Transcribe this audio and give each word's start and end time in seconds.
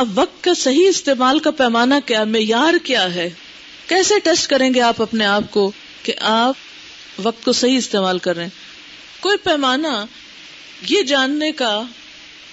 اب 0.00 0.18
وقت 0.18 0.44
کا 0.44 0.54
صحیح 0.54 0.88
استعمال 0.88 1.38
کا 1.38 1.50
پیمانہ 1.50 1.94
کیا، 2.06 2.24
معیار 2.24 2.74
کیا 2.84 3.14
ہے؟ 3.14 3.30
کیسے 3.86 4.14
ٹیسٹ 4.24 4.50
کریں 4.50 4.74
گے 4.74 4.80
آپ 4.80 5.02
اپنے 5.02 5.26
آپ 5.26 5.42
کو 5.50 5.72
کہ 6.02 6.12
آپ 6.20 6.54
وقت 7.22 7.44
کو 7.44 7.52
صحیح 7.52 7.76
استعمال 7.76 8.18
کر 8.18 8.36
رہے 8.36 8.42
ہیں؟ 8.42 8.50
کوئی 9.20 9.38
پیمانہ 9.38 10.04
یہ 10.88 11.02
جاننے 11.02 11.52
کا 11.52 11.82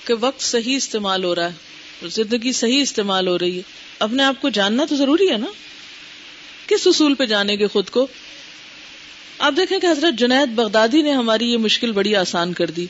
کہ 0.06 0.14
وقت 0.20 0.42
صحیح 0.42 0.76
استعمال 0.76 1.24
ہو 1.24 1.36
رہا 1.36 1.48
ہے 1.48 2.08
زندگی 2.08 2.52
صحیح 2.52 2.82
استعمال 2.82 3.28
ہو 3.28 3.40
رہی 3.40 3.58
ہے۔ 3.58 3.62
اپنے 4.00 4.24
آپ 4.24 4.42
کو 4.42 4.50
جاننا 4.50 4.86
تو 4.86 4.96
ضروری 4.96 5.32
ہے 5.32 5.38
نا؟ 5.38 5.48
کس 6.68 6.88
اصول 6.88 7.16
پہ 7.16 7.26
جانے 7.26 7.56
گے 7.56 7.68
خود 7.68 7.90
کو؟ 7.90 8.08
آپ 9.40 9.54
دیکھیں 9.58 9.80
کہ 9.80 9.88
حضرت 9.88 10.20
جنید 10.20 10.50
بغدادی 10.50 11.02
نے 11.02 11.12
ہماری 11.12 11.52
یہ 11.52 11.58
مشکل 11.58 11.92
بڑی 11.92 12.16
آسان 12.16 12.54
کر 12.54 12.66
دی۔ 12.66 12.86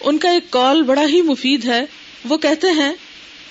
ان 0.00 0.18
کا 0.18 0.30
ایک 0.30 0.50
کال 0.50 0.82
بڑا 0.82 1.06
ہی 1.06 1.22
مفید 1.22 1.64
ہے۔ 1.64 1.84
وہ 2.24 2.36
کہتے 2.36 2.66
ہیں 2.66 2.92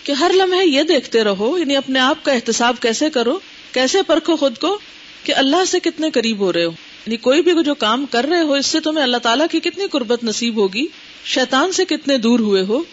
کہ 0.04 0.12
ہر 0.12 0.32
لمحے 0.36 0.66
یہ 0.66 0.84
دیکھتے 0.84 1.24
رہو 1.24 1.58
یعنی 1.58 1.76
اپنے 1.76 2.00
آپ 2.00 2.26
کا 2.26 2.32
احتساب 2.32 2.76
کیسے 2.82 3.10
کرو، 3.10 3.40
کیسے 3.72 4.02
پرکھو 4.02 4.36
خود 4.36 4.58
کو 4.58 4.80
کہ 5.24 5.36
اللہ 5.36 5.66
سے 5.68 5.80
کتنے 5.80 6.12
قریب 6.12 6.40
ہو 6.40 6.54
رہے 6.54 6.64
ہو۔ 6.64 6.72
یعنی 7.06 7.18
کوئی 7.18 7.42
بھی 7.42 7.52
جو 7.66 7.76
کام 7.76 8.06
کر 8.06 8.26
رہے 8.26 8.42
ہو، 8.42 8.54
اس 8.54 8.66
سے 8.66 8.80
تمہیں 8.80 9.04
اللہ 9.04 9.18
تعالیٰ 9.18 9.46
کی 9.52 9.60
کتنی 9.60 9.88
قربت 9.88 10.24
نصیب 10.24 10.58
ہوگی، 10.58 10.86
شیطان 11.26 11.72
سے 11.72 11.86
کتنے 11.86 12.18
دور 12.18 12.40
ہوئے 12.40 12.62
ہو، 12.62 12.84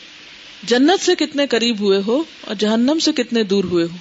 جنت 0.62 1.04
سے 1.04 1.14
کتنے 1.14 1.46
قریب 1.46 1.80
ہوئے 1.80 2.00
ہو 2.06 2.22
اور 2.40 2.54
جہنم 2.54 2.98
سے 2.98 3.12
کتنے 3.12 3.42
دور 3.42 3.64
ہوئے 3.64 3.84
ہو۔ 3.84 3.96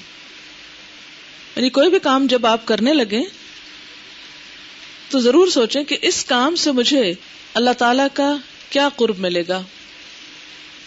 یعنی 1.55 1.69
کوئی 1.69 1.89
بھی 1.89 1.99
کام 1.99 2.27
جب 2.27 2.45
آپ 2.45 2.65
کرنے 2.65 2.93
لگے 2.93 3.21
تو 5.09 5.19
ضرور 5.19 5.47
سوچیں 5.47 5.83
کہ 5.83 5.97
اس 6.01 6.25
کام 6.25 6.55
سے 6.55 6.71
مجھے 6.71 7.13
اللہ 7.53 7.69
تعالی 7.77 8.03
کا 8.13 8.35
کیا 8.69 8.89
قرب 8.95 9.19
ملے 9.19 9.43
گا۔ 9.47 9.61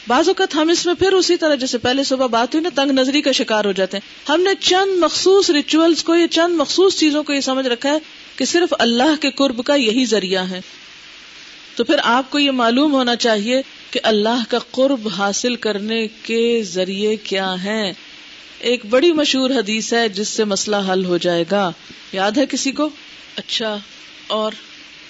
بعض 0.09 0.29
اوقات 0.29 0.55
ہم 0.55 0.69
اس 0.69 0.87
میں 0.87 0.95
پھر 0.95 1.13
اسی 1.13 1.37
طرح 1.37 1.55
جیسے 1.55 1.79
پہلے 1.79 2.05
صبح 2.05 2.27
بات 2.27 2.55
ہوئی 2.55 2.63
نا، 2.63 2.69
تنگ 2.75 2.93
نظری 2.93 3.23
کا 3.23 3.33
شکار 3.33 3.65
ہو 3.65 3.73
جاتے 3.73 3.97
ہیں۔ 3.97 4.31
ہم 4.31 4.41
نے 4.41 4.51
چند 4.61 4.99
مخصوص 4.99 5.51
ریچولس 5.51 6.05
کو 6.05 6.15
یا 6.15 6.29
چند 6.29 6.55
مخصوص 6.57 6.99
چیزوں 6.99 7.23
کو 7.23 7.33
یہ 7.33 7.41
سمجھ 7.41 7.67
رکھا 7.67 7.91
ہے 7.91 7.99
کہ 8.37 8.45
صرف 8.45 8.75
اللہ 8.79 9.21
کے 9.21 9.31
قرب 9.31 9.65
کا 9.65 9.75
یہی 9.75 10.05
ذریعہ 10.05 10.51
ہے۔ 10.51 10.61
تو 11.77 11.85
پھر 11.85 11.95
آپ 12.03 12.31
کو 12.31 12.39
یہ 12.39 12.51
معلوم 12.51 12.93
ہونا 12.93 13.17
چاہیے 13.17 13.63
کہ 13.91 14.01
اللہ 14.03 14.43
کا 14.49 14.59
قرب 14.71 15.09
حاصل 15.19 15.57
کرنے 15.57 16.07
کے 16.23 16.63
ذریعے 16.63 17.17
کیا 17.17 17.55
ہیں 17.65 17.93
ایک 18.59 18.87
بڑی 18.87 19.13
مشہور 19.13 19.51
حدیث 19.51 19.93
ہے 19.93 20.09
جس 20.09 20.29
سے 20.29 20.45
مسئلہ 20.45 20.77
حل 20.93 21.05
ہو 21.05 21.17
جائے 21.17 21.45
گا۔ 21.51 21.71
یاد 22.13 22.33
ہے 22.33 22.47
کسی 22.47 22.73
کو؟ 22.73 22.89
اچھا 23.37 23.79
اور 24.27 24.53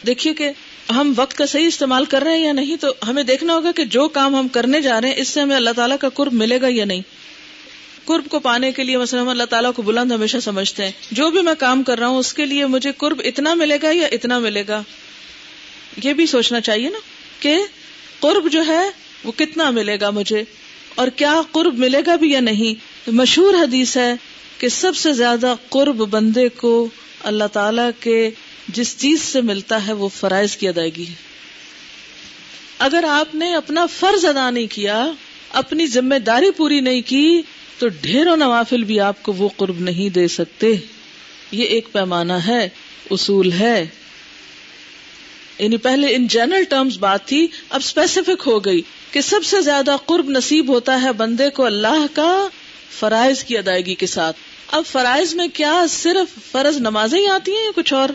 دیکھیے 0.06 0.34
کہ 0.34 0.50
ہم 0.90 1.12
وقت 1.16 1.36
کا 1.36 1.46
صحیح 1.46 1.66
استعمال 1.66 2.04
کر 2.04 2.22
رہے 2.22 2.36
ہیں 2.36 2.44
یا 2.44 2.52
نہیں، 2.52 2.76
تو 2.76 2.88
ہمیں 3.08 3.22
دیکھنا 3.22 3.54
ہوگا 3.54 3.72
کہ 3.72 3.84
جو 3.84 4.08
کام 4.08 4.36
ہم 4.36 4.48
کرنے 4.48 4.80
جا 4.80 5.00
رہے 5.00 5.08
ہیں، 5.08 5.16
اس 5.16 5.28
سے 5.28 5.40
ہمیں 5.40 5.56
اللہ 5.56 5.70
تعالیٰ 5.76 5.96
کا 6.00 6.08
قرب 6.08 6.32
ملے 6.32 6.60
گا 6.60 6.66
یا 6.70 6.84
نہیں۔ 6.84 7.00
قرب 8.04 8.28
کو 8.28 8.38
پانے 8.38 8.72
کے 8.72 8.84
لیے 8.84 8.96
مثلا 8.96 9.20
ہم 9.20 9.28
اللہ 9.28 9.42
تعالیٰ 9.42 9.72
کو 9.76 9.82
بلند 9.82 10.12
ہمیشہ 10.12 10.36
سمجھتے 10.42 10.84
ہیں۔ 10.84 10.92
جو 11.10 11.30
بھی 11.30 11.40
میں 11.40 11.54
کام 11.58 11.82
کر 11.82 11.98
رہا 11.98 12.06
ہوں، 12.06 12.18
اس 12.18 12.34
کے 12.34 12.46
لیے 12.46 12.66
مجھے 12.66 12.92
قرب 12.96 13.20
اتنا 13.24 13.54
ملے 13.54 13.78
گا 13.82 13.90
یا 13.90 14.06
اتنا 14.12 14.38
ملے 14.38 14.64
گا؟ 14.68 14.82
یہ 16.04 16.12
بھی 16.12 16.26
سوچنا 16.26 16.60
چاہیے 16.60 16.88
نا 16.88 16.98
کہ 17.40 17.58
قرب 18.20 18.52
جو 18.52 18.66
ہے، 18.66 18.90
وہ 19.24 19.32
کتنا 19.36 19.70
ملے 19.70 20.00
گا 20.00 20.10
مجھے؟ 20.10 20.44
اور 20.94 21.08
کیا 21.08 21.42
قرب 21.52 21.78
ملے 21.78 22.00
گا 22.06 22.16
بھی 22.16 22.32
یا 22.32 22.40
نہیں؟ 22.40 22.74
مشہور 23.10 23.54
حدیث 23.54 23.96
ہے 23.96 24.14
کہ 24.58 24.68
سب 24.68 24.96
سے 24.96 25.12
زیادہ 25.12 25.54
قرب 25.68 25.96
بندے 25.96 26.48
کو 26.48 26.88
اللہ 27.24 27.44
تعالی 27.52 27.82
کے 28.00 28.30
جس 28.68 28.98
چیز 28.98 29.22
سے 29.22 29.40
ملتا 29.40 29.86
ہے 29.86 29.92
وہ 29.92 30.08
فرائض 30.08 30.56
کی 30.56 30.68
ادائیگی 30.68 31.06
ہے۔ 31.06 31.14
اگر 32.78 33.04
آپ 33.08 33.34
نے 33.34 33.54
اپنا 33.54 33.86
فرض 33.86 34.24
ادا 34.24 34.50
نہیں 34.50 34.66
کیا، 34.66 35.12
اپنی 35.50 35.86
ذمہ 35.86 36.14
داری 36.14 36.50
پوری 36.50 36.80
نہیں 36.80 37.02
کی، 37.06 37.42
تو 37.78 37.88
ڈھیروں 37.88 38.36
نوافل 38.36 38.84
بھی 38.84 39.00
آپ 39.00 39.22
کو 39.22 39.32
وہ 39.32 39.48
قرب 39.56 39.80
نہیں 39.80 40.08
دے 40.08 40.28
سکتے۔ 40.28 40.76
یہ 41.52 41.64
ایک 41.64 41.92
پیمانہ 41.92 42.32
ہے، 42.32 42.68
اصول 43.10 43.52
ہے۔ 43.52 43.86
یعنی 45.58 45.76
پہلے 45.76 46.14
ان 46.14 46.26
جنرل 46.26 46.64
ٹرمز 46.64 46.98
بات 46.98 47.26
تھی، 47.26 47.46
اب 47.68 47.80
اسپیسیفک 47.84 48.42
ہو 48.46 48.64
گئی 48.64 48.82
کہ 49.10 49.20
سب 49.20 49.44
سے 49.44 49.60
زیادہ 49.60 49.96
قرب 50.06 50.30
نصیب 50.30 50.68
ہوتا 50.68 51.02
ہے 51.02 51.12
بندے 51.12 51.50
کو 51.50 51.64
اللہ 51.64 52.06
کا 52.14 52.48
فرائض 52.90 53.44
کی 53.44 53.58
ادائیگی 53.58 53.94
کے 53.94 54.06
ساتھ۔ 54.06 54.36
اب 54.66 54.82
فرائض 54.86 55.34
میں 55.34 55.48
کیا 55.48 55.86
صرف 55.88 56.52
فرض 56.52 56.76
نمازیں 56.76 57.20
ہی 57.20 57.26
آتی 57.26 57.52
ہیں 57.52 57.64
یا 57.64 57.70
کچھ 57.76 57.94
اور؟ 57.94 58.08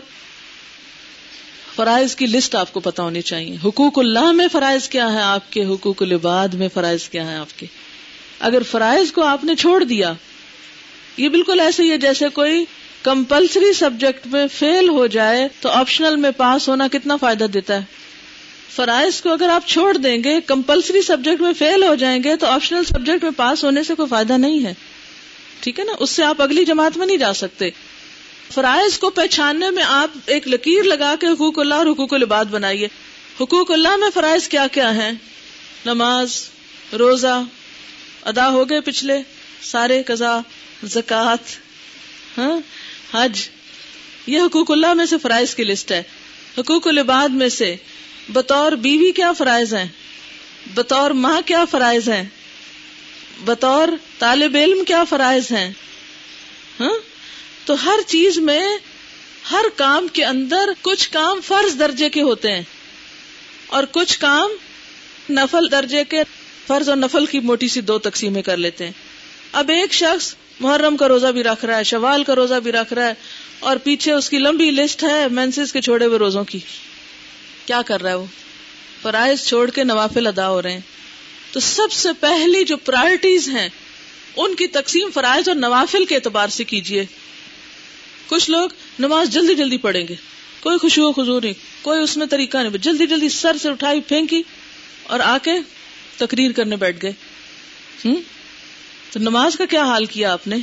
فرائض 1.78 2.16
کی 2.16 2.26
لسٹ 2.26 2.54
آپ 2.54 2.72
کو 2.72 2.80
پتا 2.80 3.02
ہونی 3.02 3.22
چاہیے۔ 3.22 3.56
حقوق 3.64 3.98
اللہ 3.98 4.32
میں 4.32 4.48
فرائض 4.52 4.88
کیا 4.88 5.12
ہے 5.12 5.22
آپ 5.22 5.52
کے، 5.52 5.64
حقوق 5.64 6.02
العباد 6.02 6.48
میں 6.48 6.68
فرائض 6.74 7.08
کیا 7.08 7.30
ہے 7.30 7.36
آپ 7.36 7.58
کے۔ 7.58 7.66
اگر 8.40 8.62
فرائض 8.62 9.12
کو 9.12 9.22
آپ 9.22 9.44
نے 9.44 9.54
چھوڑ 9.54 9.84
دیا، 9.84 10.12
یہ 11.16 11.28
بالکل 11.28 11.60
ایسے 11.60 11.82
ہی 11.82 11.90
ہے 11.90 11.98
جیسے 11.98 12.28
کوئی 12.28 12.64
کمپلسری 13.02 13.72
سبجیکٹ 13.72 14.26
میں 14.26 14.46
فیل 14.46 14.88
ہو 14.88 15.06
جائے 15.06 15.48
تو 15.60 15.68
آپشنل 15.68 16.16
میں 16.16 16.30
پاس 16.30 16.68
ہونا 16.68 16.88
کتنا 16.92 17.16
فائدہ 17.16 17.44
دیتا 17.44 17.74
ہے۔ 17.74 17.84
فرائض 18.76 19.20
کو 19.20 19.32
اگر 19.32 19.48
آپ 19.48 19.66
چھوڑ 19.66 19.96
دیں 19.96 20.24
گے، 20.24 20.40
کمپلسری 20.40 21.02
سبجیکٹ 21.02 21.42
میں 21.42 21.52
فیل 21.52 21.82
ہو 21.82 21.94
جائیں 21.94 22.22
گے 22.24 22.36
تو 22.36 22.46
آپشنل 22.46 22.84
سبجیکٹ 22.84 23.22
میں 23.22 23.32
پاس 23.36 23.64
ہونے 23.64 23.82
سے 23.82 23.94
کوئی 23.94 24.08
فائدہ 24.08 24.32
نہیں 24.32 24.64
ہے۔ 24.64 24.74
ٹھیک 25.60 25.80
ہے 25.80 25.84
نا؟ 25.84 25.92
اس 26.00 26.10
سے 26.10 26.24
آپ 26.24 26.42
اگلی 26.42 26.64
جماعت 26.64 26.96
میں 26.96 27.06
نہیں 27.06 27.16
جا 27.16 27.32
سکتے۔ 27.32 27.70
فرائض 28.52 28.98
کو 28.98 29.10
پہچاننے 29.10 29.70
میں 29.70 29.82
آپ 29.86 30.10
ایک 30.26 30.48
لکیر 30.48 30.82
لگا 30.82 31.14
کے 31.20 31.26
حقوق 31.26 31.58
اللہ 31.58 31.74
اور 31.74 31.86
حقوق 31.86 32.14
العباد 32.14 32.44
بنائیے۔ 32.44 32.88
حقوق 33.40 33.70
اللہ 33.70 33.96
میں 33.96 34.08
فرائض 34.14 34.48
کیا 34.48 34.66
کیا 34.72 34.94
ہیں؟ 34.94 35.12
نماز، 35.86 36.48
روزہ، 36.98 37.42
ادا 38.24 38.48
ہو 38.48 38.70
گئے 38.70 38.80
پچھلے، 38.80 39.18
سارے 39.62 40.02
قزا 40.02 40.40
زکات 40.84 41.38
ہاں 42.38 42.60
حج۔ 43.14 43.48
یہ 44.26 44.40
حقوق 44.40 44.70
اللہ 44.70 44.94
میں 44.94 45.06
سے 45.06 45.18
فرائض 45.18 45.54
کی 45.54 45.64
لسٹ 45.64 45.92
ہے۔ 45.92 46.02
حقوق 46.58 46.86
العباد 46.86 47.28
میں 47.28 47.48
سے 47.48 47.76
بطور 48.28 48.72
بیوی 48.72 49.12
کیا 49.12 49.32
فرائض 49.32 49.74
ہیں؟ 49.74 49.86
بطور 50.74 51.10
ماں 51.10 51.40
کیا 51.46 51.64
فرائض 51.64 52.08
ہیں؟ 52.08 52.24
بطور 53.44 53.88
طالب 54.18 54.56
علم 54.56 54.84
کیا 54.84 55.04
فرائض 55.04 55.52
ہیں؟ 55.52 55.72
ہاں 56.80 57.07
تو 57.68 57.84
ہر 57.84 57.98
چیز 58.06 58.38
میں 58.38 58.68
ہر 59.50 59.64
کام 59.76 60.06
کے 60.08 60.24
اندر 60.24 60.68
کچھ 60.82 61.10
کام 61.10 61.40
فرض 61.40 61.78
درجے 61.78 62.08
کے 62.08 62.22
ہوتے 62.22 62.52
ہیں 62.52 62.62
اور 63.66 63.84
کچھ 63.92 64.18
کام 64.18 64.50
نفل 65.30 65.70
درجے 65.70 66.04
کے 66.04 66.22
فرض 66.66 66.88
اور 66.88 66.96
نفل 66.96 67.26
کی 67.26 67.38
موٹی 67.38 67.68
سی 67.68 67.80
دو 67.80 67.98
تقسیمیں 67.98 68.42
کر 68.42 68.56
لیتے 68.56 68.84
ہیں۔ 68.84 68.92
اب 69.52 69.68
ایک 69.68 69.92
شخص 69.92 70.34
محرم 70.60 70.96
کا 70.96 71.08
روزہ 71.08 71.26
بھی 71.26 71.42
رکھ 71.42 71.64
رہا 71.64 71.78
ہے، 71.78 71.84
شوال 71.84 72.24
کا 72.24 72.34
روزہ 72.34 72.54
بھی 72.54 72.72
رکھ 72.72 72.92
رہا 72.92 73.08
ہے 73.08 73.12
اور 73.58 73.76
پیچھے 73.76 74.12
اس 74.12 74.30
کی 74.30 74.38
لمبی 74.38 74.70
لسٹ 74.70 75.04
ہے 75.04 75.28
مینسز 75.28 75.72
کے 75.72 75.80
چھوڑے 75.80 76.06
ہوئے 76.06 76.18
روزوں 76.18 76.44
کی۔ 76.44 76.58
کیا 77.66 77.82
کر 77.86 78.02
رہا 78.02 78.10
ہے 78.10 78.14
وہ؟ 78.14 78.26
فرائض 79.02 79.46
چھوڑ 79.46 79.70
کے 79.70 79.84
نوافل 79.84 80.26
ادا 80.26 80.48
ہو 80.48 80.62
رہے 80.62 80.72
ہیں۔ 80.72 80.80
تو 81.52 81.60
سب 81.60 81.92
سے 81.92 82.08
پہلی 82.20 82.64
جو 82.64 82.76
پرائرٹیز 82.76 83.48
ہیں، 83.48 83.68
ان 84.36 84.54
کی 84.54 84.66
تقسیم 84.66 85.08
فرائض 85.14 85.48
اور 85.48 85.56
نوافل 85.56 86.04
کے 86.04 86.14
اعتبار 86.14 86.48
سے 86.48 86.64
کیجیے 86.64 87.04
کچھ 88.28 88.50
لوگ 88.50 88.68
نماز 88.98 89.30
جلدی 89.30 89.54
جلدی 89.54 89.76
پڑھیں 89.76 90.08
گے۔ 90.08 90.14
کوئی 90.60 90.78
خوشی 90.78 91.00
خزور 91.16 91.42
نہیں، 91.42 91.52
کوئی 91.82 92.00
اس 92.00 92.16
میں 92.16 92.26
طریقہ 92.26 92.58
نہیں۔ 92.58 92.78
جلدی 92.78 93.06
جلدی 93.06 93.28
سر 93.28 93.56
سے 93.56 93.68
اٹھائی، 93.68 94.00
پھینکی 94.00 94.42
اور 95.02 95.20
آ 95.20 95.38
کے 95.42 95.50
تقریر 96.16 96.52
کرنے 96.52 96.76
بیٹھ 96.76 96.96
گئے۔ 97.02 97.12
ہوں 98.04 98.16
تو 99.10 99.18
نماز 99.18 99.56
کا 99.56 99.64
کیا 99.66 99.84
حال 99.84 100.04
کیا 100.04 100.32
آپ 100.32 100.46
نے؟ 100.46 100.56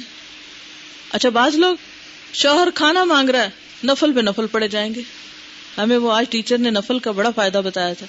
اچھا 1.09 1.29
بعض 1.29 1.55
لوگ 1.55 1.75
شوہر 2.33 2.67
کھانا 2.75 3.03
مانگ 3.03 3.29
رہا 3.29 3.43
ہے، 3.43 3.49
نفل 3.83 4.13
پہ 4.13 4.19
نفل 4.19 4.47
پڑے 4.47 4.67
جائیں 4.67 4.95
گے۔ 4.95 5.01
ہمیں 5.77 5.97
وہ 5.97 6.11
آج 6.11 6.25
ٹیچر 6.29 6.57
نے 6.57 6.69
نفل 6.69 6.99
کا 6.99 7.11
بڑا 7.11 7.29
فائدہ 7.31 7.61
بتایا 7.65 7.93
تھا۔ 7.93 8.05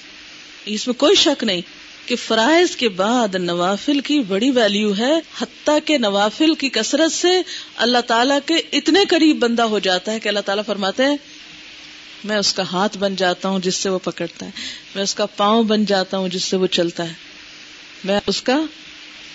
اس 0.65 0.87
میں 0.87 0.95
کوئی 0.95 1.15
شک 1.15 1.43
نہیں۔ 1.43 1.61
کہ 2.07 2.15
فرائض 2.15 2.75
کے 2.75 2.89
بعد 2.89 3.35
نوافل 3.35 3.99
کی 3.99 4.19
بڑی 4.19 4.49
ویلیو 4.51 4.93
ہے، 4.97 5.13
حتیٰ 5.41 5.77
کے 5.85 5.97
نوافل 5.97 6.53
کی 6.55 6.69
کثرت 6.69 7.11
سے 7.11 7.41
اللہ 7.75 8.01
تعالیٰ 8.07 8.39
کے 8.45 8.55
اتنے 8.73 9.05
قریب 9.05 9.39
بندہ 9.39 9.63
ہو 9.63 9.79
جاتا 9.79 10.11
ہے 10.11 10.19
کہ 10.19 10.29
اللہ 10.29 10.39
تعالیٰ 10.39 10.63
فرماتے 10.65 11.03
ہیں، 11.03 11.17
میں 12.23 12.37
اس 12.37 12.53
کا 12.53 12.63
ہاتھ 12.71 12.97
بن 12.97 13.15
جاتا 13.15 13.49
ہوں 13.49 13.59
جس 13.59 13.75
سے 13.75 13.89
وہ 13.89 13.99
پکڑتا 14.03 14.45
ہے، 14.45 14.51
میں 14.95 15.03
اس 15.03 15.15
کا 15.15 15.25
پاؤں 15.25 15.63
بن 15.63 15.85
جاتا 15.85 16.17
ہوں 16.17 16.29
جس 16.29 16.43
سے 16.43 16.57
وہ 16.57 16.67
چلتا 16.67 17.09
ہے، 17.09 17.13
میں 18.03 18.19
اس 18.27 18.41
کا 18.41 18.57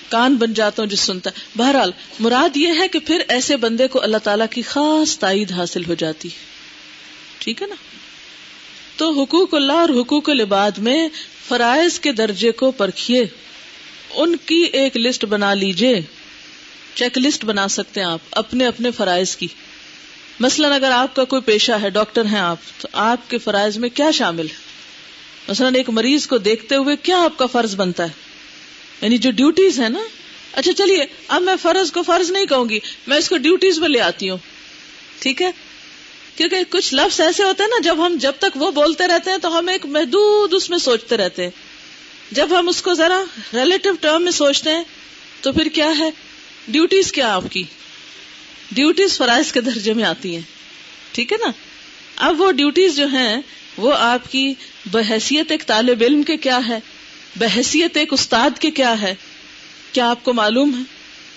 کان 0.08 0.34
بن 0.36 0.54
جاتا 0.54 0.82
ہوں 0.82 0.90
جس 0.90 1.00
سنتا 1.00 1.30
ہے۔ 1.30 1.58
بہرحال، 1.58 1.90
مراد 2.20 2.56
یہ 2.56 2.72
ہے 2.78 2.88
کہ 2.88 2.98
پھر 2.98 3.22
ایسے 3.28 3.56
بندے 3.56 3.88
کو 3.88 4.02
اللہ 4.02 4.16
تعالیٰ 4.22 4.46
کی 4.50 4.62
خاص 4.62 5.18
تائید 5.18 5.52
حاصل 5.52 5.84
ہو 5.84 5.94
جاتی 5.94 6.28
ٹھیک 7.38 7.62
ہے 7.62 7.66
نا؟ 7.66 7.74
تو 9.02 9.22
حقوق 9.22 9.54
اللہ 9.54 9.72
اور 9.72 9.88
حقوق 9.88 10.30
العباد 10.30 10.70
میں 10.78 11.08
فرائض 11.48 12.00
کے 12.00 12.12
درجے 12.12 12.52
کو 12.52 12.70
پرکھیے۔ 12.70 13.24
ان 14.14 14.36
کی 14.36 14.62
ایک 14.72 14.96
لسٹ 14.96 15.24
بنا 15.24 15.54
لیجیے۔ 15.54 16.00
چیک 16.94 17.18
لسٹ 17.18 17.44
بنا 17.44 17.68
سکتے 17.68 18.00
ہیں 18.00 18.06
آپ 18.06 18.18
اپنے 18.30 18.66
اپنے 18.66 18.90
فرائض 18.90 19.36
کی۔ 19.36 19.46
مثلا 20.40 20.74
اگر 20.74 20.90
آپ 20.90 21.16
کا 21.16 21.24
کوئی 21.24 21.42
پیشہ 21.42 21.72
ہے، 21.82 21.90
ڈاکٹر 21.90 22.24
ہیں 22.24 22.38
آپ، 22.38 22.56
تو 22.78 22.88
آپ 22.92 23.30
کے 23.30 23.38
فرائض 23.38 23.76
میں 23.76 23.88
کیا 23.88 24.10
شامل 24.10 24.46
ہے؟ 24.46 24.54
مثلا 25.48 25.68
ایک 25.74 25.90
مریض 25.90 26.26
کو 26.26 26.38
دیکھتے 26.38 26.74
ہوئے 26.74 26.96
کیا 26.96 27.22
آپ 27.22 27.38
کا 27.38 27.46
فرض 27.46 27.76
بنتا 27.76 28.02
ہے؟ 28.04 28.12
یعنی 29.02 29.18
جو 29.18 29.30
ڈیوٹیز 29.30 29.80
ہے 29.80 29.88
نا۔ 29.88 30.00
اچھا 30.52 30.72
چلیے، 30.72 31.04
اب 31.28 31.42
میں 31.42 31.56
فرض 31.62 31.92
کو 31.92 32.02
فرض 32.02 32.30
نہیں 32.30 32.46
کہوں 32.46 32.68
گی، 32.68 32.78
میں 33.06 33.16
اس 33.16 33.28
کو 33.28 33.36
ڈیوٹیز 33.36 33.78
میں 33.78 33.88
لے 33.88 34.00
آتی 34.00 34.30
ہوں۔ 34.30 34.38
ٹھیک 35.18 35.42
ہے؟ 35.42 35.50
کیونکہ 36.36 36.56
کچھ 36.70 36.94
لفظ 36.94 37.20
ایسے 37.20 37.42
ہوتے 37.42 37.62
ہیں 37.62 37.70
نا، 37.70 37.80
جب 37.82 38.06
ہم 38.06 38.16
جب 38.20 38.32
تک 38.38 38.56
وہ 38.56 38.70
بولتے 38.70 39.06
رہتے 39.06 39.30
ہیں 39.30 39.38
تو 39.38 39.58
ہم 39.58 39.68
ایک 39.68 39.86
محدود 39.86 40.54
اس 40.54 40.70
میں 40.70 40.78
سوچتے 40.78 41.16
رہتے 41.16 41.42
ہیں۔ 41.42 41.50
جب 42.30 42.58
ہم 42.58 42.68
اس 42.68 42.82
کو 42.82 42.94
ذرا 42.94 43.22
ریلیٹو 43.54 43.90
ٹرم 44.00 44.22
میں 44.22 44.32
سوچتے 44.32 44.70
ہیں 44.70 44.82
تو 45.40 45.52
پھر 45.52 45.68
کیا 45.68 45.98
ہے؟ 45.98 46.10
ڈیوٹیز 46.68 47.12
کیا 47.12 47.34
آپ 47.34 47.44
کی؟ 47.50 47.62
ڈیوٹیز 48.72 49.16
فرائض 49.16 49.52
کے 49.52 49.60
درجے 49.60 49.92
میں 49.92 50.04
آتی 50.04 50.34
ہیں۔ 50.34 50.42
ٹھیک 51.12 51.32
ہے 51.32 51.36
نا؟ 51.46 51.52
اب 52.16 52.40
وہ 52.40 52.52
ڈیوٹیز 52.52 52.96
جو 52.96 53.06
ہیں، 53.06 53.40
وہ 53.76 53.92
آپ 53.92 54.32
کی 54.32 54.54
بحثیت 54.86 55.50
ایک 55.50 55.66
طالب 55.66 56.02
علم 56.06 56.22
کے 56.22 56.36
کیا 56.36 56.60
ہے؟ 56.68 56.78
بحثیت 57.36 57.96
ایک 57.96 58.12
استاد 58.12 58.58
کے 58.58 58.70
کیا 58.70 59.02
ہے؟ 59.02 59.14
کیا 59.92 60.10
آپ 60.10 60.24
کو 60.24 60.32
معلوم 60.32 60.78
ہے؟ 60.78 60.82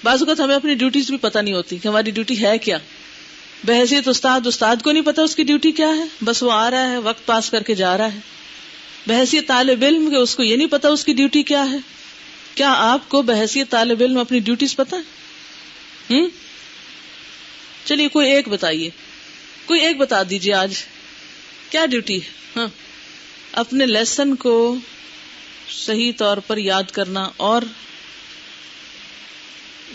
بعض 0.04 0.22
اوقات 0.22 0.40
ہمیں 0.40 0.56
اپنی 0.56 0.74
ڈیوٹیز 0.74 1.10
بھی 1.10 1.18
پتہ 1.18 1.40
نہیں 1.40 1.54
ہوتی 1.54 1.78
کہ 1.78 1.88
ہماری 1.88 2.12
ڈیوٹی 2.12 2.46
ہے 2.46 2.58
کیا۔ 2.58 2.78
بحثیت 3.66 4.08
استاد 4.08 4.48
استاد 4.48 4.76
کو 4.84 4.92
نہیں 4.92 5.04
پتا 5.04 5.22
اس 5.22 5.36
کی 5.36 5.44
ڈیوٹی 5.44 5.72
کیا 5.72 5.88
ہے؟ 5.88 6.04
بس 6.24 6.44
وہ 6.44 6.52
آ 6.52 6.72
رہا 6.72 6.92
ہے، 6.92 6.98
وقت 6.98 7.26
پاس 7.26 7.50
کر 7.50 7.64
کے 7.64 7.76
جا 7.76 7.98
رہا 7.98 8.14
ہے۔ 8.14 8.20
بحثیت 9.08 9.48
طالب 9.48 9.84
علم 9.84 10.10
کے 10.10 10.16
اس 10.16 10.36
کو 10.36 10.44
یہ 10.44 10.56
نہیں 10.56 10.68
پتا 10.68 10.90
اس 10.90 11.06
کی 11.06 11.14
ڈیوٹی 11.14 11.44
کیا 11.44 11.72
ہے۔ 11.72 11.78
کیا 12.56 12.74
آپ 12.78 13.10
کو 13.10 13.22
بحثیت 13.22 13.70
طالب 13.70 14.02
علم 14.02 14.18
اپنی 14.18 14.40
ڈیوٹیز 14.40 14.76
پتا 14.76 14.98
ہے؟ 14.98 15.26
چلیے، 17.86 18.08
کوئی 18.08 18.32
ایک 18.32 18.48
بتائیے۔ 18.48 18.90
کوئی 19.66 19.82
ایک 19.82 19.98
بتا 19.98 20.22
دیجیے 20.30 20.54
آج۔ 20.54 20.74
کیا 21.70 21.86
ڈیوٹی 21.86 22.16
ہے؟ 22.16 22.60
ہاں۔ 22.60 22.68
اپنے 23.52 23.86
لیسن 23.86 24.36
کو 24.36 24.76
صحیح 25.70 26.12
طور 26.18 26.38
پر 26.38 26.58
یاد 26.58 26.92
کرنا 26.92 27.30
اور 27.38 27.62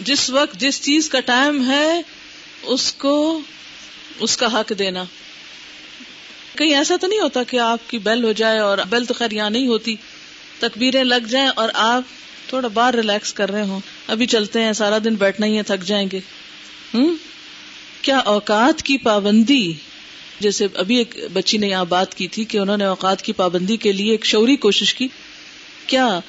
جس 0.00 0.30
وقت 0.30 0.54
جس 0.54 0.82
چیز 0.82 1.08
کا 1.08 1.20
ٹائم 1.20 1.70
ہے، 1.70 2.00
اس 2.62 2.92
کو 2.92 3.40
اس 4.20 4.36
کا 4.36 4.60
حق 4.60 4.72
دینا۔ 4.78 5.04
کہیں 6.56 6.74
ایسا 6.74 6.96
تو 7.00 7.06
نہیں 7.06 7.20
ہوتا 7.20 7.42
کہ 7.42 7.58
آپ 7.60 7.90
کی 7.90 7.98
بیل 7.98 8.24
ہو 8.24 8.32
جائے 8.32 8.58
اور 8.58 8.78
بیل 8.90 9.04
تو 9.04 9.14
خیر 9.14 9.30
یہاں 9.30 9.50
نہیں 9.50 9.66
ہوتی۔ 9.66 9.94
تکبیریں 10.58 11.04
لگ 11.04 11.26
جائیں 11.28 11.48
اور 11.56 11.68
آپ 11.74 12.02
تھوڑا 12.48 12.68
بار 12.68 12.94
ریلیکس 12.94 13.32
کر 13.32 13.50
رہے 13.50 13.62
ہوں۔ 13.62 13.80
ابھی 14.06 14.26
چلتے 14.26 14.62
ہیں، 14.62 14.72
سارا 14.72 14.98
دن 15.04 15.14
بیٹھنا 15.14 15.46
ہی 15.46 15.56
ہے، 15.56 15.62
تھک 15.62 15.86
جائیں 15.86 16.08
گے۔ 16.12 16.20
ہوں 16.94 17.14
کیا 18.02 18.18
اوقات 18.18 18.82
کی 18.82 18.98
پابندی؟ 18.98 19.72
جیسے 20.40 20.66
ابھی 20.74 20.96
ایک 20.96 21.18
بچی 21.32 21.58
نے 21.58 21.68
یہاں 21.68 21.84
بات 21.84 22.14
کی 22.14 22.28
تھی 22.28 22.44
کہ 22.44 22.58
انہوں 22.58 22.76
نے 22.76 22.84
اوقات 22.84 23.22
کی 23.22 23.32
پابندی 23.32 23.76
کے 23.76 23.92
لیے 23.92 24.10
ایک 24.10 24.24
شوری 24.24 24.56
کوشش 24.56 24.94
کی۔ 24.94 25.08
کیا 25.86 26.20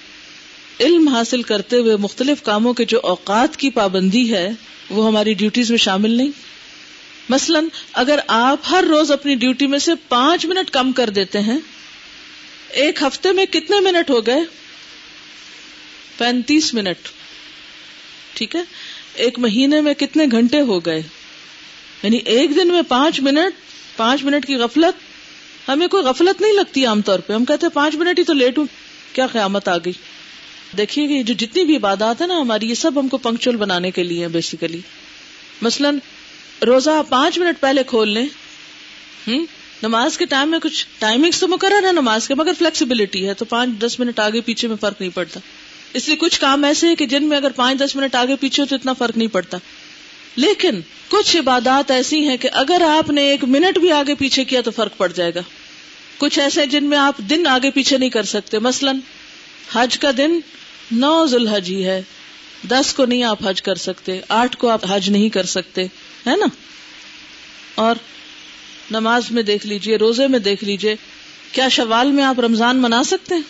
علم 0.79 1.07
حاصل 1.07 1.41
کرتے 1.41 1.77
ہوئے 1.77 1.95
مختلف 1.95 2.43
کاموں 2.43 2.73
کے 2.73 2.85
جو 2.85 2.99
اوقات 3.03 3.57
کی 3.57 3.69
پابندی 3.69 4.33
ہے، 4.33 4.49
وہ 4.89 5.07
ہماری 5.07 5.33
ڈیوٹیز 5.33 5.69
میں 5.69 5.77
شامل 5.77 6.09
نہیں؟ 6.09 6.50
مثلا 7.29 7.59
اگر 7.93 8.19
آپ 8.27 8.59
ہر 8.69 8.83
روز 8.89 9.11
اپنی 9.11 9.35
ڈیوٹی 9.35 9.67
میں 9.67 9.79
سے 9.79 9.91
پانچ 10.07 10.45
منٹ 10.45 10.69
کم 10.69 10.91
کر 10.91 11.09
دیتے 11.09 11.39
ہیں، 11.39 11.57
ایک 12.69 13.03
ہفتے 13.03 13.31
میں 13.31 13.45
کتنے 13.45 13.79
منٹ 13.79 14.09
ہو 14.09 14.25
گئے؟ 14.25 14.39
پینتیس 16.17 16.73
منٹ۔ 16.73 17.07
ٹھیک 18.33 18.55
ہے؟ 18.55 18.61
ایک 19.13 19.39
مہینے 19.39 19.81
میں 19.81 19.93
کتنے 19.93 20.25
گھنٹے 20.31 20.61
ہو 20.61 20.79
گئے؟ 20.79 21.01
یعنی 22.03 22.17
ایک 22.17 22.55
دن 22.55 22.67
میں 22.67 22.81
پانچ 22.81 23.19
منٹ 23.19 23.53
پانچ 23.97 24.23
منٹ 24.23 24.45
کی 24.45 24.55
غفلت؟ 24.55 25.11
ہمیں 25.69 25.87
کوئی 25.87 26.03
غفلت 26.03 26.41
نہیں 26.41 26.53
لگتی 26.53 26.85
عام 26.85 27.01
طور 27.01 27.19
پہ۔ 27.19 27.33
ہم 27.33 27.45
کہتے 27.45 27.65
ہیں 27.65 27.75
پانچ 27.75 27.95
منٹ 27.95 28.19
ہی 28.19 28.23
تو 28.23 28.33
لیٹ 28.33 28.57
ہوں 28.57 28.65
کیا 29.13 29.27
قیامت 29.27 29.67
آ 29.67 29.77
گئی؟ 29.77 29.93
دیکھیے 30.77 31.07
کہ 31.07 31.23
جو 31.23 31.33
جتنی 31.33 31.65
بھی 31.65 31.75
عبادات 31.75 32.21
ہے 32.21 32.27
نا، 32.27 32.41
ہماری، 32.41 32.69
یہ 32.69 32.73
سب 32.73 32.99
ہم 32.99 33.07
کو 33.07 33.17
پنکچل 33.17 33.55
بنانے 33.55 33.91
کے 33.91 34.03
لیے 34.03 34.27
بیسیکلی 34.27 34.81
مثلاً 35.61 35.97
روزہ 36.65 36.89
پانچ 37.09 37.37
منٹ 37.39 37.59
پہلے 37.59 37.83
کھول 37.83 38.09
لیں۔ 38.09 38.25
ہوں 39.27 39.45
نماز 39.83 40.17
کے 40.17 40.25
ٹائم 40.25 40.49
میں 40.49 40.59
کچھ 40.59 40.85
ٹائمنگ 40.99 41.31
تو 41.39 41.47
مقرر 41.47 41.87
ہے 41.87 41.91
نماز 41.91 42.27
کے، 42.27 42.35
مگر 42.35 42.51
فلیکسیبلٹی 42.57 43.27
ہے، 43.27 43.33
تو 43.33 43.45
پانچ 43.45 43.83
دس 43.83 43.99
منٹ 43.99 44.19
آگے 44.19 44.41
پیچھے 44.41 44.67
میں 44.67 44.75
فرق 44.81 45.01
نہیں 45.01 45.15
پڑتا۔ 45.15 45.39
اس 45.93 46.07
لیے 46.07 46.17
کچھ 46.17 46.39
کام 46.39 46.63
ایسے 46.63 46.87
ہیں 46.87 46.95
کہ 46.95 47.05
جن 47.05 47.23
میں 47.23 47.37
اگر 47.37 47.51
پانچ 47.51 47.79
دس 47.79 47.95
منٹ 47.95 48.15
آگے 48.15 48.35
پیچھے 48.35 48.63
ہو 48.63 48.67
تو 48.67 48.75
اتنا 48.75 48.93
فرق 48.93 49.17
نہیں 49.17 49.27
پڑتا۔ 49.27 49.57
لیکن 50.35 50.81
کچھ 51.09 51.37
عبادات 51.37 51.91
ایسی 51.91 52.27
ہیں 52.27 52.37
کہ 52.37 52.49
اگر 52.53 52.81
آپ 52.89 53.09
نے 53.09 53.21
ایک 53.21 53.43
منٹ 53.43 53.77
بھی 53.77 53.91
آگے 53.91 54.15
پیچھے 54.15 54.43
کیا 54.43 54.61
تو 54.61 54.71
فرق 54.71 54.97
پڑ 54.97 55.11
جائے 55.15 55.35
گا۔ 55.35 55.39
کچھ 56.17 56.39
ایسے 56.39 56.65
جن 56.65 56.83
میں 56.83 56.97
آپ 56.97 57.17
دن 57.17 57.47
آگے 57.47 57.71
پیچھے 57.71 57.97
نہیں 57.97 58.09
کر 58.09 58.23
سکتے۔ 58.23 58.59
مثلاً، 58.59 58.97
حج 59.73 59.99
کا 59.99 60.11
دن 60.17 60.39
نو 60.91 61.25
ذوالحج 61.25 61.69
ہی 61.69 61.85
ہے۔ 61.85 62.01
دس 62.69 62.93
کو 62.93 63.05
نہیں 63.05 63.23
آپ 63.23 63.47
حج 63.47 63.61
کر 63.61 63.75
سکتے، 63.75 64.21
آٹھ 64.29 64.57
کو 64.57 64.69
آپ 64.69 64.81
حج 64.89 65.09
نہیں 65.09 65.29
کر 65.29 65.43
سکتے۔ 65.43 65.87
ہے 66.27 66.35
نا 66.35 66.45
اور 67.75 67.95
نماز 68.91 69.31
میں 69.31 69.43
دیکھ 69.43 69.67
لیجیے، 69.67 69.95
روزے 69.95 70.27
میں 70.27 70.39
دیکھ 70.39 70.63
لیجیے، 70.63 70.95
کیا 71.51 71.67
شوال 71.67 72.11
میں 72.11 72.23
آپ 72.23 72.39
رمضان 72.39 72.77
منا 72.77 73.03
سکتے 73.03 73.35
ہیں؟ 73.35 73.41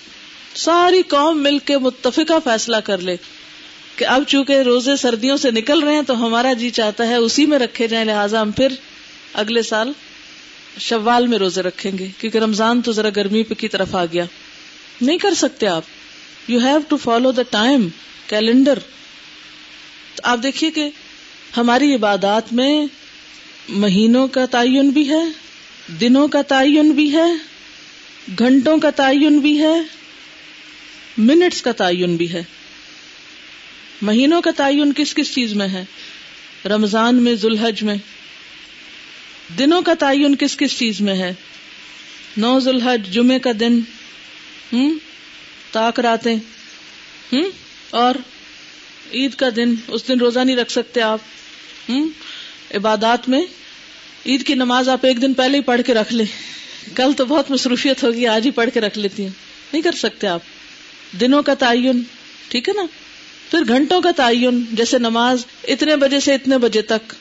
ساری 0.55 1.01
قوم 1.01 1.43
مل 1.43 1.59
کے 1.59 1.77
متفقہ 1.77 2.33
فیصلہ 2.43 2.77
کر 2.77 2.97
لے 2.97 3.15
کہ 3.95 4.05
اب 4.05 4.23
چونکہ 4.27 4.53
روزے 4.53 4.95
سردیوں 4.95 5.37
سے 5.37 5.51
نکل 5.51 5.79
رہے 5.79 5.95
ہیں 5.95 6.01
تو 6.01 6.25
ہمارا 6.25 6.53
جی 6.53 6.69
چاہتا 6.69 7.07
ہے 7.07 7.15
اسی 7.15 7.45
میں 7.45 7.59
رکھے 7.59 7.87
جائیں، 7.87 8.05
لہٰذا 8.05 8.41
ہم 8.41 8.51
پھر 8.51 8.67
اگلے 9.33 9.61
سال 9.61 9.91
شوال 10.79 11.27
میں 11.27 11.37
روزے 11.37 11.61
رکھیں 11.61 11.97
گے، 11.97 12.07
کیونکہ 12.17 12.37
رمضان 12.37 12.81
تو 12.81 12.91
ذرا 12.91 13.09
گرمی 13.15 13.43
کی 13.43 13.67
طرف 13.67 13.95
آ 13.95 14.05
گیا۔ 14.05 14.25
نہیں 15.01 15.17
کر 15.17 15.33
سکتے 15.33 15.67
آپ۔ 15.67 15.83
You 16.47 16.59
have 16.59 16.79
to 16.87 16.97
follow 16.97 17.31
the 17.31 17.41
time 17.41 17.87
calendar 18.27 18.79
آپ 20.23 20.39
دیکھیے 20.43 20.71
کہ 20.71 20.89
ہماری 21.57 21.95
عبادات 21.95 22.53
میں 22.53 22.85
مہینوں 23.69 24.27
کا 24.27 24.45
تعین 24.45 24.89
بھی 24.89 25.09
ہے، 25.09 25.23
دنوں 26.01 26.27
کا 26.27 26.41
تعین 26.41 26.91
بھی 26.91 27.13
ہے، 27.13 27.33
گھنٹوں 28.39 28.77
کا 28.77 28.89
تعین 28.89 29.39
بھی 29.39 29.61
ہے، 29.61 29.81
منٹس 31.17 31.61
کا 31.61 31.71
تعین 31.71 32.15
بھی 32.15 32.33
ہے۔ 32.33 32.43
مہینوں 34.01 34.41
کا 34.41 34.51
تعین 34.57 34.93
کس 34.93 35.15
کس 35.15 35.33
چیز 35.33 35.53
میں 35.53 35.67
ہے؟ 35.67 35.85
رمضان 36.65 37.23
میں، 37.23 37.35
ذوالحج 37.35 37.83
میں۔ 37.83 37.95
دنوں 39.59 39.81
کا 39.81 39.93
تعین 39.93 40.35
کس 40.35 40.57
کس 40.57 40.79
چیز 40.79 41.01
میں 41.01 41.15
ہے؟ 41.15 41.33
نو 42.37 42.59
ذوالحج 42.59 43.13
جمعے 43.13 43.39
کا 43.39 43.51
دن۔ 43.59 43.79
ہوں 44.73 44.93
تاک 45.71 45.99
راتیں۔ 45.99 46.35
ہوں 47.33 47.43
اور 47.89 48.15
عید 49.13 49.33
کا 49.33 49.49
دن۔ 49.55 49.73
اس 49.87 50.07
دن 50.07 50.19
روزہ 50.19 50.39
نہیں 50.39 50.55
رکھ 50.55 50.71
سکتے 50.71 51.01
آپ۔ 51.01 51.19
عبادات 52.75 53.29
میں، 53.29 53.41
عید 54.25 54.47
کی 54.47 54.53
نماز 54.53 54.89
آپ 54.89 55.05
ایک 55.05 55.21
دن 55.21 55.33
پہلے 55.33 55.57
ہی 55.57 55.63
پڑھ 55.63 55.81
کے 55.85 55.93
رکھ 55.93 56.13
لیں۔ 56.13 56.25
کل 56.95 57.13
تو 57.13 57.25
بہت 57.25 57.51
مصروفیت 57.51 58.03
ہوگی، 58.03 58.27
آج 58.27 58.45
ہی 58.45 58.51
پڑھ 58.51 58.69
کے 58.73 58.81
رکھ 58.81 58.97
لیتی 58.97 59.23
ہوں۔ 59.23 59.29
نہیں 59.73 59.81
کر 59.81 59.91
سکتے 59.91 60.27
آپ۔ 60.27 60.41
دنوں 61.21 61.43
کا 61.43 61.53
تعین، 61.53 62.03
ٹھیک 62.47 62.69
ہے 62.69 62.73
نا؟ 62.73 62.81
پھر 63.51 63.59
گھنٹوں 63.67 64.01
کا 64.01 64.11
تعین، 64.11 64.65
جیسے 64.71 64.97
نماز 64.97 65.45
اتنے 65.63 65.95
بجے 65.95 66.19
سے 66.19 66.33
اتنے 66.33 66.57
بجے 66.57 66.81
تک، 66.81 67.13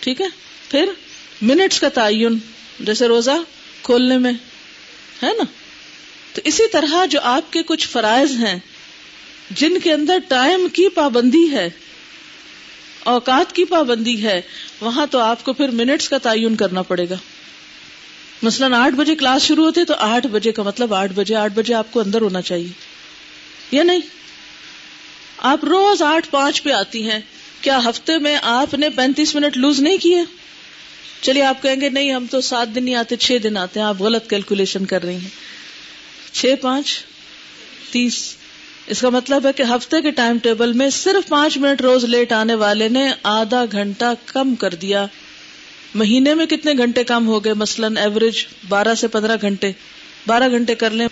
ٹھیک 0.00 0.20
ہے؟ 0.20 0.26
پھر 0.70 0.88
منٹس 1.42 1.80
کا 1.80 1.88
تعین، 1.88 2.38
جیسے 2.80 3.08
روزہ 3.08 3.30
کھولنے 3.82 4.18
میں، 4.18 4.32
ہے 5.22 5.28
نا؟ 5.38 5.44
تو 6.34 6.40
اسی 6.44 6.62
طرح 6.72 7.06
جو 7.06 7.20
آپ 7.22 7.52
کے 7.52 7.62
کچھ 7.62 7.88
فرائض 7.88 8.30
ہیں، 8.30 8.58
جن 9.50 9.80
کے 9.80 9.92
اندر 9.92 10.18
ٹائم 10.28 10.68
کی 10.68 10.88
پابندی 10.88 11.52
ہے 11.52 11.70
اوقات 13.08 13.54
کی 13.54 13.64
پابندی 13.64 14.22
ہے، 14.22 14.40
وہاں 14.80 15.06
تو 15.10 15.18
آپ 15.18 15.44
کو 15.44 15.52
پھر 15.52 15.68
منٹس 15.68 16.08
کا 16.08 16.18
تعین 16.18 16.56
کرنا 16.56 16.82
پڑے 16.82 17.08
گا۔ 17.10 17.14
مثلاً 18.42 18.72
آٹھ 18.72 18.94
بجے 18.94 19.14
کلاس 19.14 19.42
شروع 19.42 19.64
ہوتی 19.64 19.84
تو 19.84 19.94
آٹھ 19.94 20.26
بجے 20.26 20.52
کا 20.52 20.62
مطلب 20.62 20.94
آٹھ 20.94 21.12
بجے 21.12 21.34
آٹھ 21.34 21.52
بجے 21.52 21.74
آپ 21.74 21.86
کو 21.90 22.00
اندر 22.00 22.20
ہونا 22.20 22.42
چاہیے۔ 22.42 22.68
یا 23.72 23.82
نہیں؟ 23.82 24.00
آپ 25.38 25.64
روز 25.64 26.02
آٹھ 26.02 26.28
پانچ 26.30 26.62
پہ 26.62 26.70
آتی 26.70 27.10
ہیں، 27.10 27.18
کیا 27.60 27.78
ہفتے 27.84 28.18
میں 28.18 28.36
آپ 28.42 28.74
نے 28.74 28.90
پینتیس 28.90 29.34
منٹ 29.34 29.56
لوز 29.56 29.80
نہیں 29.80 29.96
کیے؟ 29.96 30.22
چلیے، 31.22 31.42
آپ 31.42 31.62
کہیں 31.62 31.80
گے 31.80 31.88
نہیں، 31.88 32.14
ہم 32.14 32.26
تو 32.30 32.40
سات 32.40 32.74
دن 32.74 32.84
نہیں 32.84 32.94
آتے، 32.94 33.16
چھ 33.16 33.36
دن 33.42 33.56
آتے 33.56 33.80
ہیں، 33.80 33.86
آپ 33.86 34.02
غلط 34.02 34.30
کیلکولیشن 34.30 34.86
کر 34.86 35.02
رہی 35.02 35.16
ہیں۔ 35.16 35.30
چھ 36.32 36.54
پانچ، 36.60 37.04
تیس۔ 37.90 38.37
اس 38.88 39.00
کا 39.00 39.08
مطلب 39.08 39.46
ہے 39.46 39.52
کہ 39.52 39.62
ہفتے 39.62 40.02
کے 40.02 40.10
ٹائم 40.10 40.38
ٹیبل 40.38 40.72
میں 40.72 40.90
صرف 40.90 41.28
پانچ 41.28 41.58
منٹ 41.58 41.80
روز 41.80 42.04
لیٹ 42.04 42.32
آنے 42.32 42.54
والے 42.54 42.88
نے 42.88 43.10
آدھا 43.22 43.64
گھنٹہ 43.72 44.14
کم 44.26 44.54
کر 44.54 44.74
دیا۔ 44.74 45.06
مہینے 45.94 46.34
میں 46.34 46.46
کتنے 46.46 46.72
گھنٹے 46.72 47.04
کم 47.04 47.26
ہو 47.26 47.44
گئے؟ 47.44 47.54
مثلاً 47.54 47.96
ایوریج 47.96 48.46
بارہ 48.68 48.94
سے 48.94 49.08
پندرہ 49.08 49.36
گھنٹے۔ 49.40 49.72
بارہ 50.26 50.50
گھنٹے 50.50 50.74
کر 50.74 50.90
لیں، 50.90 51.08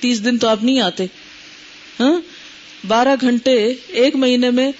تیس 0.00 0.24
دن 0.24 0.38
تو 0.38 0.48
آپ 0.48 0.64
نہیں 0.64 0.80
آتے۔ 0.80 1.06
ہاں؟ 2.00 2.20
بارہ 2.86 3.14
گھنٹے 3.20 3.74
ایک 3.86 4.16
مہینے 4.16 4.50
میں، 4.50 4.72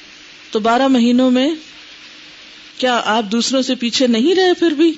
تو 0.50 0.59
بارہ 0.59 0.88
مہینوں 0.88 1.31
میں 1.31 1.50
کیا 2.78 3.00
آپ 3.05 3.25
دوسروں 3.25 3.62
سے 3.62 3.75
پیچھے 3.75 4.07
نہیں 4.07 4.35
رہے 4.35 4.55
پھر 4.55 4.71
بھی؟ 4.71 4.93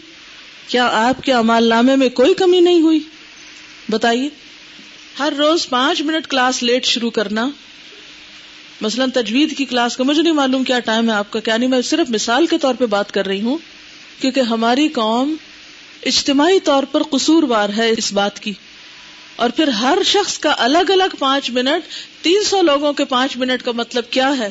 کیا 0.68 0.88
آپ 0.92 1.22
کے 1.22 1.32
امال 1.32 1.68
نامے 1.68 1.96
میں 1.96 2.08
کوئی 2.08 2.34
کمی 2.34 2.60
نہیں 2.60 2.80
ہوئی؟ 2.80 3.00
بتائیے۔ 3.88 4.47
ہر 5.18 5.32
روز 5.38 5.68
پانچ 5.68 6.02
منٹ 6.02 6.26
کلاس 6.26 6.62
لیٹ 6.62 6.84
شروع 6.84 7.10
کرنا۔ 7.10 7.50
مثلا 8.80 9.04
تجوید 9.14 9.56
کی 9.56 9.64
کلاس 9.64 9.96
کا 9.96 10.04
مجھے 10.04 10.22
نہیں 10.22 10.32
معلوم 10.32 10.64
کیا 10.64 10.78
ٹائم 10.78 11.10
ہے 11.10 11.14
آپ 11.14 11.30
کا، 11.30 11.40
کیا 11.40 11.56
نہیں، 11.56 11.70
میں 11.70 11.82
صرف 11.82 12.10
مثال 12.10 12.46
کے 12.46 12.58
طور 12.58 12.74
پہ 12.74 12.86
بات 12.86 13.12
کر 13.12 13.26
رہی 13.26 13.42
ہوں، 13.42 13.58
کیونکہ 14.20 14.40
ہماری 14.40 14.88
قوم 14.88 15.36
اجتماعی 16.06 16.60
طور 16.60 16.82
پر 16.82 17.02
قصور 17.02 17.42
وار 17.42 17.68
ہے 17.76 17.90
اس 17.96 18.12
بات 18.12 18.40
کی۔ 18.40 18.52
اور 19.36 19.50
پھر 19.50 19.68
ہر 19.68 19.98
شخص 20.04 20.38
کا 20.38 20.54
الگ 20.58 20.90
الگ 20.90 21.16
پانچ 21.18 21.50
منٹ، 21.50 21.84
تین 22.22 22.44
سو 22.44 22.62
لوگوں 22.62 22.92
کے 22.92 23.04
پانچ 23.04 23.36
منٹ 23.36 23.62
کا 23.62 23.72
مطلب 23.72 24.10
کیا 24.10 24.38
ہے؟ 24.38 24.50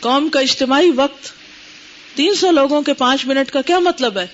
قوم 0.00 0.28
کا 0.28 0.40
اجتماعی 0.40 0.90
وقت، 0.96 1.32
تین 2.14 2.34
سو 2.34 2.50
لوگوں 2.50 2.82
کے 2.82 2.92
پانچ 2.92 3.26
منٹ 3.26 3.50
کا 3.50 3.62
کیا 3.62 3.78
مطلب 3.78 4.18
ہے؟ 4.18 4.26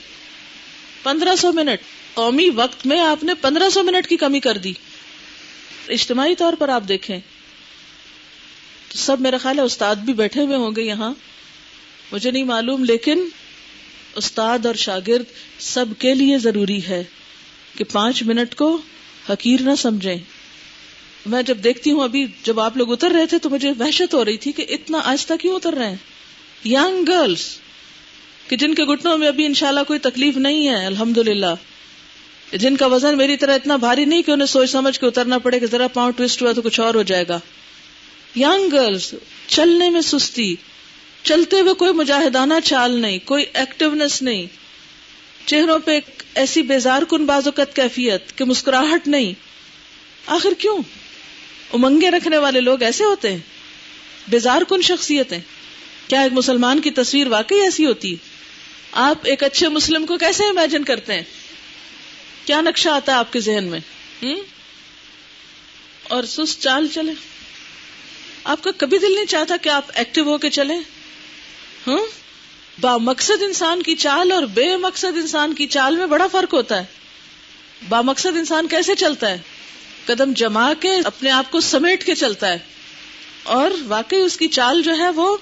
پندرہ 1.02 1.36
سو 1.36 1.52
منٹ۔ 1.52 1.80
قومی 2.14 2.48
وقت 2.54 2.86
میں 2.86 3.00
آپ 3.00 3.24
نے 3.24 3.34
پندرہ 3.34 3.70
سو 3.70 3.82
منٹ 3.82 4.06
کی 4.06 4.16
کمی 4.16 4.40
کر 4.40 4.56
دی۔ 4.56 4.72
اجتماعی 5.90 6.34
طور 6.34 6.52
پر 6.52 6.68
آپ 6.68 6.82
دیکھیں، 6.88 7.18
تو 8.88 8.98
سب 8.98 9.20
میرا 9.20 9.38
خیال 9.38 9.58
ہے 9.58 9.64
استاد 9.64 9.96
بھی 9.96 10.12
بیٹھے 10.12 10.42
ہوئے 10.42 10.56
ہوں 10.56 10.70
گے 10.76 10.82
یہاں۔ 10.82 11.14
مجھے 12.12 12.30
نہیں 12.30 12.44
معلوم، 12.44 12.84
لیکن 12.84 13.28
استاد 14.16 14.66
اور 14.66 14.74
شاگرد 14.74 15.24
سب 15.58 15.84
کے 15.98 16.14
لیے 16.14 16.38
ضروری 16.38 16.80
ہے 16.88 17.04
کہ 17.78 17.84
پانچ 17.84 18.22
منٹ 18.22 18.54
کو 18.54 18.78
حقیر 19.30 19.60
نہ 19.60 19.74
سمجھیں۔ 19.78 20.16
میں 21.26 21.42
جب 21.42 21.58
دیکھتی 21.64 21.90
ہوں 21.90 22.04
ابھی 22.04 22.26
جب 22.42 22.60
آپ 22.60 22.76
لوگ 22.76 22.92
اتر 22.92 23.10
رہے 23.10 23.26
تھے 23.26 23.38
تو 23.38 23.50
مجھے 23.50 23.72
وحشت 23.78 24.14
ہو 24.14 24.24
رہی 24.24 24.36
تھی 24.36 24.52
کہ 24.52 24.66
اتنا 24.68 24.98
آہستہ 25.04 25.34
کیوں 25.40 25.56
اتر 25.56 25.74
رہے 25.74 25.88
ہیں۔ 25.88 25.96
یگ 26.64 27.04
گرلس 27.08 27.58
کہ 28.48 28.56
جن 28.56 28.74
کے 28.74 28.84
گٹنوں 28.84 29.18
میں 29.18 29.28
ابھی 29.28 29.46
انشاءاللہ 29.46 29.80
کوئی 29.86 29.98
تکلیف 29.98 30.36
نہیں 30.36 30.68
ہے 30.68 30.86
الحمد 30.86 31.18
للہ 31.18 31.54
جن 32.52 32.76
کا 32.76 32.86
وزن 32.86 33.16
میری 33.16 33.36
طرح 33.36 33.54
اتنا 33.54 33.76
بھاری 33.76 34.04
نہیں 34.04 34.22
کہ 34.22 34.30
انہیں 34.30 34.46
سوچ 34.46 34.70
سمجھ 34.70 35.00
کے 35.00 35.06
اترنا 35.06 35.38
پڑے 35.38 35.60
کہ 35.60 35.66
ذرا 35.66 35.88
پاؤں 35.88 36.12
ٹوسٹ 36.12 36.42
ہوا 36.42 36.52
تو 36.52 36.62
کچھ 36.62 36.80
اور 36.80 36.94
ہو 36.94 37.02
جائے 37.02 37.24
گا۔ 37.28 37.40
یگ 38.36 38.68
گرلس 38.72 39.14
چلنے 39.46 39.90
میں 39.90 40.00
سستی، 40.00 40.56
چلتے 41.22 41.60
ہوئے 41.60 41.74
کوئی 41.74 41.92
مجاہدانہ 41.92 42.54
چال 42.64 43.00
نہیں، 43.00 43.18
کوئی 43.24 43.44
ایکٹیونیس 43.54 44.22
نہیں۔ 44.22 44.46
چہروں 45.46 45.78
پہ 45.78 46.00
ایسی 46.34 46.62
بیزار 46.62 47.02
کن 47.02 47.26
بازوقت 47.26 47.76
کیفیت 47.76 48.38
کہ 48.38 48.44
مسکراہٹ 48.44 49.08
نہیں۔ 49.08 49.32
آخر 50.26 50.48
کیوں؟ 50.58 50.78
امنگے 51.72 52.10
رکھنے 52.10 52.38
والے 52.38 52.60
لوگ 52.60 52.82
ایسے 52.82 53.04
ہوتے 53.04 53.32
ہیں۔ 53.32 53.38
بیزار 54.28 54.62
کن 54.68 54.82
شخصیت 54.82 55.32
کیا 56.08 56.20
ایک 56.20 56.32
مسلمان 56.32 56.80
کی 56.80 56.90
تصویر 56.90 57.26
واقعی 57.26 57.60
ایسی 57.60 57.86
ہوتی؟ 57.86 58.16
آپ 58.92 59.18
ایک 59.24 59.42
اچھے 59.42 59.68
مسلم 59.68 60.06
کو 60.06 60.16
کیسے 60.16 60.44
امیجن 60.44 60.84
کرتے 60.84 61.14
ہیں؟ 61.14 61.22
کیا 62.48 62.60
نقشہ 62.60 62.88
آتا 62.88 63.12
ہے 63.12 63.16
آپ 63.16 63.32
کے 63.32 63.40
ذہن 63.40 63.64
میں؟ 63.64 63.80
اور 66.02 66.24
سست 66.24 66.62
چال 66.62 66.88
چلے۔ 66.94 67.12
آپ 68.44 68.64
کا 68.64 68.70
کبھی 68.76 68.98
دل 68.98 69.14
نہیں 69.14 69.24
چاہتا 69.24 69.56
کہ 69.62 69.68
آپ 69.68 69.84
ایکٹیو 69.94 70.24
ہو 70.24 70.38
کے 70.38 70.50
چلے 70.50 70.74
ہوں؟ 71.86 72.06
با 72.80 72.96
مقصد 72.96 73.42
انسان 73.42 73.82
کی 73.82 73.94
چال 73.94 74.32
اور 74.32 74.42
بے 74.42 74.76
مقصد 74.76 75.16
انسان 75.16 75.54
کی 75.54 75.66
چال 75.66 75.96
میں 75.96 76.06
بڑا 76.06 76.26
فرق 76.26 76.54
ہوتا 76.54 76.78
ہے۔ 76.78 76.84
با 77.88 78.00
مقصد 78.00 78.36
انسان 78.36 78.68
کیسے 78.68 78.94
چلتا 78.94 79.30
ہے؟ 79.30 79.38
قدم 80.06 80.32
جما 80.32 80.74
کے 80.80 80.90
اپنے 81.04 81.30
آپ 81.30 81.50
کو 81.50 81.60
سمیٹ 81.60 82.04
کے 82.04 82.14
چلتا 82.14 82.48
ہے۔ 82.48 82.58
اور 83.42 83.70
واقعی 83.86 84.18
اس 84.18 84.36
کی 84.36 84.48
چال 84.48 84.82
جو 84.82 84.96
ہے 84.98 85.10
وہ 85.10 85.36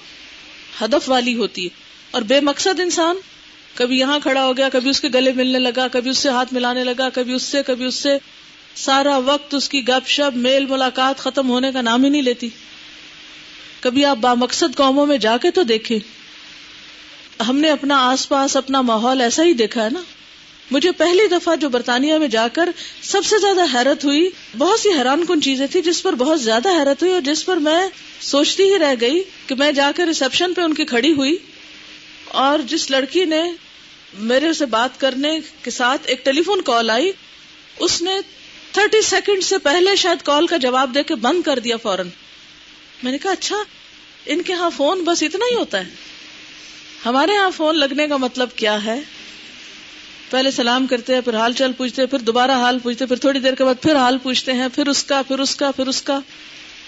ہدف 0.81 1.09
والی 1.09 1.35
ہوتی 1.35 1.63
ہے۔ 1.63 1.69
اور 2.11 2.21
بے 2.21 2.39
مقصد 2.39 2.79
انسان 2.79 3.15
کبھی 3.77 3.99
یہاں 3.99 4.19
کھڑا 4.19 4.45
ہو 4.45 4.57
گیا، 4.57 4.69
کبھی 4.69 4.89
اس 4.89 5.01
کے 5.01 5.07
گلے 5.13 5.31
ملنے 5.31 5.59
لگا، 5.59 5.87
کبھی 5.87 6.09
اس 6.09 6.17
سے 6.17 6.29
ہاتھ 6.29 6.53
ملانے 6.53 6.83
لگا، 6.83 7.09
کبھی 7.09 7.33
اس 7.33 7.43
سے، 7.43 7.63
کبھی 7.63 7.85
اس 7.85 7.95
سے۔ 7.95 8.17
سارا 8.75 9.17
وقت 9.17 9.53
اس 9.53 9.69
کی 9.69 9.87
گپ 9.87 10.07
شپ، 10.07 10.37
میل 10.37 10.65
ملاقات 10.65 11.17
ختم 11.17 11.49
ہونے 11.49 11.71
کا 11.71 11.81
نام 11.81 12.03
ہی 12.03 12.09
نہیں 12.09 12.21
لیتی۔ 12.21 12.49
کبھی 13.79 14.05
آپ 14.05 14.17
با 14.17 14.33
مقصد 14.33 14.75
قوموں 14.75 15.05
میں 15.05 15.17
جا 15.17 15.37
کے 15.37 15.51
تو 15.51 15.63
دیکھیں۔ 15.63 15.99
ہم 17.47 17.57
نے 17.57 17.69
اپنا 17.69 17.97
آس 17.97 18.29
پاس، 18.29 18.57
اپنا 18.57 18.81
ماحول 18.81 19.21
ایسا 19.21 19.43
ہی 19.43 19.53
دیکھا 19.53 19.83
ہے 19.83 19.89
نا۔ 19.89 20.01
مجھے 20.71 20.91
پہلی 20.91 21.27
دفعہ 21.27 21.55
جو 21.55 21.69
برطانیہ 21.69 22.17
میں 22.17 22.27
جا 22.27 22.47
کر 22.47 22.69
سب 23.01 23.25
سے 23.25 23.35
زیادہ 23.41 23.77
حیرت 23.77 24.05
ہوئی، 24.05 24.29
بہت 24.57 24.79
سی 24.79 24.89
حیران 24.89 25.25
کن 25.25 25.41
چیزیں 25.41 25.67
تھی 25.67 25.81
جس 25.81 26.03
پر 26.03 26.15
بہت 26.15 26.41
زیادہ 26.41 26.69
حیرت 26.69 27.01
ہوئی 27.01 27.13
اور 27.13 27.21
جس 27.21 27.45
پر 27.45 27.57
میں 27.57 27.87
سوچتی 28.21 28.63
ہی 28.63 28.79
رہ 28.79 28.95
گئی 29.01 29.21
کہ 29.47 29.55
میں 29.55 29.71
جا 29.71 29.91
کر 29.95 30.05
ریسپشن 30.05 30.53
پہ 30.53 30.61
ان 30.61 30.73
کی 30.73 30.85
کھڑی 30.85 31.13
ہوئی 31.13 31.37
اور 32.27 32.59
جس 32.59 32.91
لڑکی 32.91 33.25
نے 33.25 33.41
میرے 34.13 34.53
سے 34.53 34.65
بات 34.65 34.99
کرنے 34.99 35.39
کے 35.63 35.71
ساتھ 35.71 36.01
ایک 36.05 36.25
ٹیلی 36.25 36.43
فون 36.43 36.61
کال 36.61 36.89
آئی۔ 36.89 37.11
اس 37.79 38.01
نے 38.01 38.11
تھرٹی 38.71 39.01
سیکنڈ 39.01 39.43
سے 39.43 39.57
پہلے 39.57 39.95
شاید 39.95 40.25
کال 40.25 40.47
کا 40.47 40.57
جواب 40.57 40.95
دے 40.95 41.03
کے 41.03 41.15
بند 41.15 41.41
کر 41.41 41.59
دیا 41.59 41.77
فوراً۔ 41.77 42.07
میں 43.03 43.11
نے 43.11 43.17
کہا 43.17 43.31
اچھا 43.31 43.55
ان 44.25 44.41
کے 44.41 44.53
ہاں 44.53 44.69
فون 44.69 45.03
بس 45.03 45.23
اتنا 45.23 45.45
ہی 45.51 45.55
ہوتا 45.55 45.79
ہے۔ 45.79 45.91
ہمارے 47.05 47.37
ہاں 47.37 47.49
فون 47.55 47.79
لگنے 47.79 48.07
کا 48.07 48.17
مطلب 48.17 48.49
کیا 48.55 48.85
ہے؟ 48.85 48.99
پہلے 50.29 50.51
سلام 50.51 50.87
کرتے 50.87 51.13
ہیں، 51.13 51.21
پھر 51.21 51.35
حال 51.35 51.53
چال 51.53 51.73
پوچھتے 51.73 52.05
پھر 52.05 52.19
دوبارہ 52.19 52.51
حال 52.51 52.79
پوچھتے 52.79 53.05
پھر 53.05 53.15
تھوڑی 53.15 53.39
دیر 53.39 53.55
کے 53.55 53.63
بعد 53.63 53.75
پھر 53.81 53.95
حال 53.95 54.17
پوچھتے 54.17 54.53
ہیں، 54.53 54.67
پھر 54.75 54.87
اس 54.87 55.03
کا، 55.03 55.21
پھر 55.21 55.39
اس 55.39 55.55
کا، 55.55 55.71
پھر 55.71 55.87
اس 55.87 56.01
کا۔ 56.01 56.19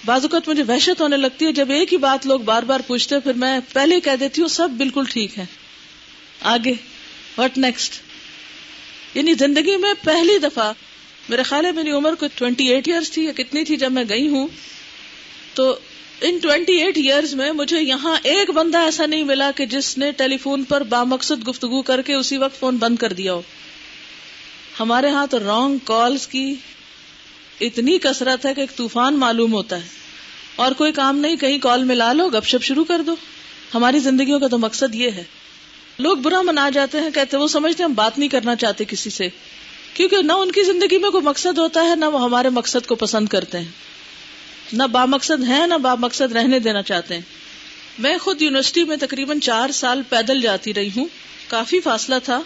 بعض 0.05 0.21
اوقات 0.21 0.47
مجھے 0.47 0.63
وحشت 0.67 1.01
ہونے 1.01 1.17
لگتی 1.17 1.45
ہے۔ 1.45 1.51
جب 1.51 1.71
ایک 1.71 1.93
ہی 1.93 1.97
بات 1.97 2.27
لوگ 2.27 2.39
بار 2.39 2.63
بار 2.63 2.79
پوچھتے 2.87 3.19
پھر 3.19 3.33
میں 3.33 3.59
پہلے 3.73 3.95
ہی 3.95 4.01
کہہ 4.01 4.15
دیتی 4.19 4.41
ہوں، 4.41 4.47
سب 4.47 4.69
بالکل 4.69 5.03
ٹھیک 5.09 5.39
ہے 5.39 5.45
آگے۔ 6.41 6.73
وٹ 7.37 7.57
نیکسٹ 7.57 7.93
یعنی 9.13 9.33
زندگی 9.33 9.77
میں 9.77 9.93
پہلی 10.03 10.37
دفعہ 10.37 10.73
میرے 11.29 11.43
خیال 11.43 11.65
ہے 11.65 11.71
میری 11.71 11.91
عمر 11.91 12.15
کو 12.15 12.25
ٹوینٹی 12.35 12.67
ایٹ 12.67 12.87
ایئرس 12.87 13.11
تھی 13.11 13.25
یا 13.25 13.31
کتنی 13.31 13.63
تھی 13.63 13.77
جب 13.77 13.91
میں 13.91 14.03
گئی 14.09 14.27
ہوں، 14.27 14.47
تو 15.53 15.79
ان 16.21 16.37
ٹوینٹی 16.37 16.73
ایٹ 16.73 16.97
ایئرز 16.97 17.33
میں 17.33 17.51
مجھے 17.51 17.81
یہاں 17.81 18.17
ایک 18.23 18.49
بندہ 18.49 18.77
ایسا 18.77 19.05
نہیں 19.05 19.23
ملا 19.23 19.51
کہ 19.51 19.65
جس 19.65 19.97
نے 19.97 20.11
ٹیلی 20.11 20.37
فون 20.37 20.63
پر 20.63 20.83
بامقصد 20.83 21.47
گفتگو 21.47 21.81
کر 21.81 22.01
کے 22.01 22.13
اسی 22.13 22.37
وقت 22.37 22.59
فون 22.59 22.77
بند 22.77 22.95
کر 22.95 23.13
دیا 23.13 23.33
ہو۔ 23.33 23.41
ہمارے 24.79 25.09
ہاں 25.09 25.27
تو 25.27 25.39
رانگ 25.39 25.77
کالز 25.83 26.27
کی 26.27 26.55
اتنی 27.61 27.97
کثرت 27.97 28.45
ہے 28.45 28.53
کہ 28.53 28.61
ایک 28.61 28.75
طوفان 28.75 29.19
معلوم 29.19 29.53
ہوتا 29.53 29.75
ہے۔ 29.75 29.87
اور 30.55 30.71
کوئی 30.71 30.91
کام 30.91 31.17
نہیں، 31.17 31.35
کہیں 31.35 31.57
کال 31.57 31.83
میں 31.83 31.95
لا 31.95 32.13
لو، 32.13 32.29
گپ 32.29 32.45
شپ 32.45 32.63
شروع 32.63 32.85
کر 32.85 33.01
دو۔ 33.01 33.15
ہماری 33.73 33.99
زندگیوں 33.99 34.39
کا 34.39 34.47
تو 34.47 34.57
مقصد 34.57 34.95
یہ 34.95 35.11
ہے۔ 35.11 35.23
لوگ 35.99 36.17
برا 36.17 36.41
منا 36.41 36.69
جاتے 36.69 36.99
ہیں، 36.99 37.09
کہتے 37.11 37.37
وہ 37.37 37.47
سمجھتے 37.47 37.83
ہم 37.83 37.93
بات 37.93 38.19
نہیں 38.19 38.29
کرنا 38.29 38.55
چاہتے 38.55 38.85
کسی 38.85 39.09
سے۔ 39.09 39.29
کیونکہ 39.93 40.17
نہ 40.21 40.31
ان 40.31 40.51
کی 40.51 40.63
زندگی 40.63 40.97
میں 40.97 41.09
کوئی 41.09 41.23
مقصد 41.23 41.57
ہوتا 41.57 41.85
ہے، 41.89 41.95
نہ 41.95 42.05
وہ 42.05 42.23
ہمارے 42.23 42.49
مقصد 42.49 42.87
کو 42.87 42.95
پسند 42.95 43.27
کرتے 43.27 43.57
ہیں۔ 43.57 43.65
نہ 44.73 44.83
با 44.83 45.05
مقصد 45.05 45.43
ہے 45.47 45.67
نہ 45.67 45.73
با 45.73 45.95
مقصد 45.95 46.31
رہنے 46.31 46.59
دینا 46.59 46.81
چاہتے 46.81 47.13
ہیں۔ 47.13 47.21
میں 47.99 48.17
خود 48.17 48.41
یونیورسٹی 48.41 48.83
میں 48.83 48.97
تقریباً 48.97 49.39
چار 49.39 49.69
سال 49.69 50.01
پیدل 50.09 50.41
جاتی 50.41 50.73
رہی 50.73 50.89
ہوں۔ 50.97 51.05
کافی 51.47 51.79
فاصلہ 51.79 52.15
تھا، 52.23 52.41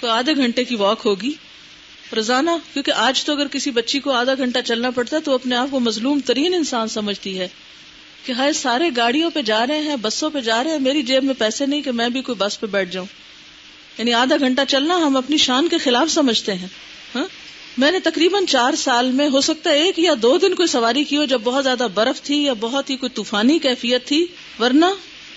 کوئی 0.00 0.12
آدھے 0.12 0.36
گھنٹے 0.36 0.64
کی 0.64 0.76
واک 0.76 1.02
ہوگی۔ 1.04 1.32
روزانہ، 2.16 2.50
کیونکہ 2.72 2.90
آج 2.90 3.24
تو 3.24 3.32
اگر 3.32 3.46
کسی 3.46 3.70
بچی 3.70 4.00
کو 4.00 4.10
آدھا 4.10 4.34
گھنٹہ 4.34 4.58
چلنا 4.64 4.90
پڑتا 4.90 5.16
ہے، 5.16 5.20
تو 5.20 5.34
اپنے 5.34 5.56
آپ 5.56 5.68
کو 5.70 5.80
مظلوم 5.80 6.20
ترین 6.20 6.54
انسان 6.54 6.88
سمجھتی 6.88 7.38
ہے۔ 7.38 7.48
کہ 8.26 8.32
ہائے 8.32 8.52
سارے 8.52 8.84
گاڑیوں 8.96 9.30
پہ 9.30 9.42
جا 9.42 9.66
رہے 9.66 9.80
ہیں، 9.80 9.96
بسوں 9.96 10.30
پہ 10.30 10.40
جا 10.40 10.64
رہے 10.64 10.70
ہیں، 10.70 10.78
میری 10.78 11.02
جیب 11.02 11.24
میں 11.24 11.34
پیسے 11.38 11.66
نہیں 11.66 11.82
کہ 11.82 11.92
میں 11.92 12.08
بھی 12.08 12.22
کوئی 12.22 12.36
بس 12.38 12.60
پہ 12.60 12.66
بیٹھ 12.66 12.92
جاؤں۔ 12.92 13.06
یعنی 13.98 14.12
آدھا 14.12 14.36
گھنٹہ 14.40 14.60
چلنا 14.68 14.96
ہم 14.96 15.16
اپنی 15.16 15.36
شان 15.36 15.68
کے 15.68 15.78
خلاف 15.78 16.10
سمجھتے 16.10 16.54
ہیں۔ 16.54 16.68
ہاں؟ 17.14 17.24
میں 17.78 17.92
نے 17.92 17.98
تقریباً 18.00 18.46
چار 18.46 18.74
سال 18.74 19.10
میں، 19.10 19.28
ہو 19.28 19.40
سکتا 19.40 19.70
ہے 19.70 19.82
ایک 19.82 19.98
یا 19.98 20.12
دو 20.22 20.38
دن 20.38 20.54
کوئی 20.54 20.68
سواری 20.68 21.04
کی 21.04 21.16
ہو 21.16 21.24
جب 21.24 21.40
بہت 21.44 21.64
زیادہ 21.64 21.86
برف 21.94 22.22
تھی 22.22 22.44
یا 22.44 22.52
بہت 22.52 22.90
ہی 22.90 22.96
کوئی 22.96 23.10
طوفانی 23.14 23.58
کیفیت 23.58 24.06
تھی، 24.06 24.26
ورنہ 24.60 24.84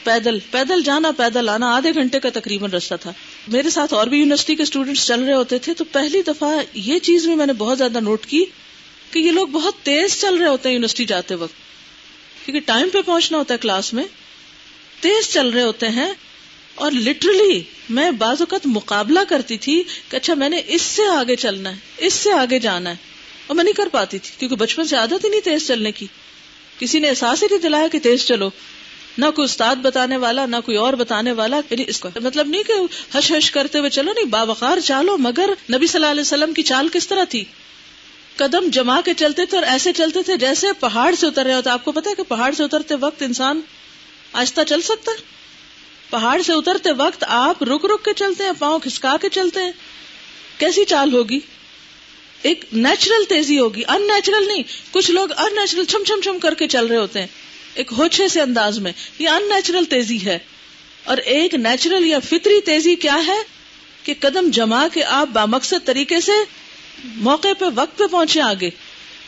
پیدل 0.03 0.39
پیدل 0.51 0.81
جانا، 0.83 1.11
پیدل 1.11 1.49
آنا، 1.49 1.75
آدھے 1.75 1.93
گھنٹے 1.93 2.19
کا 2.19 2.29
تقریباً 2.33 2.71
رستہ 2.71 2.95
تھا۔ 3.01 3.13
میرے 3.47 3.69
ساتھ 3.69 3.93
اور 3.93 4.07
بھی 4.07 4.19
یونیورسٹی 4.19 4.55
کے 4.55 4.63
اسٹوڈینٹس 4.63 5.07
چل 5.07 5.23
رہے 5.23 5.33
ہوتے 5.33 5.57
تھے 5.57 5.73
تو 5.73 5.83
پہلی 5.83 6.21
دفعہ 6.21 6.49
یہ 6.73 6.99
چیز 6.99 7.27
بھی 7.27 7.35
میں 7.35 7.45
نے 7.45 7.53
بہت 7.53 7.77
زیادہ 7.77 7.99
نوٹ 7.99 8.25
کی 8.25 8.45
کہ 9.11 9.19
یہ 9.19 9.31
لوگ 9.31 9.47
بہت 9.47 9.73
تیز 9.83 10.21
چل 10.21 10.35
رہے 10.35 10.47
ہوتے 10.47 10.69
ہیں 10.69 10.73
یونیورسٹی 10.73 11.05
جاتے 11.05 11.35
وقت۔ 11.35 11.68
کیونکہ 12.51 12.73
ٹائم 12.73 12.89
پہ 12.89 13.01
پہنچنا 13.01 13.37
ہوتا 13.37 13.53
ہے 13.53 13.59
کلاس 13.59 13.93
میں، 13.93 14.03
تیز 14.99 15.29
چل 15.29 15.49
رہے 15.49 15.61
ہوتے 15.61 15.89
ہیں 15.89 16.13
اور 16.75 16.91
لٹرلی 16.91 17.61
میں 17.89 18.11
بعض 18.11 18.37
اوقات 18.39 18.67
مقابلہ 18.67 19.19
کرتی 19.29 19.57
تھی 19.57 19.83
کہ 20.09 20.15
اچھا 20.15 20.33
میں 20.33 20.49
نے 20.49 20.61
اس 20.67 20.81
سے 20.81 21.05
آگے 21.05 21.35
چلنا 21.35 21.69
ہے، 21.69 21.75
اس 21.97 22.13
سے 22.13 22.31
آگے 22.31 22.59
جانا 22.59 22.89
ہے، 22.89 22.95
اور 23.47 23.55
میں 23.55 23.63
نہیں 23.63 23.73
کر 23.73 23.87
پاتی 23.91 24.19
تھی 24.19 24.31
کیونکہ 24.37 24.55
بچپن 24.55 24.87
سے 24.87 24.95
عادت 24.95 25.25
ہی 25.25 25.29
نہیں 25.29 25.41
تیز 25.41 25.67
چلنے 25.67 25.91
کی۔ 25.91 26.07
کسی 26.79 26.99
نے 26.99 27.09
احساس 27.09 27.43
ہی 27.43 27.47
نہیں 27.51 27.61
دلایا 27.61 27.87
کہ 27.87 27.99
تیز 27.99 28.25
چلو۔ 28.25 28.49
نہ 29.17 29.25
کوئی 29.35 29.45
استاد 29.45 29.75
بتانے 29.75 30.17
والا، 30.17 30.45
نہ 30.45 30.55
کوئی 30.65 30.77
اور 30.77 30.93
بتانے 30.93 31.31
والا 31.31 31.57
یعنی 31.69 31.83
اس 31.87 31.99
کو۔ 31.99 32.09
مطلب 32.21 32.47
نہیں 32.47 32.63
کہ 32.63 32.73
ہش 33.17 33.31
ہش 33.37 33.51
کرتے 33.51 33.79
ہوئے 33.79 33.89
چلو، 33.89 34.13
نہیں، 34.13 34.25
باوقار 34.25 34.77
چالو، 34.79 35.17
مگر 35.17 35.49
نبی 35.73 35.87
صلی 35.87 35.99
اللہ 35.99 36.11
علیہ 36.11 36.21
وسلم 36.21 36.53
کی 36.53 36.63
چال 36.63 36.87
کس 36.93 37.07
طرح 37.07 37.23
تھی؟ 37.23 37.43
قدم 38.39 38.69
جما 38.69 39.01
کے 39.01 39.13
چلتے 39.13 39.45
تھے 39.45 39.57
اور 39.57 39.65
ایسے 39.65 39.93
چلتے 39.93 40.23
تھے 40.23 40.37
جیسے 40.37 40.67
پہاڑ 40.79 41.15
سے 41.15 41.27
اتر 41.27 41.45
رہے 41.45 41.53
ہوتے۔ 41.53 41.69
آپ 41.69 41.85
کو 41.85 41.91
پتا 41.91 42.09
ہے 42.09 42.15
کہ 42.15 42.23
پہاڑ 42.23 42.53
سے 42.53 42.63
اترتے 42.63 42.95
وقت 42.95 43.21
انسان 43.21 43.61
آہستہ 44.33 44.61
چل 44.67 44.81
سکتا 44.81 45.11
ہے؟ 45.11 45.17
پہاڑ 46.09 46.41
سے 46.41 46.53
اترتے 46.53 46.91
وقت 46.91 47.25
آپ 47.27 47.63
رک 47.63 47.85
رک 47.85 48.05
کے 48.05 48.11
چلتے 48.15 48.43
ہیں، 48.43 48.51
پاؤں 48.59 48.79
کھسکا 48.79 49.15
کے 49.21 49.29
چلتے 49.29 49.61
ہیں۔ 49.61 49.71
کیسی 50.57 50.85
چال 50.85 51.13
ہوگی؟ 51.13 51.39
ایک 52.41 52.65
نیچرل 52.73 53.23
تیزی 53.23 53.59
ہوگی 53.59 53.81
ان 53.87 54.07
نیچرل 54.07 54.47
نہیں۔ 54.47 54.63
کچھ 54.91 55.11
لوگ 55.11 55.27
ان 55.37 55.55
نیچرل 55.55 55.85
چھم 55.85 56.03
چھم 56.07 56.21
چھم 56.23 56.39
کر 56.39 56.53
کے 56.53 56.67
چل 56.67 56.85
رہے 56.85 56.97
ہوتے 56.97 57.19
ہیں۔ 57.19 57.27
ایک 57.73 57.91
ہوچے 57.97 58.27
سے 58.27 58.41
انداز 58.41 58.79
میں، 58.79 58.91
یہ 59.19 59.29
ان 59.29 59.43
نیچرل 59.43 59.85
تیزی 59.85 60.25
ہے۔ 60.25 60.39
اور 61.03 61.17
ایک 61.17 61.53
نیچرل 61.53 62.05
یا 62.05 62.19
فطری 62.19 62.61
تیزی 62.61 62.95
کیا 62.95 63.17
ہے؟ 63.27 63.37
کہ 64.03 64.13
قدم 64.19 64.49
جما 64.49 64.87
کے 64.93 65.03
آپ 65.03 65.27
بامقصد 65.27 65.85
طریقے 65.85 66.21
سے 66.21 66.31
موقع 67.03 67.47
پہ 67.59 67.65
وقت 67.75 67.97
پہ 67.97 68.07
پہنچے 68.07 68.41
آگے۔ 68.41 68.69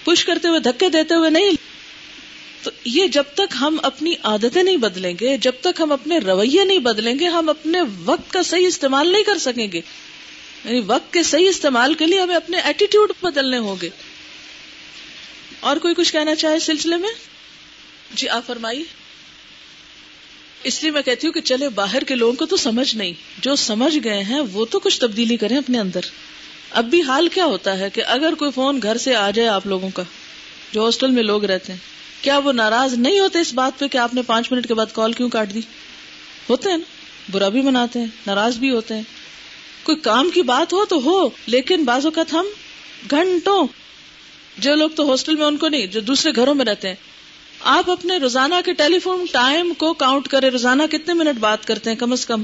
پش 0.04 0.26
کرتے 0.26 0.48
ہوئے، 0.48 0.60
دھکے 0.60 0.90
دیتے 0.90 1.16
ہوئے 1.16 1.30
نہیں۔ 1.30 1.52
تو 2.64 2.72
یہ 2.86 3.08
جب 3.08 3.24
تک 3.34 3.56
ہم 3.62 3.80
اپنی 3.84 4.14
عادتیں 4.24 4.64
نہیں 4.64 4.78
بدلیں 4.78 5.14
گے، 5.22 5.38
جب 5.38 5.52
تک 5.62 5.82
ہم 5.82 5.92
اپنے 5.92 6.18
رویے 6.18 6.64
نہیں 6.64 6.80
بدلیں 6.80 7.20
گے، 7.20 7.28
ہم 7.28 7.50
اپنے 7.50 7.80
وقت 8.06 8.34
کا 8.34 8.44
صحیح 8.44 8.68
استعمال 8.68 9.12
نہیں 9.12 9.24
کر 9.24 9.38
سکیں 9.38 9.72
گے۔ 9.72 9.82
یعنی 10.66 10.82
وقت 10.86 11.14
کے 11.14 11.24
صحیح 11.24 11.50
استعمال 11.50 11.94
کے 11.94 12.06
لیے 12.06 12.22
ہمیں 12.22 12.36
اپنے 12.36 12.60
ایٹیٹیوڈ 12.60 13.12
بدلنے 13.22 13.58
ہوں 13.58 13.76
گے۔ 13.82 13.90
اور 15.60 15.78
کوئی 15.78 15.94
کچھ 15.94 16.14
کہنا 16.14 16.36
چاہے 16.36 16.60
سلسلے 16.60 16.96
میں؟ 16.96 17.10
جی 18.14 18.30
آپ 18.30 18.48
فرمائیے۔ 18.48 18.84
اس 20.64 20.84
لیے 20.84 20.92
میں 20.92 21.02
کہتی 21.02 21.28
ہوں 21.28 21.34
کہ 21.34 21.42
چلے، 21.42 21.70
باہر 21.70 22.04
کے 22.04 22.16
لوگوں 22.16 22.34
کو 22.34 22.46
تو 22.46 22.58
سمجھ 22.58 22.96
نہیں۔ 22.96 23.14
جو 23.38 23.56
سمجھ 23.56 23.98
گئے 24.04 24.24
ہیں، 24.24 24.40
وہ 24.40 24.66
تو 24.66 24.80
کچھ 24.80 25.00
تبدیلی 25.00 25.38
کریں 25.38 25.58
اپنے 25.58 25.80
اندر۔ 25.80 26.00
اب 26.74 26.86
بھی 26.86 27.02
حال 27.02 27.28
کیا 27.28 27.46
ہوتا 27.46 27.80
ہے 27.80 27.90
کہ 27.90 28.04
اگر 28.08 28.34
کوئی 28.34 28.52
فون 28.52 28.80
گھر 28.84 28.98
سے 28.98 29.16
آ 29.16 29.30
جائے 29.32 29.48
آپ 29.50 29.68
لوگوں 29.68 29.90
کا، 29.90 30.04
جو 30.74 30.86
ہاسٹل 30.86 31.12
میں 31.12 31.24
لوگ 31.24 31.46
رہتے 31.46 31.74
ہیں، 31.74 31.80
کیا 32.22 32.38
وہ 32.38 32.52
ناراض 32.52 32.94
نہیں 32.94 33.20
ہوتے 33.20 33.40
اس 33.40 33.54
بات 33.54 33.80
پہ 33.80 33.88
کہ 33.88 33.98
آپ 33.98 34.14
نے 34.14 34.22
پانچ 34.22 34.52
منٹ 34.52 34.68
کے 34.68 34.74
بعد 34.74 34.86
کال 34.94 35.14
کیوں 35.14 35.30
کاٹ 35.30 35.54
دی؟ 35.54 35.60
ہوتے 36.50 36.70
ہیں 36.70 36.78
نا؟ 36.78 36.84
برا 37.32 37.50
بھی 37.50 37.62
مناتے 37.62 38.00
ہیں، 38.00 38.08
ناراض 38.28 38.58
بھی 38.58 38.72
ہوتے 38.72 38.96
ہیں۔ 38.96 39.02
کوئی 39.84 39.98
کام 39.98 40.30
کی 40.30 40.42
بات 40.42 40.74
ہو 40.74 40.86
تو 40.86 40.96
ہو، 40.96 41.30
لیکن 41.48 41.84
بعض 41.84 42.06
اوقات 42.06 42.34
ہم 42.34 42.46
گھنٹوں، 43.12 43.68
جو 44.58 44.76
لوگ 44.76 44.90
تو 44.90 45.12
ہاسٹل 45.12 45.36
میں، 45.36 45.46
ان 45.46 45.58
کو 45.58 45.68
نہیں، 45.68 45.86
جو 45.86 46.00
دوسرے 46.00 46.32
گھروں 46.36 46.56
میں 46.56 46.66
رہتے 46.66 46.88
ہیں، 46.88 46.96
آپ 47.60 47.92
اپنے 47.92 48.18
روزانہ 48.18 48.56
کے 48.66 48.74
ٹیلی 48.74 49.00
فون 49.00 49.26
ٹائم 49.32 49.74
کو 49.74 49.94
کاؤنٹ 49.94 50.28
کرے 50.28 50.50
روزانہ 50.50 50.84
کتنے 50.92 51.14
منٹ 51.14 51.40
بات 51.40 51.66
کرتے 51.66 51.90
ہیں 51.90 51.98
کم 51.98 52.12
از 52.12 52.26
کم 52.26 52.44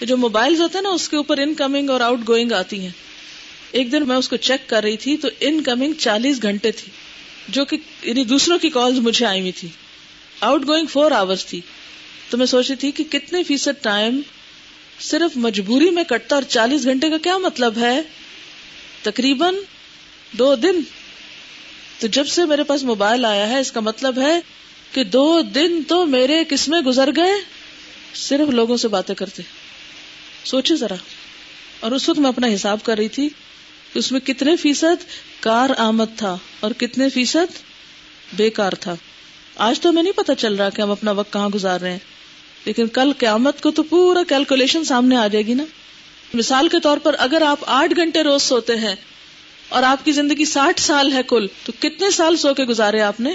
جو 0.00 0.16
موبائل 0.16 0.60
ہوتے 0.60 0.78
ہیں 0.78 0.82
نا، 0.82 0.88
اس 0.88 1.08
کے 1.08 1.16
اوپر 1.16 1.38
ان 1.38 1.54
کمنگ 1.54 1.90
اور 1.90 2.00
آؤٹ 2.00 2.18
گوئنگ 2.28 2.52
آتی 2.52 2.80
ہیں۔ 2.80 3.11
ایک 3.72 3.92
دن 3.92 4.08
میں 4.08 4.16
اس 4.16 4.28
کو 4.28 4.36
چیک 4.36 4.68
کر 4.68 4.82
رہی 4.82 4.96
تھی 4.96 5.16
تو 5.16 5.28
ان 5.40 5.62
کمنگ 5.62 5.92
چالیس 5.92 6.42
گھنٹے 6.42 6.72
تھی، 6.72 6.92
جو 7.48 7.64
کہ 7.64 7.76
یعنی 8.02 8.24
دوسروں 8.24 8.58
کی 8.58 8.70
کال 8.70 9.00
مجھے 9.00 9.26
آئی 9.26 9.40
ہوئی 9.40 9.52
تھی۔ 9.52 9.68
آؤٹ 10.40 10.66
گوئنگ 10.66 10.86
فور 10.86 11.10
آورس 11.10 11.46
تھی۔ 11.46 11.60
تو 12.30 12.38
میں 12.38 12.46
سوچ 12.46 12.70
رہی 12.70 12.76
تھی 12.76 12.90
کہ 12.90 13.04
کتنے 13.04 13.42
فیصد 13.42 13.82
ٹائم 13.82 14.20
صرف 15.00 15.36
مجبوری 15.36 15.90
میں 15.90 16.04
کٹتا 16.04 16.34
اور 16.36 16.42
چالیس 16.42 16.84
گھنٹے 16.84 17.10
کا 17.10 17.18
کیا 17.18 17.38
مطلب 17.38 17.78
ہے؟ 17.78 18.02
تقریباً 19.02 19.54
دو 20.32 20.54
دن۔ 20.54 20.80
تو 21.98 22.06
جب 22.06 22.26
سے 22.26 22.44
میرے 22.44 22.62
پاس 22.62 22.82
موبائل 22.82 23.24
آیا 23.24 23.48
ہے، 23.48 23.60
اس 23.60 23.72
کا 23.72 23.80
مطلب 23.80 24.20
ہے 24.22 24.40
کہ 24.92 25.04
دو 25.04 25.40
دن 25.40 25.82
تو 25.88 26.06
میرے 26.06 26.44
کس 26.48 26.68
میں 26.68 26.80
گزر 26.80 27.10
گئے۔ 27.16 27.32
صرف 28.14 28.50
لوگوں 28.50 28.76
سے 28.76 28.88
باتیں 28.88 29.14
کرتے۔ 29.14 29.42
سوچے 30.44 30.76
ذرا۔ 30.76 30.94
اور 31.80 31.92
اس 31.92 32.08
وقت 32.08 32.18
میں 32.18 32.28
اپنا 32.28 32.46
حساب 32.54 32.78
کر 32.82 32.96
رہی 32.96 33.08
تھی 33.08 33.28
اس 33.94 34.12
میں 34.12 34.20
کتنے 34.20 34.56
فیصد 34.56 35.04
کار 35.40 35.70
آمد 35.78 36.18
تھا 36.18 36.36
اور 36.60 36.70
کتنے 36.70 37.08
فیصد 37.08 37.62
بیکار 38.36 38.72
تھا۔ 38.72 38.94
آج 39.56 39.80
تو 39.80 39.90
ہمیں 39.90 40.02
نہیں 40.02 40.12
پتا 40.12 40.34
چل 40.34 40.54
رہا 40.54 40.68
کہ 40.68 40.82
ہم 40.82 40.90
اپنا 40.90 41.10
وقت 41.10 41.32
کہاں 41.32 41.48
گزار 41.48 41.80
رہے 41.80 41.90
ہیں، 41.90 41.98
لیکن 42.64 42.86
کل 42.86 43.12
قیامت 43.18 43.60
کو 43.60 43.70
تو 43.70 43.82
پورا 43.82 44.22
کیلکولیشن 44.28 44.84
سامنے 44.84 45.16
آ 45.16 45.26
جائے 45.26 45.46
گی 45.46 45.54
نا۔ 45.54 45.64
مثال 46.34 46.68
کے 46.68 46.80
طور 46.80 46.98
پر 46.98 47.14
اگر 47.18 47.42
آپ 47.42 47.58
آٹھ 47.66 47.92
گھنٹے 47.96 48.22
روز 48.22 48.42
سوتے 48.42 48.76
ہیں 48.76 48.96
اور 49.68 49.82
آپ 49.82 50.04
کی 50.04 50.12
زندگی 50.12 50.44
ساٹھ 50.44 50.80
سال 50.80 51.12
ہے 51.12 51.22
کل، 51.28 51.46
تو 51.64 51.72
کتنے 51.80 52.10
سال 52.10 52.36
سو 52.36 52.54
کے 52.54 52.64
گزارے 52.64 53.00
آپ 53.00 53.20
نے؟ 53.20 53.30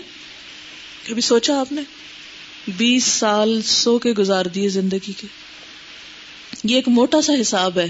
کبھی 1.07 1.21
سوچا 1.21 1.59
آپ 1.59 1.71
نے؟ 1.71 1.81
بیس 2.67 3.03
سال 3.03 3.61
سو 3.61 3.99
کے 3.99 4.11
گزار 4.11 4.45
دیے 4.45 4.69
زندگی 4.69 5.13
کے۔ 5.17 5.27
یہ 6.63 6.75
ایک 6.75 6.87
موٹا 6.87 7.21
سا 7.21 7.33
حساب 7.41 7.79
ہے۔ 7.79 7.89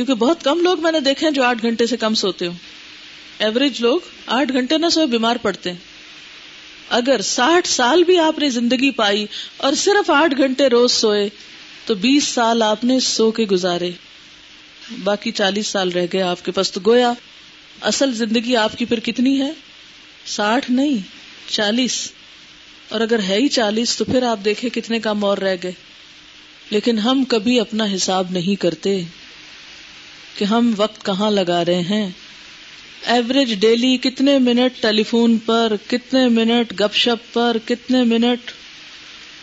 کیونکہ 0.00 0.14
بہت 0.14 0.44
کم 0.44 0.60
لوگ 0.60 0.80
میں 0.80 0.92
نے 0.92 1.00
دیکھے 1.00 1.26
ہیں 1.26 1.34
جو 1.34 1.44
آٹھ 1.44 1.62
گھنٹے 1.62 1.86
سے 1.86 1.96
کم 1.96 2.14
سوتے 2.14 2.46
ہوں۔ 2.46 2.54
ایوریج 3.38 3.80
لوگ 3.80 4.00
آٹھ 4.26 4.52
گھنٹے 4.52 4.78
نہ 4.78 4.88
سوئے 4.88 5.06
بیمار 5.06 5.36
پڑتے 5.36 5.70
ہیں۔ 5.70 5.78
اگر 6.88 7.20
ساٹھ 7.20 7.68
سال 7.68 8.04
بھی 8.04 8.18
آپ 8.18 8.38
نے 8.38 8.50
زندگی 8.50 8.90
پائی 8.90 9.26
اور 9.56 9.72
صرف 9.72 10.10
آٹھ 10.10 10.34
گھنٹے 10.36 10.66
روز 10.66 10.92
سوئے، 10.92 11.28
تو 11.86 11.94
بیس 11.94 12.24
سال 12.24 12.62
آپ 12.62 12.84
نے 12.84 13.00
سو 13.00 13.30
کے 13.30 13.42
گزارے۔ 13.42 13.90
باقی 15.04 15.30
چالیس 15.30 15.66
سال 15.66 15.92
رہ 15.92 16.06
گئے 16.12 16.22
آپ 16.22 16.44
کے 16.44 16.52
پاس۔ 16.52 16.72
تو 16.72 16.80
گویا، 16.86 17.12
اصل 17.80 18.12
زندگی 18.12 18.56
آپ 18.56 18.78
کی 18.78 18.84
پھر 18.84 19.00
کتنی 19.00 19.40
ہے؟ 19.40 19.52
ساٹھ 20.26 20.70
نہیں، 20.70 20.96
چالیس۔ 21.50 22.12
اور 22.88 23.00
اگر 23.00 23.18
ہے 23.18 23.34
ہی 23.34 23.48
چالیس، 23.48 23.96
تو 23.96 24.04
پھر 24.04 24.22
آپ 24.22 24.38
دیکھیں 24.44 24.70
کتنے 24.70 24.98
کم 24.98 25.24
اور 25.24 25.38
رہ 25.38 25.56
گئے۔ 25.62 25.72
لیکن 26.70 26.98
ہم 26.98 27.24
کبھی 27.24 27.60
اپنا 27.60 27.84
حساب 27.94 28.26
نہیں 28.30 28.60
کرتے۔ 28.60 29.02
کہ 30.36 30.44
ہم 30.44 30.72
وقت 30.76 31.04
کہاں 31.04 31.30
لگا 31.30 31.64
رہے 31.64 31.80
ہیں؟ 31.80 32.10
ایوریج 33.02 33.54
ڈیلی 33.54 33.96
کتنے 33.96 34.38
منٹ 34.38 34.82
ٹیلی 34.82 35.02
فون 35.02 35.38
پر، 35.38 35.72
کتنے 35.86 36.28
منٹ 36.28 36.80
گپ 36.80 36.94
شپ 36.94 37.34
پر، 37.34 37.56
کتنے 37.64 38.04
منٹ 38.04 38.50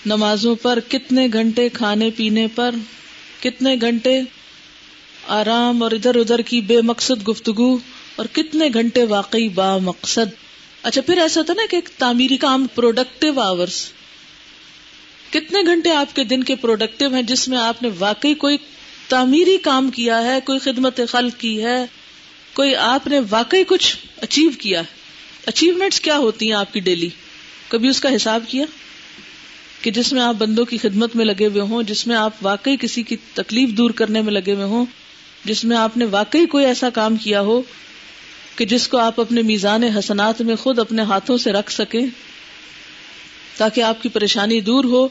نمازوں 0.06 0.56
پر، 0.56 0.80
کتنے 0.90 1.28
گھنٹے 1.34 1.70
کھانے 1.70 2.10
پینے 2.10 2.48
پر، 2.56 2.76
کتنے 3.40 3.76
گھنٹے 3.82 4.20
آرام 5.28 5.84
اور 5.84 5.92
ادھر 5.92 6.16
ادھر 6.16 6.42
کی 6.42 6.62
بے 6.62 6.82
مقصد 6.82 7.28
گفتگو 7.28 7.78
اور 8.16 8.26
کتنے 8.26 8.70
گھنٹے 8.74 9.04
واقعی 9.04 9.50
با 9.50 9.78
مقصد؟ 9.78 10.36
اچھا 10.84 11.02
پھر 11.02 11.18
ایسا 11.18 11.40
ہوتا 11.40 11.54
نا 11.54 11.62
کہ 11.70 11.76
ایک 11.76 11.90
تعمیری 11.98 12.38
کام 12.38 12.68
پروڈکٹیو 12.76 13.40
آورس 13.40 13.92
کتنے 15.30 15.60
گھنٹے 15.66 15.92
آپ 15.92 16.16
کے 16.16 16.24
دن 16.24 16.44
کے 16.44 16.56
پروڈکٹیو 16.56 17.14
ہیں 17.14 17.22
جس 17.22 17.48
میں 17.48 17.58
آپ 17.58 17.84
نے 17.84 17.90
واقعی 18.00 18.34
کوئی 18.34 18.58
تعمیری 19.08 19.58
کام 19.58 19.90
کیا 19.90 20.24
ہے، 20.24 20.40
کوئی 20.46 20.60
خدمت 20.60 21.00
خلق 21.10 21.40
کی 21.40 21.64
ہے، 21.64 21.86
کوئی 22.54 22.76
آپ 22.76 23.08
نے 23.08 23.20
واقعی 23.30 23.64
کچھ 23.68 23.98
اچیو 24.22 24.50
کیا 24.60 24.80
ہے۔ 24.80 24.98
اچیومنٹس 25.46 26.02
کیا 26.02 26.18
ہوتی 26.18 26.46
ہیں 26.46 26.54
آپ 26.54 26.74
کی 26.74 26.80
ڈیلی 26.80 27.10
کبھی 27.68 27.90
اس 27.90 28.00
کا 28.00 28.16
حساب 28.16 28.44
کیا؟ 28.48 28.66
کہ 29.82 29.92
جس 29.92 30.14
میں 30.14 30.22
آپ 30.22 30.36
بندوں 30.36 30.66
کی 30.66 30.78
خدمت 30.78 31.16
میں 31.16 31.26
لگے 31.26 31.46
ہوئے 31.46 31.62
ہوں، 31.62 31.84
جس 31.84 32.08
میں 32.08 32.16
آپ 32.16 32.32
واقعی 32.42 32.78
کسی 32.78 33.04
کی 33.04 33.16
تکلیف 33.34 33.70
دور 33.70 33.90
کرنے 33.90 34.22
میں 34.22 34.34
لگے 34.34 34.54
ہوئے 34.54 34.66
ہوں، 34.66 34.86
جس 35.46 35.66
میں 35.66 35.78
آپ 35.78 35.98
نے 35.98 36.06
واقعی 36.06 36.46
کوئی 36.46 36.66
ایسا 36.66 36.90
کام 36.90 37.16
کیا 37.16 37.42
ہو 37.42 37.62
کہ 38.56 38.66
جس 38.66 38.88
کو 38.88 38.98
آپ 38.98 39.20
اپنے 39.20 39.42
میزان 39.42 39.84
حسنات 39.84 40.42
میں 40.42 40.56
خود 40.56 40.80
اپنے 40.80 41.02
ہاتھوں 41.02 41.38
سے 41.38 41.52
رکھ 41.52 41.72
سکیں، 41.72 42.06
تاکہ 43.58 43.82
آپ 43.82 44.04
کی 44.04 44.10
پریشانی 44.10 44.62
دور 44.62 44.84
ہو 44.84 45.08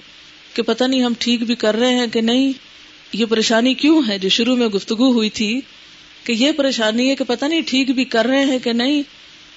کہ 0.55 0.63
پتہ 0.63 0.85
نہیں 0.85 1.03
ہم 1.03 1.13
ٹھیک 1.19 1.43
بھی 1.43 1.55
کر 1.55 1.75
رہے 1.75 1.95
ہیں 1.95 2.07
کہ 2.07 2.21
نہیں۔ 2.21 2.53
یہ 3.13 3.27
پریشانی 3.27 3.75
کیوں 3.75 4.03
ہے 4.09 4.19
جو 4.19 4.29
شروع 4.29 4.57
میں 4.57 4.67
گفتگو 4.67 5.13
ہوئی 5.13 5.31
تھی 5.31 5.61
کہ 6.25 6.33
یہ 6.33 6.53
پریشانی 6.53 7.11
ہے 7.11 7.15
کہ 7.15 7.25
پتہ 7.25 7.45
نہیں 7.45 7.61
ٹھیک 7.67 7.91
بھی 7.91 8.05
کر 8.05 8.27
رہے 8.27 8.45
ہیں 8.45 8.59
کہ 8.59 8.73
نہیں 8.73 9.03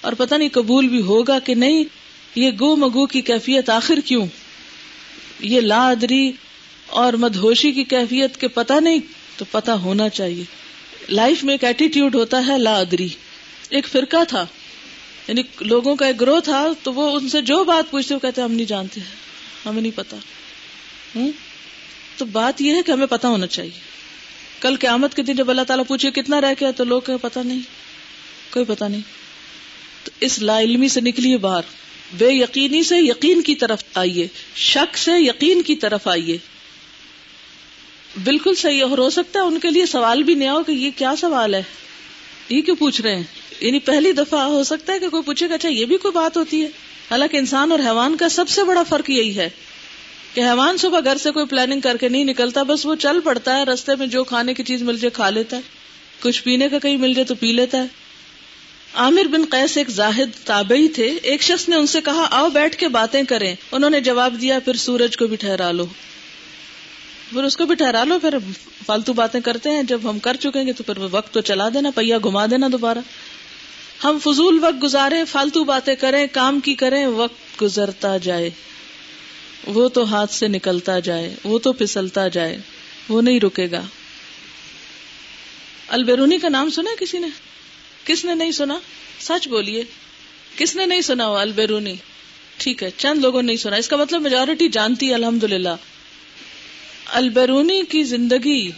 اور 0.00 0.12
پتہ 0.12 0.34
نہیں 0.34 0.48
قبول 0.52 0.88
بھی 0.88 1.00
ہوگا 1.00 1.38
کہ 1.38 1.54
نہیں، 1.54 1.84
یہ 2.34 2.50
گو 2.60 2.76
مگو 2.76 3.06
کی 3.06 3.20
کیفیت 3.20 3.70
آخر 3.70 3.98
کیوں؟ 4.04 4.26
یہ 5.40 5.60
لا 5.60 5.88
ادری 5.88 6.32
اور 6.86 7.12
مدہوشی 7.12 7.72
کی 7.72 7.84
کیفیت 7.84 8.36
کے 8.36 8.48
پتہ 8.48 8.72
نہیں 8.80 8.98
تو 9.36 9.44
پتہ 9.50 9.70
ہونا 9.70 10.08
چاہیے۔ 10.08 10.44
لائف 11.08 11.44
میں 11.44 11.54
ایک 11.54 11.64
ایٹیٹیوڈ 11.64 12.14
ہوتا 12.14 12.46
ہے 12.46 12.58
لا 12.58 12.78
ادری 12.78 13.08
ایک 13.70 13.86
فرقہ 13.86 14.24
تھا۔ 14.28 14.46
یعنی 15.28 15.42
لوگوں 15.60 15.96
کا 15.96 16.06
ایک 16.06 16.20
گروہ 16.20 16.40
تھا 16.40 16.66
تو 16.82 16.92
وہ 16.92 17.18
ان 17.18 17.28
سے 17.28 17.42
جو 17.42 17.64
بات 17.64 17.90
پوچھتے 17.90 18.14
وہ 18.14 18.20
کہتے 18.20 18.40
ہم 18.42 18.52
نہیں 18.52 18.66
جانتے، 18.66 19.00
ہمیں 19.66 19.82
نہیں 19.82 19.92
پتا 19.94 20.16
ہوں؟ 21.14 21.30
تو 22.20 22.26
بات 22.26 22.60
یہ 22.60 22.74
ہے 22.74 22.82
کہ 22.82 22.92
ہمیں 22.92 23.06
پتا 23.06 23.28
ہونا 23.28 23.46
چاہیے۔ 23.46 23.80
کل 24.60 24.76
قیامت 24.76 25.14
کے 25.14 25.22
دن 25.22 25.36
جب 25.36 25.50
اللہ 25.50 25.62
تعالیٰ 25.62 25.84
پوچھے 25.86 26.10
کتنا 26.10 26.40
رہ 26.40 26.52
گیا 26.60 26.70
تو 26.70 26.84
لوگ 26.84 27.00
پتا 27.22 27.42
نہیں، 27.42 27.60
کوئی 28.52 28.64
پتا 28.64 28.88
نہیں۔ 28.88 29.00
تو 30.04 30.10
اس 30.20 30.38
لا 30.38 30.60
علمی 30.60 30.88
سے 30.88 31.00
نکلیے 31.00 31.36
باہر۔ 31.36 31.62
بے 32.18 32.30
یقینی 32.30 32.82
سے 32.82 32.96
یقین 32.98 33.42
کی 33.42 33.54
طرف 33.54 33.84
آئیے، 33.94 34.28
شک 34.56 34.98
سے 34.98 35.10
یقین 35.20 35.62
کی 35.62 35.76
طرف 35.76 36.08
آئیے۔ 36.08 36.38
بالکل 38.24 38.54
صحیح 38.54 38.84
اور 38.90 38.98
ہو 38.98 39.10
سکتا 39.10 39.40
ہے 39.40 39.44
ان 39.44 39.60
کے 39.60 39.70
لیے 39.70 39.86
سوال 39.86 40.22
بھی 40.22 40.34
نہیں 40.34 40.48
ہو 40.48 40.62
کہ 40.62 40.72
یہ 40.72 40.90
کیا 40.96 41.14
سوال 41.20 41.54
ہے۔ 41.54 41.62
یہ 42.48 42.60
کیوں 42.60 42.76
پوچھ 42.76 43.00
رہے 43.00 43.16
ہیں؟ 43.16 43.22
یعنی 43.60 43.78
پہلی 43.78 44.12
دفعہ 44.12 44.40
ہو 44.40 44.64
سکتا 44.64 44.92
ہے 44.92 44.98
کہ 44.98 45.08
کوئی 45.08 45.22
پوچھے 45.22 45.48
گا 45.48 45.54
اچھا 45.54 45.68
یہ 45.68 45.84
بھی 45.84 45.96
کوئی 45.96 46.12
بات 46.12 46.36
ہوتی 46.36 46.60
ہے۔ 46.62 46.66
حالانکہ 47.10 47.36
انسان 47.36 47.70
اور 47.70 47.80
حیوان 47.80 48.16
کا 48.16 48.28
سب 48.28 48.48
سے 48.48 48.64
بڑا 48.64 48.82
فرق 48.82 49.10
یہی 49.10 49.36
ہے۔ 49.38 49.48
کہ 50.34 50.40
حیوان 50.40 50.76
صبح 50.76 51.00
گھر 51.04 51.16
سے 51.16 51.30
کوئی 51.30 51.46
پلاننگ 51.46 51.80
کر 51.80 51.96
کے 51.96 52.08
نہیں 52.08 52.24
نکلتا، 52.24 52.62
بس 52.62 52.86
وہ 52.86 52.94
چل 52.94 53.20
پڑتا 53.20 53.58
ہے، 53.58 53.64
رستے 53.64 53.96
میں 53.96 54.06
جو 54.06 54.24
کھانے 54.24 54.54
کی 54.54 54.62
چیز 54.64 54.82
مل 54.82 54.98
جائے 54.98 55.10
کھا 55.10 55.30
لیتا 55.30 55.56
ہے۔ 55.56 55.62
کچھ 56.20 56.42
پینے 56.42 56.68
کا 56.68 56.78
کہیں 56.78 56.96
مل 56.96 57.14
جائے 57.14 57.24
تو 57.24 57.34
پی 57.34 57.52
لیتا 57.52 57.78
ہے۔ 57.78 57.86
عامر 58.94 59.24
بن 59.24 59.44
قیس 59.50 59.76
ایک 59.76 59.90
زاہد 59.90 60.46
تابعی 60.46 60.88
تھے۔ 60.88 61.18
ایک 61.22 61.42
شخص 61.42 61.68
نے 61.68 61.76
ان 61.76 61.86
سے 61.86 62.00
کہا، 62.00 62.28
آؤ 62.30 62.48
بیٹھ 62.48 62.76
کے 62.76 62.88
باتیں 62.88 63.22
کریں۔ 63.22 63.54
انہوں 63.72 63.90
نے 63.90 64.00
جواب 64.00 64.34
دیا، 64.40 64.58
پھر 64.58 64.74
سورج 64.74 65.16
کو 65.16 65.26
بھی 65.26 65.36
ٹھہرا 65.36 65.70
لو۔ 65.70 65.86
پھر 67.30 67.44
اس 67.44 67.56
کو 67.56 67.66
بھی 67.66 67.74
ٹھہرا 67.74 68.04
لو، 68.04 68.18
پھر 68.18 68.34
فالتو 68.86 69.12
باتیں 69.12 69.40
کرتے 69.40 69.70
ہیں۔ 69.70 69.82
جب 69.82 70.00
ہم 70.04 70.18
کر 70.18 70.36
چکیں 70.36 70.66
گے 70.66 70.72
تو 70.72 70.82
پھر 70.82 70.98
وقت 70.98 71.34
تو 71.34 71.40
چلا 71.40 71.68
دینا 71.68 71.90
پہیا 71.94 72.18
گھما 72.18 72.46
دینا 72.46 72.68
دوبارہ۔ 72.72 72.98
ہم 74.04 74.18
فضول 74.22 74.64
وقت 74.64 74.82
گزارے 74.82 75.24
فالتو 75.24 75.64
باتیں 75.64 75.94
کریں، 75.94 76.26
کام 76.32 76.60
کی 76.60 76.74
کریں، 76.74 77.06
وقت 77.06 77.62
گزرتا 77.62 78.16
جائے۔ 78.16 78.50
وہ 79.66 79.88
تو 79.88 80.14
ہاتھ 80.14 80.32
سے 80.34 80.48
نکلتا 80.48 80.98
جائے، 80.98 81.34
وہ 81.44 81.58
تو 81.58 81.72
پسلتا 81.72 82.28
جائے، 82.28 82.58
وہ 83.08 83.22
نہیں 83.22 83.40
رکے 83.40 83.70
گا۔ 83.70 83.82
البیرونی 85.88 86.38
کا 86.38 86.48
نام 86.48 86.70
سنا 86.70 86.90
کسی 87.00 87.18
نے؟ 87.18 87.26
کس 88.04 88.24
نے 88.24 88.34
نہیں 88.34 88.50
سنا؟ 88.50 88.78
سچ 89.20 89.48
بولیے۔ 89.48 89.84
کس 90.56 90.76
نے 90.76 90.86
نہیں 90.86 91.00
سنا 91.00 91.28
وہ 91.28 91.38
البیرونی؟ 91.38 91.94
ٹھیک 92.56 92.82
ہے، 92.82 92.90
چند 92.96 93.18
لوگوں 93.18 93.42
نے 93.42 93.46
نہیں 93.46 93.56
سنا۔ 93.56 93.76
اس 93.76 93.88
کا 93.88 93.96
مطلب 93.96 94.22
میجورٹی 94.22 94.68
جانتی 94.68 95.14
الحمد 95.14 95.44
للہ 95.44 95.76
البیرونی 97.06 97.82
کی 97.88 98.02
زندگی 98.02 98.70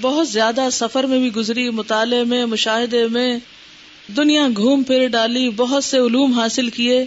بہت 0.00 0.28
زیادہ 0.28 0.68
سفر 0.72 1.04
میں 1.04 1.18
بھی 1.18 1.32
گزری، 1.32 1.70
مطالعے 1.70 2.24
میں، 2.24 2.46
مشاہدے 2.46 3.08
میں، 3.08 3.38
دنیا 4.16 4.48
گھوم 4.56 4.82
پھر 4.82 5.08
ڈالی، 5.08 5.50
بہت 5.50 5.84
سے 5.84 5.98
علوم 5.98 6.32
حاصل 6.32 6.70
کیے۔ 6.70 7.04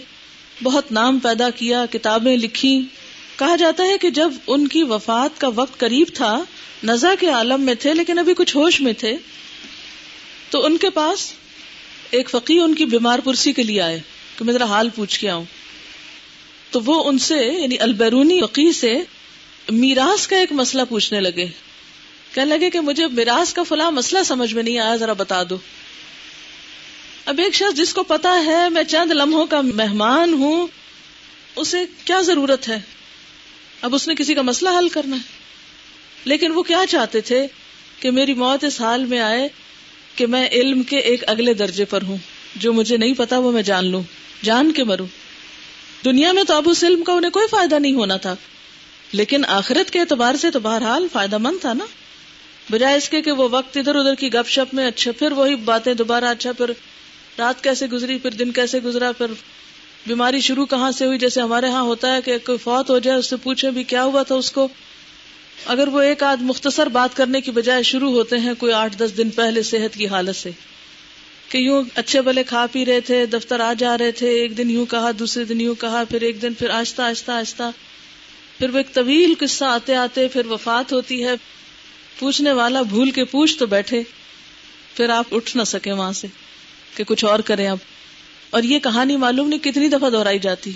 بہت 0.62 0.92
نام 0.92 1.18
پیدا 1.18 1.50
کیا، 1.50 1.86
کتابیں 1.90 2.36
لکھی۔ 2.36 2.82
کہا 3.36 3.56
جاتا 3.56 3.84
ہے 3.84 3.98
کہ 3.98 4.10
جب 4.10 4.30
ان 4.46 4.68
کی 4.68 4.82
وفات 4.82 5.40
کا 5.40 5.48
وقت 5.48 5.80
قریب 5.80 6.06
تھا، 6.14 6.44
نزا 6.84 7.14
کے 7.20 7.28
عالم 7.28 7.60
میں 7.60 7.74
تھے، 7.74 7.94
لیکن 7.94 8.18
ابھی 8.18 8.34
کچھ 8.34 8.56
ہوش 8.56 8.80
میں 8.80 8.92
تھے۔ 8.92 9.16
تو 10.50 10.64
ان 10.64 10.76
کے 10.76 10.90
پاس 10.90 11.32
ایک 12.10 12.30
فقی 12.30 12.58
ان 12.58 12.74
کی 12.74 12.84
بیمار 12.84 13.18
پرسی 13.18 13.52
کے 13.52 13.62
لیے 13.62 13.80
آئے 13.80 14.00
کہ 14.38 14.44
میں 14.44 14.54
ذرا 14.54 14.64
حال 14.64 14.88
پوچھ 14.88 15.20
کے 15.20 15.30
آؤں۔ 15.30 15.44
تو 16.70 16.80
وہ 16.80 17.08
ان 17.08 17.18
سے 17.18 17.36
یعنی 17.36 17.78
البرونی 17.78 18.40
فقی 18.40 18.72
سے 18.72 19.02
میراث 19.68 20.26
کا 20.26 20.36
ایک 20.36 20.52
مسئلہ 20.52 20.82
پوچھنے 20.88 21.20
لگے۔ 21.20 21.46
کہنے 22.34 22.58
لگے 22.58 22.70
کہ 22.70 22.80
مجھے 22.80 23.06
میراث 23.06 23.52
کا 23.52 23.62
فلاں 23.62 23.90
مسئلہ 23.90 24.22
سمجھ 24.22 24.54
میں 24.54 24.62
نہیں 24.62 24.78
آیا، 24.78 24.96
ذرا 24.96 25.12
بتا 25.12 25.42
دو۔ 25.50 25.56
اب 27.26 27.38
ایک 27.38 27.54
شخص 27.54 27.76
جس 27.76 27.94
کو 27.94 28.02
پتا 28.02 28.42
ہے 28.46 28.68
میں 28.68 28.82
چند 28.82 29.12
لمحوں 29.12 29.46
کا 29.46 29.60
مہمان 29.60 30.32
ہوں، 30.32 30.66
اسے 31.56 31.84
کیا 32.04 32.20
ضرورت 32.20 32.68
ہے؟ 32.68 32.80
اب 33.82 33.94
اس 33.94 34.08
نے 34.08 34.14
کسی 34.14 34.34
کا 34.34 34.42
مسئلہ 34.42 34.70
حل 34.78 34.88
کرنا 34.88 35.16
ہے۔ 35.16 35.20
لیکن 36.24 36.50
وہ 36.50 36.62
کیا 36.62 36.82
چاہتے 36.88 37.20
تھے 37.20 37.46
کہ 38.00 38.10
میری 38.10 38.34
موت 38.34 38.64
اس 38.64 38.80
حال 38.80 39.04
میں 39.04 39.20
آئے 39.20 39.48
کہ 40.14 40.26
میں 40.26 40.48
علم 40.52 40.82
کے 40.82 40.98
ایک 40.98 41.24
اگلے 41.26 41.54
درجے 41.54 41.84
پر 41.84 42.02
ہوں، 42.02 42.16
جو 42.56 42.72
مجھے 42.72 42.96
نہیں 42.96 43.14
پتا 43.14 43.38
وہ 43.38 43.52
میں 43.52 43.62
جان 43.62 43.86
لوں، 43.86 44.02
جان 44.42 44.72
کے 44.72 44.84
مروں۔ 44.84 45.06
دنیا 46.04 46.32
میں 46.32 46.44
تو 46.44 46.54
اب 46.54 46.68
اس 46.68 46.84
علم 46.84 47.02
کا 47.02 47.12
انہیں 47.12 47.30
کوئی 47.30 47.46
فائدہ 47.50 47.78
نہیں 47.78 47.94
ہونا 47.94 48.16
تھا، 48.16 48.34
لیکن 49.12 49.44
آخرت 49.44 49.90
کے 49.90 50.00
اعتبار 50.00 50.34
سے 50.34 50.50
تو 50.50 50.60
بہرحال 50.60 51.06
فائدہ 51.12 51.38
مند 51.38 51.60
تھا 51.60 51.72
نا۔ 51.72 51.86
بجائے 52.70 52.96
اس 52.96 53.08
کے 53.08 53.22
کہ 53.22 53.30
وہ 53.30 53.48
وقت 53.50 53.76
ادھر 53.76 53.94
ادھر 53.94 54.14
کی 54.14 54.34
گپ 54.34 54.48
شپ 54.48 54.74
میں 54.74 54.86
اچھا 54.86 55.12
پھر 55.12 55.32
وہی 55.32 55.54
باتیں 55.54 55.94
دوبارہ 55.94 56.24
اچھا 56.24 56.52
پھر 56.52 56.72
رات 57.38 57.64
کیسے 57.64 57.86
گزری، 57.86 58.18
پھر 58.18 58.30
دن 58.30 58.52
کیسے 58.52 58.78
گزرا، 58.78 59.12
پھر 59.12 59.26
بیماری 60.06 60.40
شروع 60.40 60.66
کہاں 60.66 60.90
سے 60.90 61.06
ہوئی؟ 61.06 61.18
جیسے 61.18 61.40
ہمارے 61.40 61.68
ہاں 61.68 61.82
ہوتا 61.82 62.16
ہے 62.16 62.22
کہ 62.22 62.38
کوئی 62.38 62.58
فوت 62.58 62.90
ہو 62.90 62.98
جائے، 62.98 63.18
اس 63.18 63.26
سے 63.26 63.36
پوچھے 63.36 63.70
بھی 63.70 63.84
کیا 63.84 64.04
ہوا 64.04 64.22
تھا 64.22 64.34
اس 64.34 64.52
کو۔ 64.52 64.68
اگر 65.66 65.88
وہ 65.88 66.00
ایک 66.00 66.22
آدھ 66.22 66.42
مختصر 66.42 66.86
بات 66.86 67.16
کرنے 67.16 67.40
کی 67.40 67.50
بجائے 67.50 67.82
شروع 67.82 68.10
ہوتے 68.10 68.38
ہیں، 68.38 68.54
کوئی 68.58 68.72
آٹھ 68.72 68.96
دس 68.96 69.16
دن 69.16 69.30
پہلے 69.30 69.62
صحت 69.62 69.94
کی 69.94 70.06
حالت 70.06 70.36
سے۔ 70.36 70.50
کہ 71.48 71.58
یوں 71.58 71.82
اچھے 71.94 72.20
بلے 72.20 72.42
کھا 72.44 72.66
پی 72.72 72.86
رہے 72.86 73.00
تھے، 73.00 73.26
دفتر 73.26 73.60
آ 73.60 73.72
جا 73.78 73.98
رہے 73.98 74.12
تھے، 74.12 74.30
ایک 74.30 74.58
دن 74.58 74.70
یوں 74.70 74.86
کہا، 74.86 75.10
دوسرے 75.18 75.44
دن 75.44 75.60
یوں 75.60 75.74
کہا، 75.74 76.02
پھر 76.10 76.20
ایک 76.20 76.42
دن 76.42 76.54
پھر 76.54 76.70
آہستہ 76.70 77.02
آہستہ 77.02 77.32
آہستہ۔ 77.32 77.70
پھر 78.58 78.70
وہ 78.70 78.76
ایک 78.76 78.94
طویل 78.94 79.34
قصہ 79.38 79.64
آتے 79.64 79.94
آتے 79.94 80.28
پھر 80.28 80.46
وفات 80.46 80.92
ہوتی 80.92 81.24
ہے۔ 81.24 81.32
پوچھنے 82.18 82.52
والا 82.52 82.82
بھول 82.82 83.10
کے 83.10 83.24
پوچھ 83.24 83.58
تو 83.58 83.66
بیٹھے، 83.66 84.02
پھر 84.96 85.08
آپ 85.08 85.34
اٹھ 85.34 85.56
نہ 85.56 85.62
سکے 85.62 85.92
وہاں 85.92 86.12
سے۔ 86.12 86.26
کہ 86.96 87.04
کچھ 87.04 87.24
اور 87.24 87.38
کریں 87.38 87.68
اب 87.68 87.78
اور 88.50 88.62
یہ 88.62 88.78
کہانی 88.78 89.16
معلوم 89.16 89.48
نہیں 89.48 89.64
کتنی 89.64 89.88
دفعہ 89.88 90.10
دہرائی 90.10 90.38
جاتی۔ 90.38 90.72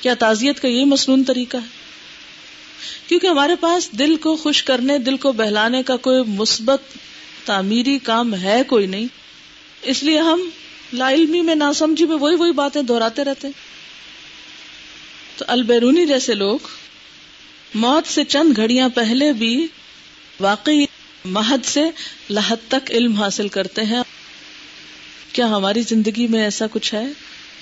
کیا 0.00 0.14
تعزیت 0.14 0.60
کا 0.60 0.68
یہی 0.68 0.84
مصنون 0.84 1.24
طریقہ 1.24 1.56
ہے؟ 1.56 1.80
کیونکہ 3.06 3.26
ہمارے 3.26 3.56
پاس 3.56 3.92
دل 3.92 4.16
کو 4.16 4.36
خوش 4.36 4.62
کرنے، 4.62 4.98
دل 4.98 5.16
کو 5.16 5.32
بہلانے 5.32 5.82
کا 5.82 5.96
کوئی 5.96 6.22
مثبت، 6.26 6.80
تعمیری 7.44 7.98
کام 7.98 8.34
ہے 8.34 8.62
کوئی 8.66 8.86
نہیں۔ 8.86 9.06
اس 9.82 10.02
لیے 10.02 10.18
ہم 10.18 10.50
لا 10.92 11.10
علمی 11.10 11.40
میں 11.40 11.54
نہ 11.54 11.72
سمجھی 11.74 12.06
میں 12.06 12.16
وہی 12.16 12.34
وہی 12.34 12.52
باتیں 12.52 12.82
دہراتے 12.82 13.24
رہتے 13.24 13.48
تو 15.36 15.44
البیرونی 15.48 16.06
جیسے 16.06 16.34
لوگ 16.34 16.58
موت 17.74 18.06
سے 18.06 18.24
چند 18.24 18.56
گھڑیاں 18.56 18.88
پہلے 18.88 19.32
بھی 19.32 19.66
واقعی 20.40 20.84
مہد 21.24 21.66
سے 21.66 21.84
لحد 22.30 22.56
تک 22.68 22.90
علم 22.90 23.14
حاصل 23.14 23.48
کرتے 23.48 23.84
ہیں۔ 23.84 24.02
کیا 25.32 25.46
ہماری 25.46 25.82
زندگی 25.82 26.26
میں 26.26 26.42
ایسا 26.42 26.66
کچھ 26.72 26.94
ہے؟ 26.94 27.04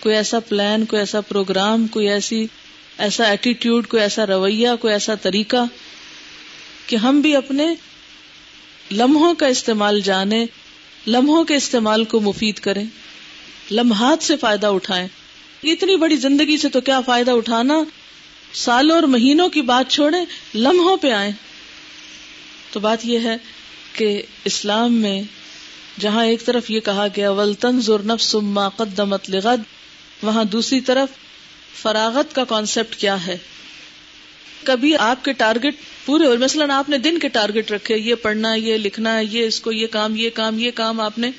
کوئی 0.00 0.14
ایسا 0.14 0.40
پلان 0.40 0.84
کوئی 0.84 1.00
ایسا 1.00 1.20
پروگرام 1.20 1.86
کوئی 1.86 2.08
ایسی 2.08 2.46
ایسا 2.98 3.24
ایٹیٹیوڈ 3.24 3.86
کوئی 3.86 4.02
ایسا 4.02 4.26
رویہ، 4.26 4.68
کوئی 4.80 4.92
ایسا 4.92 5.14
طریقہ 5.14 5.56
کہ 6.86 6.96
ہم 6.96 7.20
بھی 7.20 7.36
اپنے 7.36 7.66
لمحوں 8.92 9.34
کا 9.34 9.46
استعمال 9.46 10.00
جانے 10.00 10.46
لمحوں 11.06 11.44
کے 11.44 11.56
استعمال 11.56 12.04
کو 12.04 12.20
مفید 12.20 12.58
کریں، 12.58 12.84
لمحات 13.70 14.22
سے 14.22 14.36
فائدہ 14.36 14.66
اٹھائیں۔ 14.66 15.08
اتنی 15.62 15.96
بڑی 15.96 16.16
زندگی 16.16 16.56
سے 16.56 16.68
تو 16.68 16.80
کیا 16.80 17.00
فائدہ 17.00 17.30
اٹھانا؟ 17.30 17.74
سالوں 18.52 18.94
اور 18.94 19.02
مہینوں 19.02 19.48
کی 19.48 19.62
بات 19.62 19.90
چھوڑیں، 19.90 20.24
لمحوں 20.54 20.96
پہ 20.96 21.10
آئیں۔ 21.12 21.32
تو 22.72 22.80
بات 22.80 23.06
یہ 23.06 23.18
ہے 23.18 23.36
کہ 23.92 24.22
اسلام 24.44 24.94
میں 24.94 25.22
جہاں 25.98 26.24
ایک 26.24 26.44
طرف 26.44 26.70
یہ 26.70 26.80
کہا 26.80 27.06
گیا 27.16 27.30
ولطن 27.30 27.80
نفس 27.88 28.34
ما 28.34 28.68
قدمت 28.68 29.30
لغد، 29.30 29.60
وہاں 30.22 30.44
دوسری 30.44 30.80
طرف 30.80 31.08
فراغت 31.82 32.34
کا 32.34 32.44
کانسیپٹ 32.44 32.96
کیا 32.96 33.26
ہے۔ 33.26 33.38
کبھی 34.64 34.96
آپ 34.96 35.24
کے 35.24 35.32
ٹارگٹ 35.32 35.74
پورے 36.06 36.26
اور 36.26 36.36
مثلاً 36.36 36.70
آپ 36.70 36.88
نے 36.88 36.98
دن 36.98 37.18
کے 37.18 37.28
ٹارگٹ 37.28 37.70
رکھے، 37.70 37.96
یہ 37.98 38.14
پڑھنا، 38.14 38.54
یہ 38.54 38.76
لکھنا، 38.76 39.20
یہ 39.20 39.46
اس 39.46 39.60
کو 39.60 39.72
یہ 39.72 39.86
کام 39.86 40.16
یہ 40.16 40.30
کام 40.34 40.58
یہ 40.58 40.70
کام 40.74 41.00
آپ 41.00 41.18
نے۔ 41.18 41.30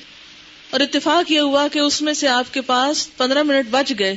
اور 0.70 0.80
اتفاق 0.80 1.32
یہ 1.32 1.40
ہوا 1.40 1.68
کہ 1.72 1.78
اس 1.78 2.02
میں 2.02 2.12
سے 2.12 2.28
آپ 2.28 2.54
کے 2.54 2.60
پاس 2.60 3.16
پندرہ 3.16 3.42
منٹ 3.42 3.66
بچ 3.70 3.92
گئے۔ 3.98 4.16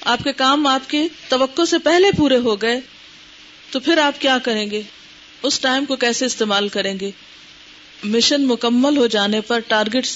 آپ 0.00 0.18
کے 0.24 0.32
کام 0.32 0.66
آپ 0.66 0.90
کے 0.90 1.08
توقع 1.28 1.62
سے 1.64 1.78
پہلے 1.78 2.12
پورے 2.16 2.36
ہو 2.36 2.62
گئے۔ 2.62 2.80
تو 3.70 3.80
پھر 3.80 3.98
آپ 3.98 4.20
کیا 4.20 4.38
کریں 4.38 4.70
گے؟ 4.70 4.82
اس 5.42 5.60
ٹائم 5.60 5.84
کو 5.84 5.96
کیسے 5.96 6.26
استعمال 6.26 6.68
کریں 6.68 7.00
گے؟ 7.00 7.10
مشن 8.04 8.46
مکمل 8.46 8.96
ہو 8.96 9.06
جانے 9.06 9.40
پر 9.40 9.58
ٹارگٹ 9.58 10.06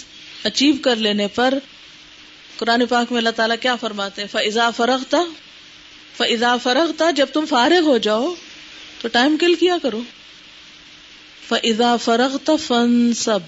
اچیو 0.44 0.74
کر 0.83 0.96
لینے 0.96 1.27
پر، 1.27 1.55
قرآن 2.57 2.87
پاک 2.87 3.12
میں 3.12 3.18
اللہ 3.18 3.31
تعالیٰ 3.31 3.57
کیا 3.61 3.77
فرماتے 3.77 4.22
ہیں؟ 4.22 4.29
فضا 4.33 4.70
فرغ 4.70 4.98
تھا 5.11 5.24
فضا 6.16 6.57
فرغ 6.57 6.92
تھا 6.96 7.11
جب 7.11 7.27
تم 7.33 7.44
فارغ 7.46 7.81
ہو 7.81 7.98
جاؤ، 7.98 8.35
تو 9.01 9.09
ٹائم 9.09 9.37
کل 9.37 9.55
کیا 9.55 9.77
کرو۔ 9.83 10.01
فضا 11.48 11.96
فرغ 11.96 12.57
فن 12.57 13.12
سب 13.12 13.38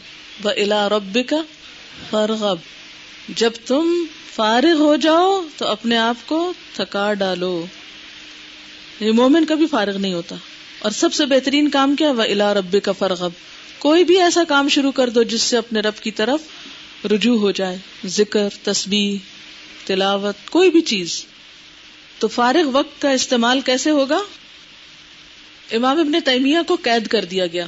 و 0.45 0.49
الا 0.49 0.89
رب 0.89 1.19
کا 1.27 1.37
فرغب 2.11 2.59
جب 3.29 3.51
تم 3.67 4.05
فارغ 4.35 4.77
ہو 4.79 4.97
جاؤ، 4.97 5.47
تو 5.57 5.67
اپنے 5.67 5.97
آپ 5.97 6.17
کو 6.27 6.53
تھکا 6.75 7.15
ڈالو۔ 7.15 7.67
یہ 9.01 9.13
مومن 9.13 9.47
کبھی 9.47 9.67
فارغ 9.67 9.97
نہیں 9.97 10.15
ہوتا۔ 10.15 10.37
اور 10.81 10.91
سب 10.91 11.15
سے 11.15 11.27
بہترین 11.27 11.71
کام 11.71 11.97
کیا 11.97 12.11
وہ 12.11 12.23
الا 12.23 12.55
رب 12.55 12.77
کا 12.83 12.93
فرغب 12.93 13.31
کوئی 13.79 14.05
بھی 14.05 14.21
ایسا 14.21 14.45
کام 14.49 14.69
شروع 14.69 14.93
کر 14.93 15.09
دو 15.11 15.23
جس 15.23 15.43
سے 15.43 15.57
اپنے 15.57 15.81
رب 15.81 15.99
کی 16.03 16.11
طرف 16.11 16.41
رجوع 17.07 17.39
ہو 17.39 17.51
جائے۔ 17.51 17.79
ذکر، 18.07 18.49
تسبیح، 18.63 19.19
تلاوت، 19.85 20.51
کوئی 20.51 20.71
بھی 20.71 20.81
چیز۔ 20.81 21.25
تو 22.19 22.29
فارغ 22.29 22.71
وقت 22.73 23.03
کا 23.03 23.11
استعمال 23.11 23.61
کیسے 23.61 23.91
ہوگا؟ 23.91 24.19
امام 25.73 25.99
ابن 25.99 26.21
تیمیہ 26.21 26.59
کو 26.67 26.77
قید 26.83 27.07
کر 27.07 27.25
دیا 27.25 27.47
گیا۔ 27.47 27.67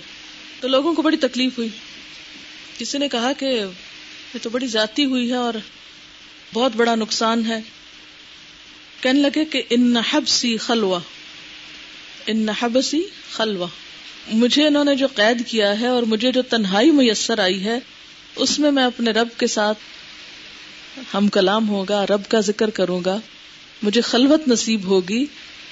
تو 0.60 0.68
لوگوں 0.68 0.94
کو 0.94 1.02
بڑی 1.02 1.16
تکلیف 1.16 1.58
ہوئی۔ 1.58 1.68
کسی 2.78 2.98
نے 2.98 3.08
کہا 3.08 3.32
کہ 3.32 3.44
یہ 3.44 4.38
تو 4.42 4.50
بڑی 4.50 4.66
ذاتی 4.66 5.04
ہوئی 5.04 5.30
ہے 5.30 5.36
اور 5.36 5.54
بہت 6.54 6.72
بڑا 6.76 6.94
نقصان 6.94 7.46
ہے۔ 7.46 7.60
کہنے 9.00 9.20
لگے 9.20 9.44
کہ 9.44 9.62
ان 9.70 9.92
نحب 9.92 10.28
سی 10.28 10.56
خلوا 10.56 10.98
ان 12.26 12.38
نحب 12.38 12.78
سی 12.84 13.02
مجھے 14.28 14.66
انہوں 14.66 14.84
نے 14.84 14.94
جو 14.94 15.06
قید 15.06 15.46
کیا 15.46 15.80
ہے 15.80 15.86
اور 15.86 16.02
مجھے 16.02 16.32
جو 16.32 16.42
تنہائی 16.42 16.90
میسر 16.90 17.38
آئی 17.38 17.64
ہے، 17.64 17.78
اس 18.36 18.58
میں 18.58 18.70
میں 18.70 18.84
اپنے 18.84 19.10
رب 19.10 19.28
کے 19.38 19.46
ساتھ 19.46 19.78
ہم 21.14 21.28
کلام 21.28 21.68
ہوگا، 21.68 22.06
رب 22.06 22.20
کا 22.28 22.40
ذکر 22.40 22.70
کروں 22.70 23.00
گا۔ 23.04 23.20
مجھے 23.82 24.00
خلوت 24.00 24.48
نصیب 24.48 24.84
ہوگی، 24.84 25.26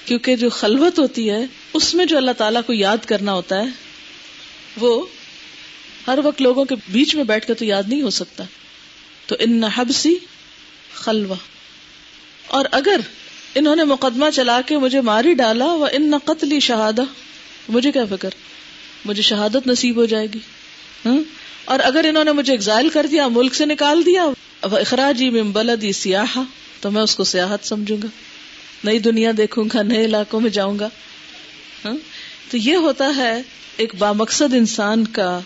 کیونکہ 0.05 0.37
جو 0.37 0.51
خلوت 0.51 0.99
ہوتی 0.99 1.31
ہے، 1.31 1.45
اس 1.75 1.95
میں 1.95 2.05
جو 2.05 2.17
اللہ 2.17 2.31
تعالیٰ 2.31 2.61
کو 2.67 2.73
یاد 2.73 3.05
کرنا 3.07 3.33
ہوتا 3.33 3.57
ہے، 3.57 3.67
وہ 4.77 5.07
ہر 6.07 6.19
وقت 6.25 6.43
لوگوں 6.43 6.65
کے 6.65 6.75
بیچ 6.89 7.15
میں 7.15 7.25
بیٹھ 7.25 7.47
کے 7.47 7.55
تو 7.55 7.65
یاد 7.65 7.83
نہیں 7.87 8.03
ہو 8.03 8.11
سکتا۔ 8.11 8.45
تو 9.27 9.37
ان 9.39 9.57
نحب 9.57 9.91
سی 9.95 10.15
خلوا 10.95 11.37
اور 12.47 12.65
اگر 12.71 13.01
انہوں 13.55 13.77
نے 13.77 13.85
مقدمہ 13.85 14.31
چلا 14.35 14.61
کے 14.61 14.79
مجھے 14.79 15.01
ماری 15.01 15.35
ڈالا 15.35 15.65
وہ 15.65 15.87
ان 15.93 16.15
قتلی 16.25 16.61
شہادہ۔ 16.61 17.03
مجھے 17.69 17.93
کیا 17.93 18.05
فکر؟ 18.11 18.31
مجھے 19.05 19.23
شہادت 19.23 19.67
نصیب 19.67 19.97
ہو 19.97 20.05
جائے 20.05 20.27
گی۔ 20.35 20.39
ہاں؟ 21.07 21.17
اور 21.65 21.79
اگر 21.83 22.05
انہوں 22.09 22.25
نے 22.25 22.33
مجھے 22.33 22.53
ایگزائل 22.53 22.89
کر 22.89 23.07
دیا، 23.11 23.29
ملک 23.29 23.55
سے 23.55 23.67
نکال 23.67 24.07
دیا 24.07 24.27
اخراجی 24.63 25.31
میں 25.31 25.43
بلدی 25.43 25.93
سیاح 25.93 26.39
تو 26.81 26.91
میں 26.91 27.03
اس 27.03 27.17
کو 27.17 27.25
سیاحت 27.25 27.67
سمجھوں 27.67 27.97
گا۔ 28.03 28.07
نئی 28.85 28.99
دنیا 28.99 29.31
دیکھوں 29.37 29.65
گا، 29.75 29.83
نئے 29.83 30.05
علاقوں 30.05 30.41
میں 30.41 30.51
جاؤں 30.51 30.79
گا۔ 30.79 30.89
ہاں؟ 31.85 31.97
تو 32.51 32.57
یہ 32.57 32.77
ہوتا 32.77 33.17
ہے 33.17 33.43
ایک 33.77 33.95
بامقصد 33.95 34.55
انسان 34.55 35.07
کا 35.07 35.41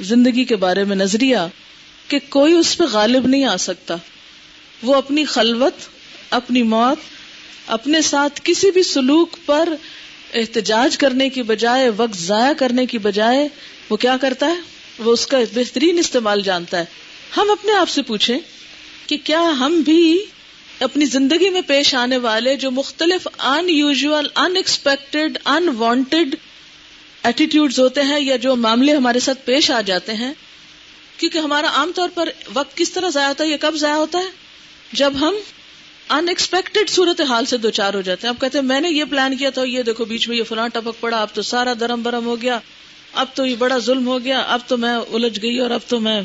زندگی 0.00 0.44
کے 0.44 0.56
بارے 0.56 0.84
میں 0.84 0.96
نظریہ 0.96 1.36
کہ 2.08 2.18
کوئی 2.28 2.52
اس 2.52 2.78
پہ 2.78 2.84
غالب 2.84 3.26
نہیں 3.26 3.44
آ 3.44 3.56
سکتا۔ 3.56 3.96
وہ 4.82 4.94
اپنی 4.94 5.24
خلوت 5.24 5.74
اپنی 6.30 6.62
موت، 6.62 6.98
اپنے 7.66 8.02
ساتھ 8.02 8.40
کسی 8.44 8.70
بھی 8.70 8.82
سلوک 8.82 9.36
پر 9.46 9.68
احتجاج 10.34 10.98
کرنے 10.98 11.28
کی 11.28 11.42
بجائے، 11.42 11.88
وقت 11.88 12.16
ضائع 12.16 12.52
کرنے 12.52 12.86
کی 12.86 12.98
بجائے، 12.98 13.48
وہ 13.90 13.96
کیا 13.96 14.16
کرتا 14.16 14.46
ہے؟ 14.46 14.60
وہ 14.98 15.12
اس 15.12 15.26
کا 15.26 15.38
بہترین 15.54 15.98
استعمال 15.98 16.42
جانتا 16.42 16.78
ہے۔ 16.78 16.84
ہم 17.36 17.50
اپنے 17.50 17.72
آپ 17.72 17.88
سے 17.88 18.02
پوچھیں 18.02 18.38
کہ 19.06 19.16
کیا 19.24 19.40
ہم 19.40 19.80
بھی 19.80 20.24
اپنی 20.80 21.04
زندگی 21.04 21.50
میں 21.50 21.60
پیش 21.60 21.94
آنے 21.94 22.16
والے 22.16 22.56
جو 22.56 22.70
مختلف 22.70 23.28
in 23.38 23.70
usual 23.70 24.26
in 24.36 24.56
expected 24.56 25.38
in 25.44 25.68
wanted 25.78 26.34
attitude 27.22 27.78
ہوتے 27.78 28.02
ہیں 28.02 28.20
یا 28.20 28.36
جو 28.36 28.56
معاملے 28.56 28.92
ہمارے 28.92 29.20
ساتھ 29.20 29.38
پیش 29.44 29.70
آ 29.70 29.80
جاتے 29.80 30.14
ہیں، 30.14 30.32
کیونکہ 31.16 31.38
ہمارا 31.38 31.66
عام 31.66 31.92
طور 31.94 32.08
پر 32.14 32.28
وقت 32.52 32.76
کس 32.76 32.92
طرح 32.92 33.08
ضائع 33.08 33.28
ہوتا 33.28 33.44
ہے 33.44 33.48
یہ 33.48 33.56
کب 33.60 33.74
ضائع 33.74 33.94
ہوتا 33.94 34.18
ہے؟ 34.18 34.28
جب 34.92 35.12
ہم 35.20 35.34
ان 36.08 36.28
ایکسپیکٹڈ 36.28 36.90
صورت 36.90 37.20
حال 37.20 37.46
سے 37.46 37.56
دو 37.56 37.70
چار 37.70 37.94
ہو 37.94 38.00
جاتے 38.00 38.26
ہیں۔ 38.26 38.34
اب 38.34 38.40
کہتے 38.40 38.58
ہیں، 38.58 38.64
میں 38.64 38.80
نے 38.80 38.90
یہ 38.90 39.04
پلان 39.04 39.36
کیا 39.36 39.50
تھا، 39.50 39.62
یہ 39.62 39.82
دیکھو 39.82 40.04
بیچ 40.04 40.28
میں 40.28 40.36
یہ 40.36 40.42
فلاں 40.42 40.68
ٹپک 40.68 41.00
پڑا، 41.00 41.22
اب 41.22 41.28
تو 41.34 41.42
سارا 41.42 41.72
درم 41.80 42.02
برم 42.02 42.26
ہو 42.26 42.42
گیا، 42.42 42.58
اب 43.12 43.26
تو 43.34 43.46
یہ 43.46 43.56
بڑا 43.58 43.78
ظلم 43.78 44.06
ہو 44.06 44.24
گیا، 44.24 44.40
اب 44.40 44.60
تو 44.66 44.76
میں 44.76 44.96
الجھ 45.12 45.42
گئی 45.42 45.58
اور 45.58 45.70
اب 45.70 45.80
تو 45.88 46.00
میں 46.00 46.20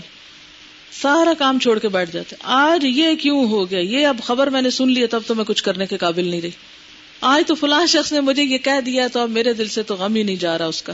سارا 1.01 1.33
کام 1.37 1.59
چھوڑ 1.59 1.79
کے 1.79 1.87
بیٹھ 1.87 2.11
جاتے۔ 2.11 2.35
آج 2.39 2.85
یہ 2.85 3.15
کیوں 3.15 3.47
ہو 3.47 3.69
گیا؟ 3.69 3.79
یہ 3.79 4.07
اب 4.07 4.17
خبر 4.23 4.47
میں 4.47 4.61
نے 4.61 4.69
سن 4.69 4.89
لیا 4.89 5.07
تب 5.11 5.21
تو 5.27 5.35
میں 5.35 5.45
کچھ 5.45 5.63
کرنے 5.63 5.85
کے 5.85 5.97
قابل 5.97 6.27
نہیں 6.27 6.41
رہی۔ 6.41 6.49
آج 7.21 7.47
تو 7.47 7.55
فلاں 7.55 7.85
شخص 7.85 8.11
نے 8.11 8.19
مجھے 8.19 8.43
یہ 8.43 8.57
کہہ 8.57 8.81
دیا 8.85 9.07
تو 9.07 9.19
اب 9.19 9.29
میرے 9.29 9.53
دل 9.53 9.67
سے 9.67 9.83
تو 9.83 9.95
غم 9.95 10.15
ہی 10.15 10.23
نہیں 10.23 10.35
جا 10.35 10.57
رہا 10.57 10.65
اس 10.65 10.81
کا۔ 10.81 10.93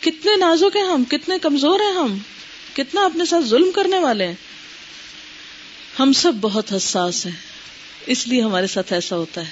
کتنے 0.00 0.36
نازک 0.36 0.76
ہیں 0.76 0.84
ہم، 0.84 1.04
کتنے 1.04 1.38
کمزور 1.38 1.80
ہیں 1.80 1.92
ہم، 1.92 2.18
کتنا 2.76 3.04
اپنے 3.04 3.24
ساتھ 3.24 3.44
ظلم 3.44 3.70
کرنے 3.70 3.98
والے 3.98 4.26
ہیں۔ 4.26 4.34
ہم 6.00 6.12
سب 6.12 6.32
بہت 6.40 6.72
حساس 6.72 7.26
ہیں۔ 7.26 7.51
اس 8.06 8.28
لیے 8.28 8.42
ہمارے 8.42 8.66
ساتھ 8.66 8.92
ایسا 8.92 9.16
ہوتا 9.16 9.40
ہے۔ 9.40 9.50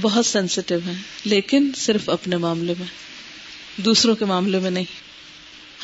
بہت 0.00 0.26
سینسیٹیو 0.26 0.78
ہیں، 0.86 0.94
لیکن 1.24 1.70
صرف 1.76 2.10
اپنے 2.10 2.36
معاملے 2.36 2.74
میں، 2.78 2.86
دوسروں 3.80 4.16
کے 4.16 4.24
معاملے 4.24 4.58
میں 4.58 4.70
نہیں۔ 4.70 4.84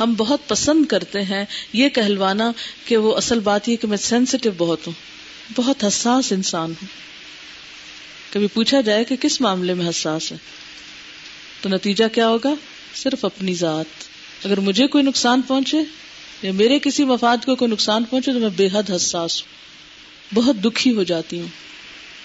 ہم 0.01 0.15
بہت 0.17 0.49
پسند 0.49 0.87
کرتے 0.87 1.23
ہیں 1.23 1.45
یہ 1.73 1.89
کہلوانا 1.89 2.53
کہ 2.85 2.97
وہ 2.97 3.17
اصل 3.17 3.41
بات 3.41 3.69
یہ 3.69 3.77
کہ 3.77 3.87
میں 3.87 3.97
سینسیٹیو 3.97 4.53
بہت 4.59 4.87
ہوں۔ 4.87 4.95
بہت 5.57 5.85
حساس 5.85 6.33
انسان 6.33 6.71
ہوں۔ 6.71 6.87
کبھی 8.33 8.47
پوچھا 8.47 8.81
جائے 8.81 9.05
کہ 9.05 9.17
کس 9.17 9.41
معاملے 9.41 9.75
میں 9.75 9.89
حساس 9.89 10.33
ہے؟ 10.33 10.37
تو 11.61 11.69
نتیجہ 11.69 12.05
کیا 12.13 12.29
ہوگا؟ 12.29 12.55
صرف 12.95 13.25
اپنی 13.25 13.55
ذات۔ 13.55 14.05
اگر 14.47 14.61
مجھے 14.61 14.87
کوئی 14.87 15.05
نقصان 15.05 15.43
پہنچے 15.43 15.79
یا 16.43 16.53
میرے 16.53 16.79
کسی 16.79 17.05
مفاد 17.05 17.37
کو 17.45 17.55
کوئی 17.55 17.71
نقصان 17.71 18.05
پہنچے 18.05 18.33
تو 18.33 18.39
میں 18.39 18.49
بے 18.49 18.69
حد 18.73 18.91
حساس 18.97 19.43
ہوں۔ 19.43 19.64
بہت 20.35 20.57
دکھی 20.57 20.95
ہو 20.95 21.03
جاتی 21.03 21.41
ہوں 21.41 21.49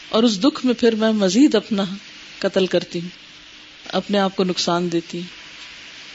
اور 0.09 0.23
اس 0.23 0.43
دکھ 0.43 0.65
میں 0.65 0.73
پھر 0.73 0.95
میں 0.95 1.11
مزید 1.11 1.55
اپنا 1.55 1.83
قتل 2.39 2.65
کرتی 2.65 2.99
ہوں، 2.99 3.09
اپنے 3.85 4.19
آپ 4.19 4.35
کو 4.35 4.43
نقصان 4.43 4.91
دیتی 4.91 5.17
ہوں۔ 5.17 5.27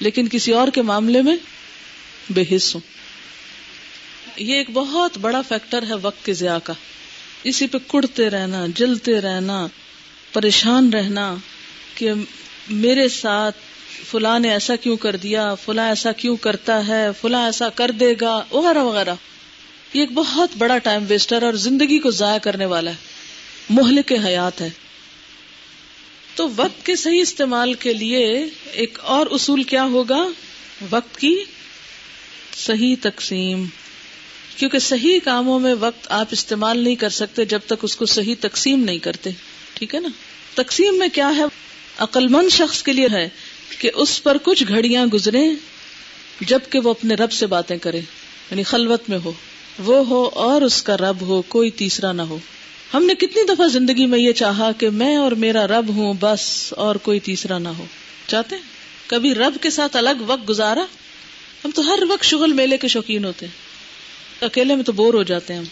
لیکن 0.00 0.28
کسی 0.28 0.52
اور 0.52 0.68
کے 0.68 0.82
معاملے 0.82 1.22
میں 1.22 1.36
بے 2.30 2.56
حص 2.56 2.74
ہوں۔ 2.74 2.94
یہ 4.36 4.54
ایک 4.54 4.70
بہت 4.72 5.18
بڑا 5.18 5.42
فیکٹر 5.42 5.82
ہے 5.88 5.94
وقت 5.94 6.24
کے 6.24 6.32
ضیاع 6.32 6.58
کا۔ 6.58 6.72
اسی 7.44 7.66
پہ 7.66 7.78
کڑتے 7.88 8.30
رہنا، 8.30 8.66
جلتے 8.74 9.20
رہنا، 9.20 9.66
پریشان 10.32 10.92
رہنا 10.92 11.34
کہ 11.94 12.10
میرے 12.68 13.08
ساتھ 13.08 13.56
فلاں 14.10 14.38
نے 14.38 14.50
ایسا 14.50 14.76
کیوں 14.76 14.96
کر 14.96 15.16
دیا، 15.16 15.54
فلاں 15.54 15.88
ایسا 15.88 16.12
کیوں 16.12 16.36
کرتا 16.36 16.86
ہے، 16.86 17.06
فلاں 17.20 17.44
ایسا 17.44 17.68
کر 17.68 17.90
دے 17.90 18.14
گا، 18.20 18.44
وغیرہ 18.50 18.78
وغیرہ۔ 18.78 19.14
یہ 19.94 20.00
ایک 20.00 20.12
بہت 20.12 20.50
بڑا 20.58 20.78
ٹائم 20.78 21.04
ویسٹر 21.08 21.42
اور 21.42 21.52
زندگی 21.52 21.98
کو 21.98 22.10
ضائع 22.10 22.38
کرنے 22.38 22.64
والا 22.66 22.90
ہے۔ 22.90 22.96
محل 23.70 24.02
کے 24.06 24.16
حیات 24.24 24.60
ہے۔ 24.60 24.70
تو 26.34 26.48
وقت 26.56 26.86
کے 26.86 26.96
صحیح 26.96 27.20
استعمال 27.20 27.74
کے 27.74 27.92
لیے 27.92 28.44
ایک 28.72 28.98
اور 29.02 29.26
اصول 29.30 29.62
کیا 29.62 29.84
ہوگا؟ 29.84 30.28
وقت 30.90 31.18
کی 31.18 31.36
صحیح 32.56 32.96
تقسیم۔ 33.00 33.64
کیونکہ 34.56 34.78
صحیح 34.78 35.18
کاموں 35.24 35.60
میں 35.60 35.74
وقت 35.80 36.06
آپ 36.10 36.26
استعمال 36.30 36.78
نہیں 36.78 36.94
کر 36.94 37.08
سکتے 37.08 37.44
جب 37.44 37.60
تک 37.66 37.74
اس 37.82 37.96
کو 37.96 38.06
صحیح 38.06 38.34
تقسیم 38.40 38.84
نہیں 38.84 38.98
کرتے۔ 38.98 39.30
ٹھیک 39.74 39.94
ہے 39.94 40.00
نا؟ 40.00 40.08
تقسیم 40.54 40.98
میں 40.98 41.08
کیا 41.08 41.36
ہے؟ 41.36 41.44
عقل 41.98 42.28
مند 42.28 42.48
شخص 42.52 42.82
کے 42.82 42.92
لیے 42.92 43.08
ہے 43.12 43.28
کہ 43.78 43.90
اس 43.94 44.22
پر 44.22 44.36
کچھ 44.42 44.64
گھڑیاں 44.68 45.06
گزرے 45.06 45.42
جبکہ 46.40 46.78
وہ 46.78 46.90
اپنے 46.90 47.14
رب 47.14 47.32
سے 47.32 47.46
باتیں 47.46 47.78
کرے 47.78 47.98
یعنی 48.50 48.62
خلوت 48.62 49.08
میں 49.08 49.18
ہو۔ 49.24 49.32
وہ 49.78 50.06
ہو 50.06 50.28
اور 50.34 50.62
اس 50.62 50.82
کا 50.82 50.96
رب 50.96 51.20
ہو، 51.20 51.42
کوئی 51.42 51.70
تیسرا 51.70 52.12
نہ 52.12 52.22
ہو۔ 52.22 52.38
ہم 52.94 53.04
نے 53.04 53.14
کتنی 53.14 53.46
دفعہ 53.48 53.68
زندگی 53.68 54.06
میں 54.06 54.18
یہ 54.18 54.32
چاہا 54.32 54.72
کہ 54.72 54.90
میں 54.90 55.16
اور 55.16 55.32
میرا 55.32 55.66
رب 55.66 55.88
ہوں، 55.88 56.14
بس 56.20 56.74
اور 56.76 56.96
کوئی 56.96 57.20
تیسرا 57.20 57.58
نہ 57.58 57.68
ہو۔ 57.68 57.86
چاہتے 58.26 58.56
کبھی 59.06 59.34
رب 59.34 59.54
کے 59.60 59.70
ساتھ 59.70 59.96
الگ 59.96 60.22
وقت 60.26 60.48
گزارا؟ 60.48 60.84
ہم 61.64 61.70
تو 61.74 61.94
ہر 61.94 61.98
وقت 62.08 62.24
شغل 62.24 62.52
میلے 62.52 62.78
کے 62.78 62.88
شوقین 62.88 63.24
ہوتے 63.24 63.46
ہیں۔ 63.46 63.52
اکیلے 64.44 64.74
میں 64.74 64.84
تو 64.84 64.92
بور 64.92 65.14
ہو 65.14 65.22
جاتے 65.22 65.52
ہیں 65.52 65.60
ہم۔ 65.60 65.66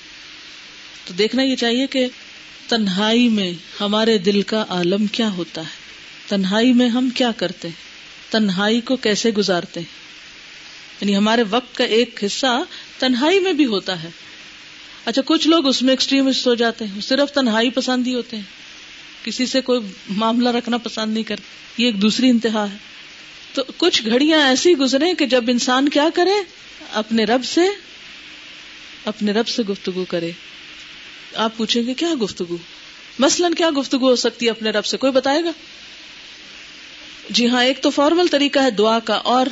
تو 1.05 1.15
دیکھنا 1.15 1.43
یہ 1.43 1.57
چاہیے 1.57 1.87
کہ 1.87 2.07
تنہائی 2.69 3.29
میں 3.29 3.53
ہمارے 3.81 4.19
دل 4.19 4.43
کا 4.43 4.65
عالم 4.69 5.07
کیا 5.07 5.31
ہوتا 5.33 5.61
ہے؟ 5.61 5.83
تنہائی 6.29 6.73
میں 6.73 6.89
ہم 6.89 7.11
کیا 7.11 7.31
کرتے 7.37 7.69
تنہائی 8.31 8.81
کو 8.81 8.97
کیسے 8.97 9.31
گزارتے 9.31 9.81
یعنی 11.01 11.17
ہمارے 11.17 11.43
وقت 11.51 11.77
کا 11.77 11.85
ایک 11.85 12.21
حصہ 12.27 12.63
تنہائی 13.03 13.39
میں 13.39 13.53
بھی 13.53 13.67
ہوتا 13.67 14.03
ہے۔ 14.03 14.11
اچھا 15.05 15.23
کچھ 15.27 15.49
لوگ 15.49 15.67
اس 15.67 15.83
میں 15.83 15.93
ایکسٹریمسٹ 15.93 16.47
ہو 16.47 16.55
جاتے 16.55 16.87
ہیں، 16.87 17.01
صرف 17.01 17.33
تنہائی 17.33 17.71
پسند 17.71 18.07
ہی 18.07 18.15
ہوتے 18.15 18.37
ہیں۔ 18.37 18.63
کسی 19.25 19.47
سے 19.47 19.61
کوئی 19.61 19.81
معاملہ 20.09 20.49
رکھنا 20.49 20.77
پسند 20.77 21.13
نہیں 21.13 21.25
کرتے، 21.25 21.83
یہ 21.83 21.87
ایک 21.87 22.03
دوسری 22.03 22.31
انتہا 22.31 22.65
ہے۔ 22.73 22.77
تو 23.53 23.63
کچھ 23.77 24.03
گھڑیاں 24.07 24.39
ایسی 24.49 24.73
گزرے 24.73 25.15
کہ 25.15 25.27
جب 25.27 25.45
انسان 25.49 25.89
کیا 25.89 26.09
کرے، 26.15 26.37
اپنے 26.93 27.25
رب 27.25 27.45
سے، 27.45 27.61
اپنے 29.05 29.33
رب 29.33 29.49
سے 29.49 29.63
گفتگو 29.63 30.05
کرے۔ 30.05 30.31
آپ 31.35 31.57
پوچھیں 31.57 31.83
گے، 31.87 31.95
کیا 31.95 32.09
گفتگو؟ 32.23 32.57
مثلاً 33.19 33.55
کیا 33.55 33.71
گفتگو 33.79 34.09
ہو 34.09 34.17
سکتی 34.17 34.47
ہے 34.47 34.51
اپنے 34.51 34.71
رب 34.71 34.87
سے؟ 34.87 34.97
کوئی 34.97 35.13
بتائے 35.13 35.45
گا؟ 35.45 35.51
جی 37.31 37.49
ہاں 37.49 37.65
ایک 37.65 37.83
تو 37.83 37.91
فارمل 37.91 38.27
طریقہ 38.27 38.59
ہے 38.59 38.71
دعا 38.71 38.99
کا، 38.99 39.15
اور 39.15 39.47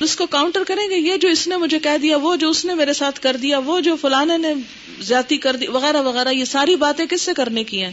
اس 0.00 0.16
کو 0.16 0.26
کاؤنٹر 0.26 0.64
کریں 0.66 0.90
گے، 0.90 0.96
یہ 0.96 1.16
جو 1.16 1.28
اس 1.28 1.48
نے 1.48 1.56
مجھے 1.56 1.78
کہہ 1.78 1.98
دیا، 2.02 2.16
وہ 2.16 2.36
جو 2.36 2.50
اس 2.50 2.64
نے 2.64 2.74
میرے 2.74 2.92
ساتھ 2.92 3.20
کر 3.20 3.36
دیا، 3.36 3.58
وہ 3.58 3.80
جو 3.80 3.96
فلانے 3.96 4.36
نے 4.36 4.52
زیادتی 5.00 5.36
کر 5.36 5.56
دی، 5.56 5.66
وغیرہ 5.66 6.02
وغیرہ، 6.02 6.28
یہ 6.28 6.44
ساری 6.44 6.76
باتیں 6.76 7.06
کس 7.06 7.22
سے 7.22 7.34
کرنے 7.34 7.64
کی 7.64 7.82
ہیں؟ 7.84 7.92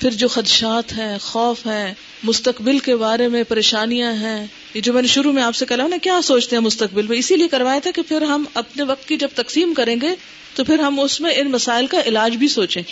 پھر 0.00 0.10
جو 0.10 0.28
خدشات 0.28 0.92
ہیں، 0.92 1.18
خوف 1.18 1.66
ہیں، 1.66 1.94
مستقبل 2.22 2.78
کے 2.78 2.96
بارے 2.96 3.28
میں 3.28 3.42
پریشانیاں 3.42 4.12
ہیں، 4.12 4.46
یہ 4.74 4.80
جو 4.80 4.92
میں 4.92 5.02
نے 5.02 5.08
شروع 5.08 5.32
میں 5.32 5.42
آپ 5.42 5.56
سے 5.56 5.66
کہا 5.66 5.86
نا، 5.86 5.96
کیا 6.02 6.20
سوچتے 6.24 6.56
ہیں 6.56 6.62
مستقبل 6.62 7.06
میں؟ 7.06 7.18
اسی 7.18 7.36
لیے 7.36 7.48
کروایا 7.48 7.78
تھا 7.78 7.90
کہ 7.90 8.02
پھر 8.02 8.22
ہم 8.22 8.44
اپنے 8.54 8.82
وقت 8.82 9.08
کی 9.08 9.16
جب 9.16 9.28
تقسیم 9.34 9.74
کریں 9.74 9.96
گے، 10.02 10.14
تو 10.54 10.64
پھر 10.64 10.78
ہم 10.78 11.00
اس 11.00 11.20
میں 11.20 11.34
ان 11.36 11.50
مسائل 11.50 11.86
کا 11.86 12.00
علاج 12.06 12.36
بھی 12.36 12.48
سوچیں، 12.48 12.82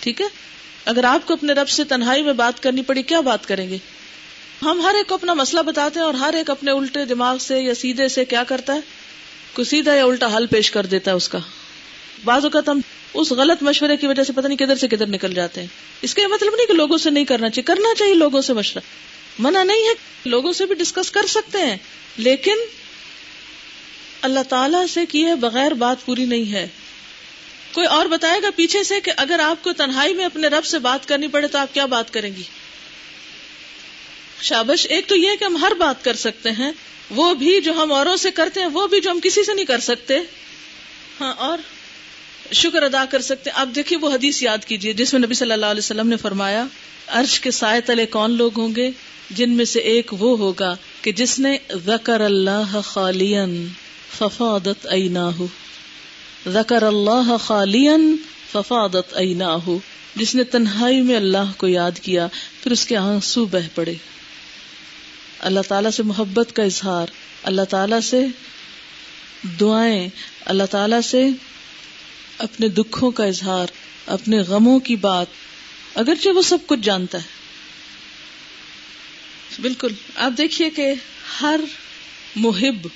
ٹھیک 0.00 0.20
ہے؟ 0.20 0.26
اگر 0.84 1.04
آپ 1.04 1.26
کو 1.26 1.34
اپنے 1.34 1.52
رب 1.52 1.68
سے 1.68 1.84
تنہائی 1.84 2.22
میں 2.22 2.32
بات 2.32 2.62
کرنی 2.62 2.82
پڑی، 2.82 3.02
کیا 3.02 3.20
بات 3.20 3.48
کریں 3.48 3.70
گے؟ 3.70 3.78
ہم 4.62 4.80
ہر 4.80 4.94
ایک 4.94 5.06
کو 5.06 5.14
اپنا 5.14 5.34
مسئلہ 5.34 5.60
بتاتے 5.60 5.98
ہیں 5.98 6.06
اور 6.06 6.14
ہر 6.14 6.32
ایک 6.32 6.50
اپنے 6.50 6.70
الٹے 6.70 7.04
دماغ 7.04 7.38
سے 7.38 7.60
یا 7.60 7.74
سیدھے 7.74 8.08
سے 8.08 8.24
کیا 8.24 8.44
کرتا 8.44 8.74
ہے؟ 8.74 8.80
کوئی 9.52 9.66
سیدھا 9.66 9.94
یا 9.94 10.04
الٹا 10.04 10.36
حل 10.36 10.46
پیش 10.46 10.70
کر 10.70 10.86
دیتا 10.86 11.10
ہے 11.10 11.16
اس 11.16 11.28
کا۔ 11.28 11.38
بعض 12.24 12.44
اوقات 12.44 12.68
ہم 12.68 12.80
اس 13.14 13.32
غلط 13.32 13.62
مشورے 13.62 13.96
کی 13.96 14.06
وجہ 14.06 14.22
سے 14.22 14.32
پتہ 14.32 14.46
نہیں 14.46 14.58
کدھر 14.58 14.76
سے 14.76 14.88
کدھر 14.88 15.06
نکل 15.06 15.34
جاتے 15.34 15.60
ہیں۔ 15.60 15.68
اس 16.02 16.14
کا 16.14 16.22
یہ 16.22 16.26
مطلب 16.26 16.54
نہیں 16.56 16.66
کہ 16.66 16.72
لوگوں 16.72 16.98
سے 16.98 17.10
نہیں 17.10 17.24
کرنا 17.24 17.50
چاہیے۔ 17.50 17.62
کرنا 17.62 17.94
چاہیے 17.98 18.14
لوگوں 18.14 18.42
سے 18.42 18.52
مشورہ۔ 18.52 18.82
منع 19.38 19.62
نہیں 19.62 19.82
ہے 19.82 19.94
لوگوں 20.24 20.52
سے 20.52 20.66
بھی 20.66 20.74
ڈسکس 20.74 21.10
کر 21.10 21.26
سکتے 21.26 21.58
ہیں، 21.58 21.76
لیکن 22.16 22.56
اللہ 24.22 24.40
تعالی 24.48 24.88
سے 24.88 25.06
کیے 25.06 25.34
بغیر 25.34 25.72
بات 25.72 26.06
پوری 26.06 26.24
نہیں 26.24 26.52
ہے۔ 26.52 26.68
کوئی 27.72 27.86
اور 27.86 28.06
بتائے 28.06 28.42
گا 28.42 28.48
پیچھے 28.56 28.82
سے 28.82 29.00
کہ 29.00 29.12
اگر 29.16 29.40
آپ 29.40 29.64
کو 29.64 29.72
تنہائی 29.72 30.14
میں 30.14 30.24
اپنے 30.24 30.48
رب 30.48 30.64
سے 30.64 30.78
بات 30.78 31.08
کرنی 31.08 31.28
پڑے 31.28 31.46
تو 31.46 31.58
آپ 31.58 31.74
کیا 31.74 31.86
بات 31.86 32.12
کریں 32.12 32.30
گی؟ 32.36 32.42
شابش، 34.42 34.86
ایک 34.90 35.08
تو 35.08 35.16
یہ 35.16 35.36
کہ 35.38 35.44
ہم 35.44 35.56
ہر 35.56 35.72
بات 35.78 36.04
کر 36.04 36.16
سکتے 36.16 36.50
ہیں، 36.50 36.72
وہ 37.10 37.34
بھی 37.34 37.60
جو 37.60 37.72
ہم 37.72 37.92
اوروں 37.92 38.16
سے 38.16 38.30
کرتے 38.30 38.60
ہیں، 38.60 38.68
وہ 38.72 38.86
بھی 38.86 39.00
جو 39.00 39.10
ہم 39.10 39.20
کسی 39.22 39.44
سے 39.44 39.54
نہیں 39.54 39.64
کر 39.64 39.80
سکتے۔ 39.80 40.18
ہاں 41.20 41.34
اور 41.38 41.58
شکر 42.52 42.82
ادا 42.82 43.04
کر 43.10 43.20
سکتے 43.20 43.50
اب 43.50 43.70
دیکھیے 43.74 43.98
وہ 43.98 44.10
حدیث 44.10 44.42
یاد 44.42 44.64
کیجیے 44.64 44.92
جس 44.92 45.12
میں 45.12 45.20
نبی 45.20 45.34
صلی 45.34 45.52
اللہ 45.52 45.66
علیہ 45.66 45.78
وسلم 45.78 46.08
نے 46.08 46.16
فرمایا، 46.16 46.64
عرش 47.06 47.40
کے 47.40 47.50
سائے 47.50 47.80
تلے 47.80 48.06
کون 48.06 48.36
لوگ 48.36 48.60
ہوں 48.60 48.76
گے؟ 48.76 48.90
جن 49.30 49.50
میں 49.50 49.64
سے 49.64 49.78
ایک 49.78 50.14
وہ 50.18 50.38
ہوگا 50.38 50.76
کہ 51.02 51.12
جس 51.12 51.38
نے 51.38 51.56
ذکر 51.86 52.20
اللہ 52.20 52.80
خالین 52.84 53.68
ففادت 54.18 54.86
عیناہ 54.86 55.42
ذکر 56.48 56.82
اللہ 56.82 57.36
خالین 57.44 58.16
ففادت 58.52 59.16
عیناہ 59.16 59.68
جس 60.16 60.34
نے 60.34 60.44
تنہائی 60.44 61.00
میں 61.00 61.16
اللہ 61.16 61.52
کو 61.56 61.68
یاد 61.68 61.98
کیا، 62.02 62.26
پھر 62.62 62.72
اس 62.72 62.86
کے 62.86 62.96
آنسو 62.96 63.44
بہ 63.44 63.58
پڑے۔ 63.74 63.94
اللہ 65.40 65.60
تعالیٰ 65.68 65.90
سے 65.90 66.02
محبت 66.02 66.56
کا 66.56 66.62
اظہار، 66.62 67.06
اللہ 67.42 67.62
تعالیٰ 67.62 68.00
سے 68.00 68.26
دعائیں، 69.60 70.08
اللہ 70.44 70.62
تعالیٰ 70.70 71.00
سے 71.00 71.28
اپنے 72.38 72.68
دکھوں 72.68 73.10
کا 73.10 73.24
اظہار، 73.24 73.66
اپنے 74.06 74.38
غموں 74.38 74.78
کی 74.78 74.96
بات، 74.96 75.26
اگرچہ 75.94 76.28
وہ 76.28 76.42
سب 76.42 76.58
کچھ 76.66 76.80
جانتا 76.80 77.18
ہے۔ 77.18 77.40
بالکل، 79.62 79.88
آپ 80.16 80.32
دیکھیے 80.38 80.70
کہ 80.70 80.94
ہر 81.40 81.60
محب 82.36 82.86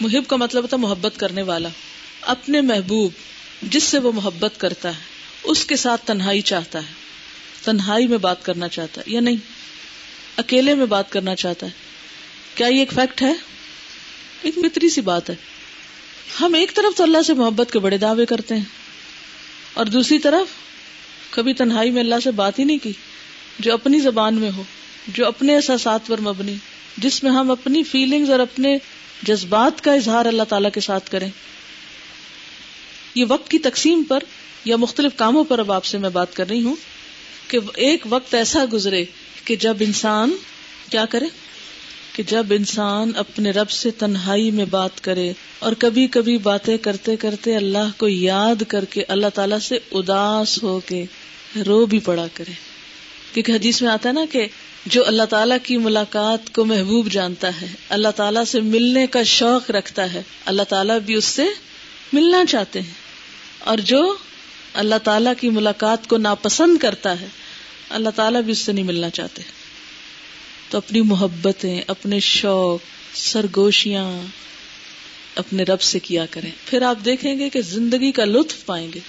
محب 0.00 0.28
کا 0.28 0.36
مطلب 0.36 0.62
ہوتا 0.62 0.76
محبت 0.76 1.12
کرنے 1.16 1.42
والا، 1.42 1.68
اپنے 2.20 2.60
محبوب، 2.60 3.12
جس 3.62 3.82
سے 3.82 3.98
وہ 3.98 4.12
محبت 4.12 4.60
کرتا 4.60 4.88
ہے، 4.88 5.00
اس 5.42 5.64
کے 5.64 5.76
ساتھ 5.76 6.06
تنہائی 6.06 6.40
چاہتا 6.40 6.78
ہے، 6.78 6.92
تنہائی 7.64 8.06
میں 8.06 8.18
بات 8.18 8.44
کرنا 8.44 8.68
چاہتا 8.68 9.00
ہے، 9.00 9.12
یا 9.12 9.20
نہیں؟ 9.20 9.36
اکیلے 10.36 10.74
میں 10.74 10.86
بات 10.86 11.10
کرنا 11.12 11.34
چاہتا 11.34 11.66
ہے۔ 11.66 11.72
کیا 12.54 12.66
یہ 12.66 12.78
ایک 12.78 12.92
فیکٹ 12.92 13.22
ہے؟ 13.22 13.32
ایک 14.42 14.58
متری 14.58 14.88
سی 14.88 15.00
بات 15.00 15.30
ہے۔ 15.30 15.34
ہم 16.40 16.54
ایک 16.54 16.74
طرف 16.74 16.96
تو 16.96 17.02
اللہ 17.02 17.22
سے 17.26 17.34
محبت 17.34 17.72
کے 17.72 17.78
بڑے 17.78 17.98
دعوے 17.98 18.26
کرتے 18.26 18.54
ہیں، 18.54 18.64
اور 19.74 19.86
دوسری 19.86 20.18
طرف 20.18 20.54
کبھی 21.30 21.52
تنہائی 21.52 21.90
میں 21.90 22.02
اللہ 22.02 22.20
سے 22.24 22.30
بات 22.30 22.58
ہی 22.58 22.64
نہیں 22.64 22.78
کی، 22.82 22.92
جو 23.58 23.72
اپنی 23.74 23.98
زبان 24.00 24.34
میں 24.34 24.50
ہو، 24.56 24.62
جو 25.08 25.26
اپنے 25.26 25.56
احساسات 25.56 26.06
پر 26.06 26.20
مبنی، 26.20 26.54
جس 26.96 27.22
میں 27.22 27.30
ہم 27.30 27.50
اپنی 27.50 27.82
فیلنگز 27.82 28.30
اور 28.30 28.38
اپنے 28.38 28.76
جذبات 29.22 29.84
کا 29.84 29.92
اظہار 29.92 30.26
اللہ 30.26 30.42
تعالی 30.48 30.68
کے 30.74 30.80
ساتھ 30.80 31.10
کریں۔ 31.10 31.30
یہ 33.14 33.24
وقت 33.28 33.50
کی 33.50 33.58
تقسیم 33.58 34.02
پر 34.02 34.24
یا 34.64 34.76
مختلف 34.76 35.12
کاموں 35.16 35.44
پر 35.44 35.58
اب 35.58 35.72
آپ 35.72 35.84
سے 35.84 35.98
میں 35.98 36.10
بات 36.10 36.34
کر 36.36 36.48
رہی 36.48 36.62
ہوں 36.62 36.76
کہ 37.48 37.58
ایک 37.76 38.06
وقت 38.08 38.34
ایسا 38.34 38.64
گزرے 38.72 39.04
کہ 39.46 39.56
جب 39.56 39.76
انسان 39.80 40.36
کیا 40.90 41.04
کرے؟ 41.04 41.26
کہ 42.12 42.22
جب 42.22 42.46
انسان 42.50 43.10
اپنے 43.16 43.50
رب 43.50 43.70
سے 43.70 43.90
تنہائی 43.90 44.50
میں 44.50 44.64
بات 44.64 45.04
کرے 45.04 45.32
اور 45.58 45.72
کبھی 45.78 46.06
کبھی 46.06 46.38
باتیں 46.38 46.76
کرتے 46.76 47.16
کرتے 47.16 47.56
اللہ 47.56 47.88
کو 47.96 48.08
یاد 48.08 48.62
کر 48.68 48.84
کے 48.84 49.02
اللہ 49.08 49.26
تعالی 49.34 49.56
سے 49.62 49.78
اداس 49.92 50.62
ہو 50.62 50.80
کے 50.80 51.04
رو 51.66 51.86
بھی 51.86 51.98
پڑا 51.98 52.26
کرے۔ 52.34 52.52
کیونکہ 53.32 53.52
حدیث 53.52 53.82
میں 53.82 53.90
آتا 53.90 54.08
ہے 54.08 54.14
نا 54.14 54.24
کہ 54.30 54.46
جو 54.86 55.06
اللہ 55.06 55.22
تعالیٰ 55.22 55.58
کی 55.62 55.76
ملاقات 55.76 56.52
کو 56.52 56.64
محبوب 56.64 57.10
جانتا 57.10 57.60
ہے، 57.60 57.66
اللہ 57.88 58.08
تعالیٰ 58.16 58.44
سے 58.44 58.60
ملنے 58.60 59.06
کا 59.06 59.22
شوق 59.22 59.70
رکھتا 59.70 60.12
ہے، 60.12 60.22
اللہ 60.44 60.62
تعالیٰ 60.62 61.00
بھی 61.00 61.14
اس 61.14 61.24
سے 61.24 61.44
ملنا 62.12 62.44
چاہتے 62.44 62.80
ہیں۔ 62.80 62.94
اور 63.58 63.78
جو 63.78 64.16
اللہ 64.74 64.94
تعالیٰ 65.04 65.32
کی 65.40 65.50
ملاقات 65.50 66.06
کو 66.06 66.16
ناپسند 66.16 66.78
کرتا 66.78 67.20
ہے 67.20 67.28
اللہ 67.90 68.10
تعالیٰ 68.10 68.42
بھی 68.42 68.52
اس 68.52 68.58
سے 68.58 68.72
نہیں 68.72 68.84
ملنا 68.84 69.10
چاہتے۔ 69.10 69.42
تو 70.70 70.78
اپنی 70.78 71.00
محبتیں، 71.00 71.82
اپنے 71.86 72.20
شوق، 72.20 72.80
سرگوشیاں 73.16 74.20
اپنے 75.34 75.62
رب 75.62 75.80
سے 75.80 75.98
کیا 75.98 76.26
کریں۔ 76.26 76.50
پھر 76.66 76.82
آپ 76.82 76.96
دیکھیں 77.04 77.38
گے 77.38 77.50
کہ 77.50 77.62
زندگی 77.62 78.12
کا 78.12 78.24
لطف 78.24 78.66
پائیں 78.66 78.92
گے۔ 78.92 79.00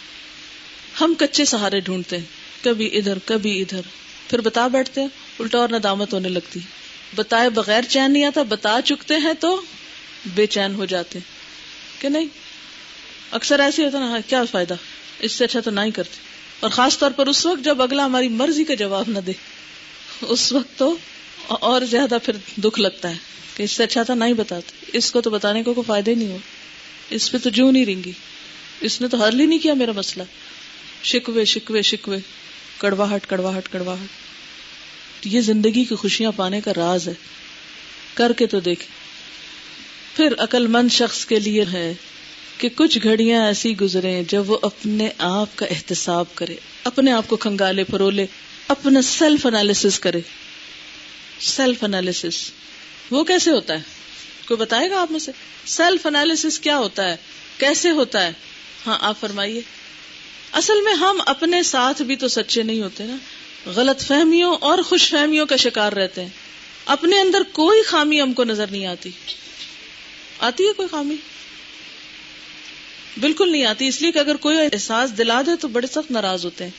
ہم 1.01 1.13
کچے 1.19 1.45
سہارے 1.45 1.79
ڈھونڈتے 1.79 2.17
ہیں۔ 2.17 2.25
کبھی 2.63 2.97
ادھر 2.97 3.17
کبھی 3.25 3.61
ادھر۔ 3.61 3.81
پھر 4.29 4.41
بتا 4.41 4.67
بیٹھتے 4.67 5.01
ہیں، 5.01 5.07
الٹا 5.39 5.57
اور 5.57 5.69
ندامت 5.69 6.13
ہونے 6.13 6.29
لگتی۔ 6.29 6.59
بتائے 7.15 7.49
بغیر 7.49 7.81
چین 7.89 8.11
نہیں 8.11 8.25
آتا، 8.25 8.43
بتا 8.43 8.79
چکتے 8.85 9.15
ہیں 9.15 9.33
تو 9.39 9.61
بے 10.35 10.47
چین 10.47 10.75
ہو 10.75 10.85
جاتے۔ 10.85 11.19
کہ 11.99 12.09
نہیں؟ 12.09 12.25
اکثر 13.31 13.59
ایسے 13.59 13.85
ہوتا 13.85 13.99
نا 13.99 14.09
ہاں، 14.09 14.19
کیا 14.27 14.43
فائدہ؟ 14.51 14.75
اس 15.19 15.31
سے 15.31 15.43
اچھا 15.43 15.59
تو 15.59 15.71
نہ 15.71 15.81
ہی 15.81 15.91
کرتے۔ 15.91 16.36
اور 16.59 16.69
خاص 16.69 16.97
طور 16.97 17.11
پر 17.11 17.27
اس 17.27 17.45
وقت 17.45 17.65
جب 17.65 17.81
اگلا 17.81 18.05
ہماری 18.05 18.27
مرضی 18.27 18.63
کا 18.63 18.73
جواب 18.73 19.05
نہ 19.07 19.19
دے، 19.19 19.31
اس 20.21 20.53
وقت 20.53 20.79
تو 20.79 20.95
اور 21.47 21.81
زیادہ 21.81 22.17
پھر 22.23 22.35
دکھ 22.61 22.79
لگتا 22.79 23.09
ہے 23.09 23.15
کہ 23.55 23.63
اس 23.63 23.71
سے 23.71 23.83
اچھا 23.83 24.03
تھا 24.03 24.13
نہ 24.13 24.23
ہی 24.23 24.33
بتاتے۔ 24.33 24.85
اس 24.93 25.11
کو 25.11 25.21
تو 25.21 25.29
بتانے 25.29 25.63
کو 25.63 25.73
کوئی 25.73 25.85
فائدہ 25.87 26.09
ہی 26.09 26.15
نہیں 26.15 26.31
ہو 26.31 26.37
اس 27.09 27.31
پہ 27.31 27.37
تو 27.37 27.49
جو 27.49 27.71
نہیں 27.71 27.85
رنگی۔ 27.85 28.11
اس 28.81 29.01
نے 29.01 29.07
تو 29.07 29.17
حل 29.17 29.39
ہی 29.39 29.45
نہیں 29.45 29.59
کیا 29.59 29.73
میرا 29.73 29.91
مسئلہ۔ 29.91 30.23
شکوے 31.03 31.45
شکوے 31.45 31.81
شکوے۔ 31.81 32.17
کڑواہٹ 32.77 33.25
کڑواہٹ 33.27 33.69
کڑواہٹ۔ 33.71 34.07
یہ 35.25 35.41
زندگی 35.41 35.83
کی 35.83 35.95
خوشیاں 35.95 36.31
پانے 36.35 36.61
کا 36.61 36.71
راز 36.77 37.07
ہے۔ 37.07 37.13
کر 38.13 38.33
کے 38.33 38.47
تو 38.47 38.59
دیکھ۔ 38.59 38.85
پھر 40.15 40.33
عقل 40.37 40.67
مند 40.67 40.91
شخص 40.91 41.25
کے 41.25 41.39
لیے 41.39 41.65
ہے۔ 41.73 41.93
کہ 42.57 42.69
کچھ 42.75 42.97
گھڑیاں 43.03 43.45
ایسی 43.45 43.79
گزرے 43.79 44.23
جب 44.27 44.51
وہ 44.51 44.57
اپنے 44.61 45.09
آپ 45.17 45.47
کا 45.55 45.65
احتساب 45.65 46.25
کرے، 46.35 46.55
اپنے 46.83 47.11
آپ 47.11 47.27
کو 47.27 47.35
کھنگالے 47.35 47.83
پرولے 47.83 48.25
اپنا 48.67 49.01
سیلف 49.01 49.45
انالیس 49.45 49.99
کرے۔ 49.99 50.19
سیلف 51.39 51.83
انالیس 51.83 52.25
وہ 53.11 53.23
کیسے 53.23 53.51
ہوتا 53.51 53.73
ہے؟ 53.73 53.79
کوئی 54.47 54.57
بتائے 54.57 54.89
گا 54.89 55.01
آپ 55.01 55.11
میں 55.11 55.19
سے؟ 55.19 55.31
سیلف 55.65 56.05
انالیس 56.05 56.59
کیا 56.59 56.77
ہوتا 56.77 57.09
ہے؟ 57.09 57.15
کیسے 57.57 57.89
ہوتا 57.89 58.25
ہے؟ 58.25 58.31
ہاں 58.87 58.97
آپ 59.01 59.19
فرمائیے۔ 59.19 59.61
اصل 60.51 60.81
میں 60.83 60.93
ہم 60.93 61.21
اپنے 61.25 61.63
ساتھ 61.63 62.01
بھی 62.01 62.15
تو 62.15 62.27
سچے 62.27 62.63
نہیں 62.63 62.81
ہوتے 62.81 63.03
نا۔ 63.03 63.15
غلط 63.65 64.01
فہمیوں 64.01 64.55
اور 64.55 64.77
خوش 64.81 65.09
فہمیوں 65.09 65.45
کا 65.45 65.55
شکار 65.55 65.91
رہتے 65.91 66.21
ہیں۔ 66.21 66.29
اپنے 66.85 67.19
اندر 67.19 67.41
کوئی 67.51 67.81
خامی 67.81 68.21
ہم 68.21 68.33
کو 68.33 68.43
نظر 68.43 68.65
نہیں 68.71 68.85
آتی۔ 68.85 69.09
آتی 70.39 70.67
ہے 70.67 70.73
کوئی 70.73 70.87
خامی؟ 70.87 71.15
بالکل 73.19 73.51
نہیں 73.51 73.65
آتی، 73.65 73.87
اس 73.87 74.01
لیے 74.01 74.11
کہ 74.11 74.19
اگر 74.19 74.35
کوئی 74.35 74.57
احساس 74.57 75.17
دلا 75.17 75.41
دے 75.41 75.51
تو 75.55 75.67
بڑے 75.67 75.87
سخت 75.87 76.11
ناراض 76.11 76.45
ہوتے 76.45 76.63
ہیں۔ 76.63 76.71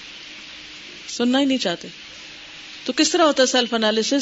سننا 1.09 1.41
ہی 1.41 1.45
نہیں 1.45 1.59
چاہتے۔ 1.59 1.89
تو 2.85 2.93
کس 2.97 3.11
طرح 3.11 3.23
ہوتا 3.23 3.43
ہے 3.43 3.49
سیلف 3.49 3.75
انالیس 3.75 4.15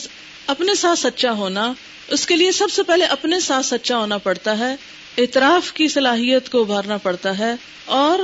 اپنے 0.46 0.74
ساتھ 0.74 0.98
سچا 0.98 1.32
ہونا، 1.32 1.72
اس 2.08 2.26
کے 2.26 2.36
لیے 2.36 2.52
سب 2.52 2.66
سے 2.70 2.82
پہلے 2.82 3.04
اپنے 3.04 3.40
ساتھ 3.40 3.66
سچا 3.66 3.98
ہونا 3.98 4.18
پڑتا 4.18 4.58
ہے، 4.58 4.76
اعتراف 5.18 5.72
کی 5.72 5.88
صلاحیت 5.88 6.50
کو 6.50 6.60
ابھارنا 6.60 6.96
پڑتا 6.96 7.38
ہے، 7.38 7.54
اور 7.84 8.18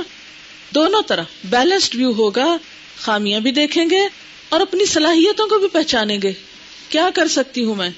دونوں 0.75 1.01
طرح 1.01 1.23
بیلنسڈ 1.43 1.95
ویو 1.95 2.11
ہوگا، 2.11 2.57
خامیاں 3.01 3.39
بھی 3.39 3.51
دیکھیں 3.51 3.89
گے، 3.89 4.07
اور 4.49 4.61
اپنی 4.61 4.85
صلاحیتوں 4.85 5.47
کو 5.47 5.57
بھی 5.57 5.67
پہچانیں 5.67 6.17
گے۔ 6.23 6.33
کیا 6.89 7.09
کر 7.15 7.27
سکتی 7.27 7.63
ہوں 7.63 7.75
میں؟ 7.75 7.89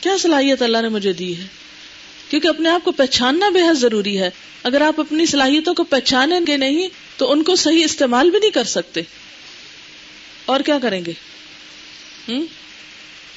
کیا 0.00 0.16
صلاحیت 0.18 0.62
اللہ 0.62 0.78
نے 0.82 0.88
مجھے 0.88 1.12
دی 1.12 1.36
ہے؟ 1.36 1.61
کیونکہ 2.32 2.48
اپنے 2.48 2.68
آپ 2.68 2.84
کو 2.84 2.92
پہچاننا 2.92 3.48
بے 3.48 3.60
حد 3.62 3.74
ضروری 3.74 4.20
ہے۔ 4.20 4.30
اگر 4.62 4.80
آپ 4.80 5.00
اپنی 5.00 5.26
صلاحیتوں 5.26 5.74
کو 5.74 5.84
پہچانیں 5.84 6.40
گے 6.46 6.56
نہیں، 6.56 6.88
تو 7.16 7.32
ان 7.32 7.42
کو 7.42 7.56
صحیح 7.56 7.84
استعمال 7.84 8.30
بھی 8.30 8.38
نہیں 8.38 8.50
کر 8.50 8.64
سکتے۔ 8.64 9.00
اور 10.46 10.60
کیا 10.60 10.78
کریں 10.82 11.04
گے؟ 11.04 11.12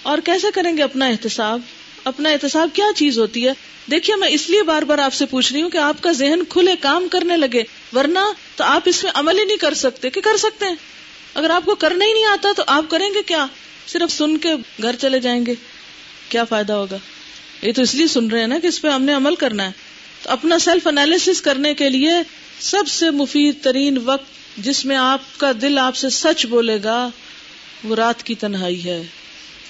اور 0.01 0.17
کیسے 0.17 0.47
کریں 0.53 0.77
گے 0.77 0.83
اپنا 0.83 1.05
احتساب؟ 1.05 1.61
اپنا 2.03 2.29
احتساب 2.29 2.69
کیا 2.73 2.85
چیز 2.95 3.19
ہوتی 3.19 3.47
ہے؟ 3.47 3.53
دیکھیے، 3.91 4.15
میں 4.15 4.27
اس 4.27 4.49
لیے 4.49 4.63
بار 4.63 4.81
بار 4.81 4.97
آپ 4.97 5.13
سے 5.13 5.25
پوچھ 5.25 5.53
رہی 5.53 5.61
ہوں 5.61 5.69
کہ 5.69 5.77
آپ 5.77 6.03
کا 6.03 6.11
ذہن 6.11 6.39
کھلے 6.49 6.75
کام 6.81 7.07
کرنے 7.11 7.37
لگے، 7.37 7.63
ورنہ 7.93 8.19
تو 8.55 8.63
آپ 8.63 8.81
اس 8.85 9.03
میں 9.03 9.11
عمل 9.15 9.39
ہی 9.39 9.43
نہیں 9.43 9.57
کر 9.57 9.73
سکتے 9.73 10.09
کہ 10.09 10.21
کر 10.21 10.37
سکتے 10.37 10.65
ہیں۔ 10.65 10.75
اگر 11.33 11.49
آپ 11.49 11.65
کو 11.65 11.75
کرنا 11.75 12.05
ہی 12.05 12.13
نہیں 12.13 12.25
آتا 12.25 12.49
تو 12.57 12.63
آپ 12.67 12.85
کریں 12.89 13.09
گے 13.13 13.23
کیا؟ 13.23 13.45
صرف 13.87 14.11
سن 14.11 14.37
کے 14.37 14.53
گھر 14.81 14.95
چلے 14.95 15.19
جائیں 15.19 15.45
گے۔ 15.45 15.53
کیا 16.29 16.43
فائدہ 16.43 16.73
ہوگا؟ 16.73 16.97
یہ 17.65 17.73
تو 17.73 17.81
اس 17.81 17.95
لیے 17.95 18.07
سن 18.07 18.27
رہے 18.27 18.39
ہیں 18.39 18.47
نا 18.47 18.59
کہ 18.59 18.67
اس 18.67 18.81
پہ 18.81 18.87
ہم 18.87 19.03
نے 19.03 19.13
عمل 19.13 19.35
کرنا 19.35 19.65
ہے۔ 19.65 19.71
تو 20.23 20.29
اپنا 20.29 20.59
سیلف 20.59 20.87
انالیس 20.87 21.41
کرنے 21.41 21.73
کے 21.73 21.89
لیے 21.89 22.11
سب 22.59 22.87
سے 22.87 23.09
مفید 23.09 23.63
ترین 23.63 23.97
وقت 24.05 24.25
جس 24.57 24.85
میں 24.85 24.95
آپ 24.95 25.19
کا 25.37 25.51
دل 25.61 25.77
آپ 25.77 25.95
سے 25.95 26.09
سچ 26.09 26.45
بولے 26.45 26.79
گا، 26.83 27.09
وہ 27.83 27.95
رات 27.95 28.23
کی 28.23 28.35
تنہائی 28.35 28.85
ہے۔ 28.85 29.03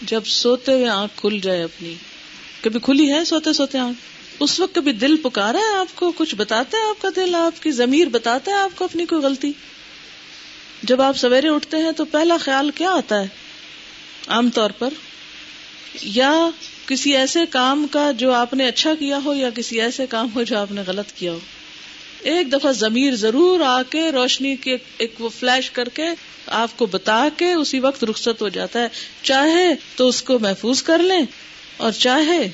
جب 0.02 0.22
سوتے 0.26 0.74
ہوئے 0.74 0.90
آنکھ 0.90 1.22
کھل 1.22 1.40
جائے 1.40 1.64
اپنی۔ 1.64 1.94
کبھی 2.62 2.80
کھلی 2.84 3.14
ہے 3.14 3.26
سوتے 3.26 3.54
سوتے 3.54 3.78
آنکھ؟ 3.78 4.00
اس 4.40 4.60
وقت 4.60 4.76
کبھی 4.76 4.92
دل 4.92 5.16
پکارا 5.18 5.58
ہے 5.58 5.78
آپ 5.78 5.96
کو؟ 5.96 6.12
کچھ 6.12 6.36
بتاتا 6.36 6.78
ہے 6.78 6.90
آپ 6.90 7.02
کا 7.02 7.10
دل؟ 7.16 7.36
آپ 7.36 7.64
کی 7.64 7.72
ضمیر 7.72 8.08
بتاتا 8.08 8.52
ہے 8.52 8.58
آپ 8.58 8.72
کو 8.76 8.86
اپنی 8.86 9.06
کوئی 9.06 9.22
غلطی؟ 9.22 9.52
جب 10.84 11.02
آپ 11.02 11.18
سویرے 11.18 11.50
اٹھتے 11.50 11.78
ہیں 11.78 11.92
تو 11.92 12.06
پہلا 12.06 12.38
خیال 12.38 12.72
کیا 12.72 12.90
آتا 12.90 13.22
ہے؟ 13.22 13.28
عام 14.28 14.50
طور 14.50 14.70
پر 14.70 14.90
یا 16.02 16.50
کسی 16.88 17.16
ایسے 17.16 17.40
کام 17.50 17.88
کا 17.92 18.12
جو 18.12 18.34
آپ 18.34 18.54
نے 18.54 18.68
اچھا 18.68 18.96
کیا 19.00 19.20
ہو 19.26 19.34
یا 19.34 19.50
کسی 19.50 19.82
ایسے 19.82 20.06
کام 20.08 20.30
ہو 20.36 20.44
جو 20.44 20.58
آپ 20.58 20.72
نے 20.72 20.82
غلط 20.88 21.12
کیا 21.12 21.32
ہو۔ 21.32 21.40
ایک 22.22 22.52
دفعہ 22.52 22.72
ضمیر 22.72 23.16
ضرور 23.16 23.60
آ 23.60 23.84
کے 23.84 24.12
روشنی 24.12 24.56
کے 24.56 24.78
ایک 24.98 25.22
وہ 25.22 25.30
فلیش 25.40 25.72
کر 25.72 25.90
کے 25.90 26.04
آپ 26.48 26.78
کو 26.78 26.86
بتا 26.86 27.28
کے 27.38 27.54
اسی 27.54 27.80
وقت 27.80 28.04
رخصت 28.04 28.42
ہو 28.42 28.50
جاتا 28.50 28.82
ہے۔ 28.82 28.88
چاہے 29.22 29.76
تو 29.96 30.08
اس 30.08 30.22
کو 30.22 30.40
محفوظ 30.40 30.84
کر 30.84 31.00
لیں 31.00 31.26
اور 31.78 31.92
چاہے 31.92 32.52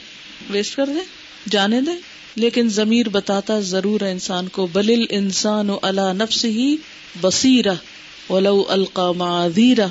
ویسٹ 0.49 0.75
کر 0.75 0.85
دیں 0.85 1.49
جانے 1.49 1.81
دیں۔ 1.81 1.95
لیکن 2.35 2.69
ضمیر 2.69 3.09
بتاتا 3.09 3.59
ضرور 3.59 4.01
ہے 4.01 4.11
انسان 4.11 4.47
کو 4.47 4.67
بلل 4.67 5.05
انسان 5.09 5.69
و 5.69 5.79
اللہ 5.81 6.13
نفس 6.13 6.45
ہی 6.45 6.75
بصیرہ 7.21 7.73
ولو 8.29 8.65
القا 8.67 9.11
معذیرہ 9.11 9.87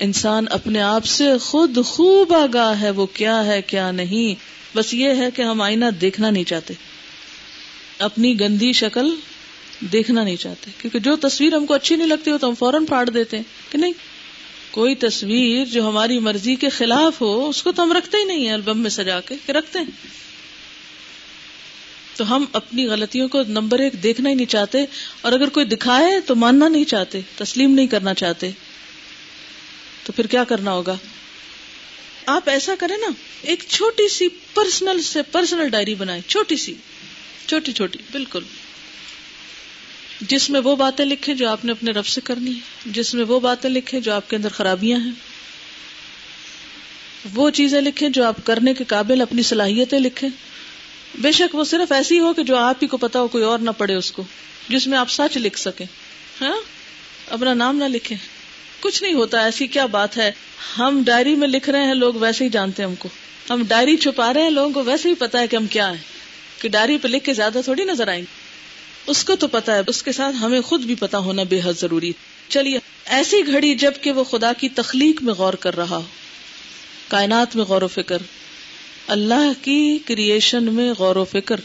انسان 0.00 0.44
اپنے 0.50 0.80
آپ 0.80 1.04
سے 1.04 1.38
خود 1.38 1.78
خوب 1.86 2.34
آگاہ 2.34 2.80
ہے، 2.80 2.90
وہ 2.90 3.06
کیا 3.06 3.46
ہے، 3.46 3.62
کیا 3.62 3.90
نہیں۔ 3.90 4.34
بس 4.76 4.94
یہ 4.94 5.08
ہے 5.08 5.30
کہ 5.34 5.42
ہم 5.42 5.60
آئینہ 5.60 5.84
دیکھنا 6.00 6.30
نہیں 6.30 6.44
چاہتے۔ 6.44 6.74
اپنی 7.98 8.40
گندی 8.40 8.72
شکل 8.72 9.14
دیکھنا 9.80 10.24
نہیں 10.24 10.36
چاہتے۔ 10.36 10.70
کیونکہ 10.78 10.98
جو 10.98 11.16
تصویر 11.16 11.54
ہم 11.54 11.66
کو 11.66 11.74
اچھی 11.74 11.96
نہیں 11.96 12.08
لگتی 12.08 12.30
ہو 12.30 12.38
تو 12.38 12.48
ہم 12.48 12.54
فوراً 12.54 12.84
پھاڑ 12.84 13.10
دیتے 13.10 13.36
ہیں، 13.36 13.72
کہ 13.72 13.78
نہیں؟ 13.78 13.92
کوئی 14.70 14.94
تصویر 14.94 15.64
جو 15.64 15.88
ہماری 15.88 16.18
مرضی 16.18 16.54
کے 16.54 16.68
خلاف 16.68 17.20
ہو، 17.20 17.48
اس 17.48 17.62
کو 17.62 17.72
تو 17.72 17.82
ہم 17.82 17.92
رکھتے 17.92 18.16
ہی 18.16 18.24
نہیں 18.24 18.46
ہیں، 18.46 18.52
البم 18.52 18.78
میں 18.78 18.90
سجا 18.90 19.20
کے، 19.20 19.34
کہ 19.46 19.52
رکھتے 19.52 19.78
ہیں۔ 19.78 19.86
تو 22.16 22.36
ہم 22.36 22.44
اپنی 22.52 22.86
غلطیوں 22.86 23.28
کو 23.28 23.42
نمبر 23.48 23.78
ایک 23.78 24.02
دیکھنا 24.02 24.30
ہی 24.30 24.34
نہیں 24.34 24.46
چاہتے۔ 24.46 24.84
اور 25.20 25.32
اگر 25.32 25.48
کوئی 25.48 25.66
دکھائے 25.66 26.20
تو 26.20 26.36
ماننا 26.36 26.68
نہیں 26.68 26.84
چاہتے، 26.84 27.20
تسلیم 27.36 27.74
نہیں 27.74 27.86
کرنا 27.86 28.14
چاہتے۔ 28.14 28.50
تو 30.08 30.12
پھر 30.12 30.26
کیا 30.26 30.44
کرنا 30.44 30.72
ہوگا؟ 30.72 30.96
آپ 32.26 32.48
ایسا 32.48 32.74
کریں 32.78 32.96
نا، 32.96 33.06
ایک 33.42 33.64
چھوٹی 33.68 34.08
سی 34.08 34.28
پرسنل 34.28 35.02
سے 35.02 35.22
پرسنل 35.22 35.68
ڈائری 35.68 35.94
بنائے 35.94 36.20
چھوٹی 36.28 36.56
سی، 36.56 36.74
چھوٹی 37.46 37.72
چھوٹی، 37.72 37.98
بالکل۔ 38.12 38.42
جس 40.20 40.50
میں 40.50 40.60
وہ 40.60 40.76
باتیں 40.76 41.04
لکھیں 41.04 41.34
جو 41.34 41.48
آپ 41.48 41.64
نے 41.64 41.72
اپنے 41.72 41.90
رب 41.90 42.06
سے 42.06 42.20
کرنی 42.24 42.50
ہے 42.50 42.60
جس 42.86 43.14
میں 43.14 43.24
وہ 43.24 43.40
باتیں 43.40 43.70
لکھیں 43.70 44.00
جو 44.00 44.12
آپ 44.12 44.30
کے 44.30 44.36
اندر 44.36 44.48
خرابیاں 44.48 45.00
ہیں۔ 45.00 45.12
وہ 47.34 47.50
چیزیں 47.50 47.80
لکھیں 47.80 48.08
جو 48.08 48.24
آپ 48.24 48.36
کرنے 48.44 48.74
کے 48.74 48.84
قابل 48.84 49.20
اپنی 49.20 49.42
صلاحیتیں 49.42 50.00
لکھیں۔ 50.00 50.30
بے 51.14 51.32
شک 51.32 51.54
وہ 51.54 51.64
صرف 51.64 51.92
ایسی 51.92 52.20
ہو 52.20 52.34
کہ 52.34 52.42
جو 52.42 52.56
آپ 52.56 52.76
ہی 52.82 52.86
کو 52.86 52.96
پتا 52.96 53.20
ہو، 53.20 53.28
کوئی 53.28 53.44
اور 53.44 53.58
نہ 53.58 53.70
پڑے 53.70 53.94
اس 53.94 54.12
کو، 54.12 54.22
جس 54.68 54.86
میں 54.86 54.98
آپ 54.98 55.10
سچ 55.10 55.36
لکھ 55.36 55.58
سکیں۔ 55.58 55.86
ہاں؟ 56.40 56.56
اپنا 57.26 57.54
نام 57.54 57.76
نہ 57.76 57.84
لکھیں۔ 57.84 58.37
کچھ 58.80 59.02
نہیں 59.02 59.14
ہوتا، 59.14 59.44
ایسی 59.44 59.66
کیا 59.66 59.86
بات 59.86 60.16
ہے؟ 60.16 60.32
ہم 60.78 61.02
ڈائری 61.06 61.34
میں 61.34 61.48
لکھ 61.48 61.70
رہے 61.70 61.84
ہیں، 61.84 61.94
لوگ 61.94 62.14
ویسے 62.14 62.44
ہی 62.44 62.48
جانتے 62.48 62.82
ہیں 62.82 62.90
ہم 62.90 62.94
کو۔ 62.94 63.08
ہم 63.50 63.62
ڈائری 63.68 63.96
چھپا 63.96 64.34
رہے 64.34 64.42
ہیں، 64.42 64.50
لوگوں 64.50 64.70
کو 64.70 64.82
ویسے 64.82 65.08
ہی 65.08 65.14
پتا 65.14 65.40
ہے 65.40 65.46
کہ 65.46 65.56
ہم 65.56 65.66
کیا 65.66 65.90
ہے 65.90 65.96
کہ 66.58 66.68
ڈائری 66.68 66.98
پہ 66.98 67.08
لکھ 67.08 67.24
کے 67.24 67.34
زیادہ 67.34 67.58
تھوڑی 67.64 67.84
نظر 67.84 68.08
آئیں 68.08 68.20
گے۔ 68.20 68.48
اس 69.06 69.24
کو 69.24 69.36
تو 69.36 69.48
پتا 69.48 69.74
ہے، 69.74 69.80
اس 69.86 70.02
کے 70.02 70.12
ساتھ 70.12 70.36
ہمیں 70.40 70.60
خود 70.60 70.82
بھی 70.82 70.94
پتا 70.94 71.18
ہونا 71.18 71.42
بے 71.42 71.60
حد 71.64 71.72
ضروری 71.80 72.12
چلیے، 72.48 72.78
ایسی 73.04 73.46
گھڑی 73.46 73.74
جبکہ 73.74 74.12
وہ 74.12 74.24
خدا 74.24 74.52
کی 74.52 74.68
تخلیق 74.68 75.22
میں 75.22 75.34
غور 75.34 75.54
کر 75.54 75.76
رہا 75.76 75.96
ہو۔ 75.96 76.02
کائنات 77.08 77.56
میں 77.56 77.64
غور 77.64 77.82
و 77.82 77.88
فکر۔ 77.88 78.18
اللہ 79.06 79.52
کی 79.62 79.98
کریشن 80.04 80.74
میں 80.74 80.92
غور 80.98 81.16
و 81.16 81.24
فکر۔ 81.24 81.60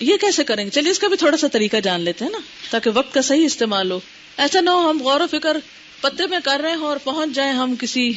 یہ 0.00 0.16
کیسے 0.16 0.44
کریں 0.44 0.64
گے؟ 0.64 0.70
چلیے، 0.70 0.90
اس 0.90 0.98
کا 0.98 1.08
بھی 1.08 1.16
تھوڑا 1.16 1.36
سا 1.36 1.48
طریقہ 1.48 1.76
جان 1.76 2.00
لیتے 2.00 2.24
ہیں 2.24 2.32
نا، 2.32 2.38
تاکہ 2.70 2.90
وقت 2.94 3.14
کا 3.14 3.22
صحیح 3.22 3.44
استعمال 3.44 3.90
ہو۔ 3.90 4.00
ایسا 4.36 4.60
نہ 4.60 4.70
ہو 4.70 4.90
ہم 4.90 5.02
غور 5.02 5.20
و 5.20 5.26
فکر 5.30 5.56
پتے 6.00 6.26
میں 6.26 6.38
کر 6.44 6.60
رہے 6.62 6.74
ہوں 6.74 6.86
اور 6.86 6.96
پہنچ 7.04 7.30
جائیں 7.34 7.52
ہم 7.52 7.74
کسی 7.76 8.12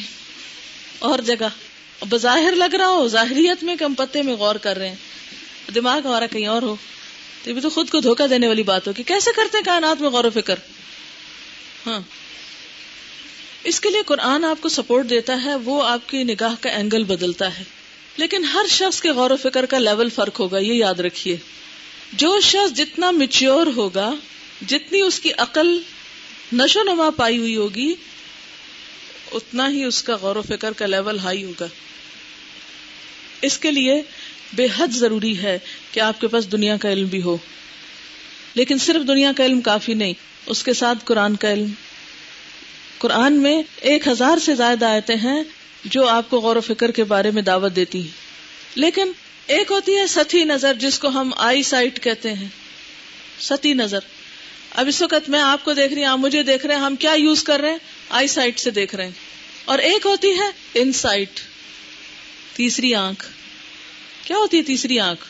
اور 1.00 1.20
جگہ۔ 1.20 1.48
بظاہر 2.10 2.52
لگ 2.56 2.76
رہا 2.76 2.88
ہو، 2.88 3.08
ظاہریت 3.08 3.64
میں 3.64 3.76
کہ 3.76 3.84
ہم 3.84 3.94
پتے 3.94 4.22
میں 4.22 4.34
غور 4.34 4.56
کر 4.56 4.78
رہے 4.78 4.90
ہیں۔ 4.90 4.96
دماغ 5.76 6.08
ہمارا 6.08 6.26
کہیں 6.26 6.48
اور 6.48 6.62
ہو۔ 6.62 6.76
تو 7.44 7.50
یہ 7.50 7.54
بھی 7.54 7.62
تو 7.62 7.70
خود 7.70 7.90
کو 7.90 8.00
دھوکہ 8.00 8.28
دینے 8.28 8.48
والی 8.48 8.64
بات 8.64 8.88
ہوگی 8.88 9.04
کیسے 9.04 9.30
کرتے 9.36 9.58
ہیں 9.58 9.66
کائنات 9.66 10.02
میں 10.02 10.10
غور 10.10 10.24
و 10.24 10.30
فکر؟ 10.30 10.56
ہاں۔ 11.86 12.00
اس 13.64 13.82
کے 13.82 13.90
لیے 13.90 14.02
قرآن 14.06 14.46
آپ 14.46 14.62
کو 14.62 14.70
سپورٹ 14.70 15.10
دیتا 15.10 15.44
ہے، 15.44 15.56
وہ 15.56 15.84
آپ 15.84 16.10
کی 16.10 16.24
نگاہ 16.24 16.56
کا 16.62 16.70
اینگل 16.70 17.04
بدلتا 17.04 17.60
ہے۔ 17.60 17.64
لیکن 18.18 18.44
ہر 18.44 18.66
شخص 18.70 19.02
کے 19.02 19.10
غور 19.10 19.32
و 19.32 19.36
فکر 19.36 19.66
کا 19.66 19.78
لیول 19.78 20.10
فرق 20.10 20.40
ہوگا، 20.40 20.58
یہ 20.58 20.74
یاد 20.74 21.00
رکھیے۔ 21.00 21.38
جو 22.14 22.40
شخص 22.40 22.78
جتنا 22.78 23.12
میچیور 23.12 23.68
ہوگا، 23.76 24.12
جتنی 24.68 25.02
اس 25.02 25.20
کی 25.20 25.34
عقل 25.38 25.80
نشو 26.54 26.84
نما 26.84 27.10
پائی 27.10 27.38
ہوئی 27.38 27.56
ہوگی، 27.56 27.94
اتنا 29.32 29.70
ہی 29.70 29.84
اس 29.84 30.04
کا 30.04 30.16
غور 30.16 30.36
و 30.36 30.42
فکر 30.42 30.74
کا 30.74 30.86
لیول 30.86 31.20
ہائی 31.20 31.44
ہوگا۔ 31.44 31.68
اس 33.42 33.58
کے 33.58 33.72
لیے 33.72 34.02
بے 34.54 34.68
حد 34.78 34.88
ضروری 34.88 35.38
ہے 35.38 35.60
کہ 35.92 36.00
آپ 36.00 36.22
کے 36.22 36.28
پاس 36.28 36.52
دنیا 36.52 36.78
کا 36.78 36.92
علم 36.92 37.08
بھی 37.08 37.22
ہو۔ 37.22 37.38
لیکن 38.56 38.78
صرف 38.78 39.08
دنیا 39.08 39.32
کا 39.38 39.46
علم 39.46 39.62
کافی 39.62 39.94
نہیں، 39.94 40.14
اس 40.46 40.64
کے 40.64 40.74
ساتھ 40.74 40.98
قرآن 41.06 41.36
کا 41.36 41.54
علم۔ 41.54 41.70
قرآن 42.98 43.34
میں 43.34 43.64
ایک 43.76 44.08
ہزار 44.08 44.38
سے 44.38 44.56
زائد 44.56 44.84
آیتیں 44.84 45.16
ہیں 45.16 45.44
جو 45.86 46.08
آپ 46.08 46.30
کو 46.30 46.40
غور 46.40 46.56
و 46.56 46.62
فکر 46.62 46.92
کے 46.92 47.04
بارے 47.04 47.32
میں 47.32 47.42
دعوت 47.42 47.76
دیتی 47.76 48.02
ہیں۔ 48.02 48.22
لیکن 48.76 49.12
ایک 49.48 49.72
ہوتی 49.72 49.98
ہے 49.98 50.08
ستی 50.08 50.44
نظر، 50.44 50.74
جس 50.74 51.00
کو 51.00 51.08
ہم 51.08 51.32
آئی 51.38 51.64
سائٹ 51.64 52.04
کہتے 52.04 52.34
ہیں۔ 52.34 52.48
ستی 53.40 53.74
نظر۔ 53.74 54.00
اب 54.76 54.88
اس 54.88 55.02
وقت 55.02 55.30
میں 55.30 55.40
آپ 55.40 55.66
کو 55.66 55.74
دیکھ 55.74 55.94
رہی 55.94 56.04
ہوں، 56.04 56.12
آپ 56.12 56.20
مجھے 56.20 56.44
دیکھ 56.44 56.66
رہے 56.66 56.76
ہیں، 56.76 56.82
ہم 56.82 56.96
کیا 56.96 57.14
یوز 57.14 57.44
کر 57.44 57.60
رہے 57.60 57.72
ہیں؟ 57.72 57.78
آئی 58.10 58.28
سائٹ 58.28 58.60
سے 58.60 58.72
دیکھ 58.72 58.96
رہے 58.96 59.04
ہیں۔ 59.04 59.12
اور 59.66 59.80
ایک 59.80 60.06
ہوتی 60.06 60.28
ہے 60.28 60.52
ان 60.74 60.92
سائٹ 60.92 61.40
تیسری 62.54 62.96
آنکھ۔ 62.96 63.28
کیا 64.26 64.38
ہوتی 64.38 64.58
ہے 64.58 64.62
تیسری 64.62 65.00
آنکھ؟ 65.00 65.26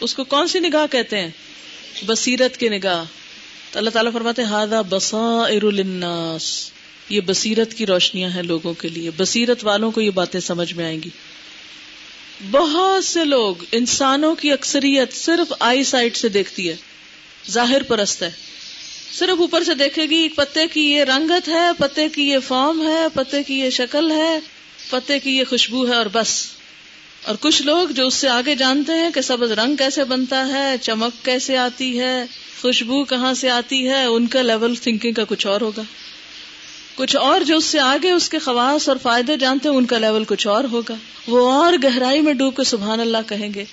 اس 0.00 0.14
کو 0.14 0.24
کون 0.24 0.48
سی 0.48 0.58
نگاہ 0.58 0.92
کہتے 0.92 1.18
ہیں؟ 1.18 1.30
بصیرت 2.06 2.56
کی 2.56 2.68
نگاہ۔ 2.68 3.04
تو 3.72 3.78
اللہ 3.78 3.90
تعالیٰ 3.90 4.12
فرماتے 4.12 4.42
ہادا 4.42 4.80
بسا 4.80 5.46
الناس 5.46 6.70
یہ 7.08 7.20
بصیرت 7.20 7.74
کی 7.74 7.86
روشنیاں 7.86 8.30
ہیں 8.30 8.42
لوگوں 8.42 8.74
کے 8.74 8.88
لیے۔ 8.88 9.10
بصیرت 9.16 9.64
والوں 9.64 9.90
کو 9.90 10.00
یہ 10.00 10.10
باتیں 10.10 10.40
سمجھ 10.40 10.74
میں 10.74 10.84
آئیں 10.84 11.02
گی۔ 11.02 11.10
بہت 12.50 13.04
سے 13.04 13.24
لوگ 13.24 13.54
انسانوں 13.72 14.34
کی 14.34 14.52
اکثریت 14.52 15.12
صرف 15.12 15.52
آئی 15.60 15.84
سائٹ 15.84 16.16
سے 16.16 16.28
دیکھتی 16.28 16.68
ہے۔ 16.68 16.76
ظاہر 17.50 17.82
پرست 17.82 18.22
ہے۔ 18.22 18.30
صرف 19.12 19.40
اوپر 19.40 19.64
سے 19.64 19.74
دیکھے 19.74 20.02
گی 20.02 20.28
پتے 20.28 20.66
کی 20.66 20.92
یہ 20.92 21.04
رنگت 21.04 21.48
ہے، 21.48 21.70
پتے 21.78 22.08
کی 22.08 22.28
یہ 22.28 22.38
فارم 22.46 22.88
ہے، 22.88 23.06
پتے 23.14 23.42
کی 23.42 23.60
یہ 23.60 23.70
شکل 23.70 24.10
ہے، 24.10 24.38
پتے 24.90 25.18
کی 25.18 25.36
یہ 25.36 25.44
خوشبو 25.48 25.88
ہے 25.88 25.94
اور 25.94 26.06
بس۔ 26.12 26.46
اور 27.24 27.34
کچھ 27.40 27.62
لوگ 27.62 27.88
جو 27.88 28.06
اس 28.06 28.14
سے 28.14 28.28
آگے 28.28 28.54
جانتے 28.54 28.92
ہیں 28.92 29.10
کہ 29.10 29.20
سبز 29.20 29.52
رنگ 29.52 29.76
کیسے 29.76 30.04
بنتا 30.04 30.48
ہے، 30.48 30.74
چمک 30.82 31.24
کیسے 31.24 31.56
آتی 31.56 32.00
ہے، 32.00 32.24
خوشبو 32.60 33.04
کہاں 33.04 33.34
سے 33.34 33.50
آتی 33.50 33.88
ہے، 33.88 34.04
ان 34.04 34.26
کا 34.26 34.42
لیول 34.42 34.74
تھنکنگ 34.74 35.12
کا 35.12 35.24
کچھ 35.28 35.46
اور 35.46 35.60
ہوگا۔ 35.60 35.82
کچھ 36.94 37.16
اور 37.16 37.40
جو 37.40 37.56
اس 37.56 37.64
سے 37.64 37.80
آگے 37.80 38.10
اس 38.10 38.28
کے 38.28 38.38
خواص 38.38 38.88
اور 38.88 38.96
فائدے 39.02 39.36
جانتے 39.36 39.68
ہیں، 39.68 39.76
ان 39.76 39.86
کا 39.86 39.98
لیول 39.98 40.24
کچھ 40.24 40.46
اور 40.46 40.64
ہوگا۔ 40.64 40.94
وہ 41.26 41.52
اور 41.52 41.72
گہرائی 41.84 42.20
میں 42.20 42.32
ڈوب 42.32 42.56
کے 42.56 42.64
سبحان 42.64 43.00
اللہ 43.00 43.28
کہیں 43.28 43.54
گے۔ 43.54 43.64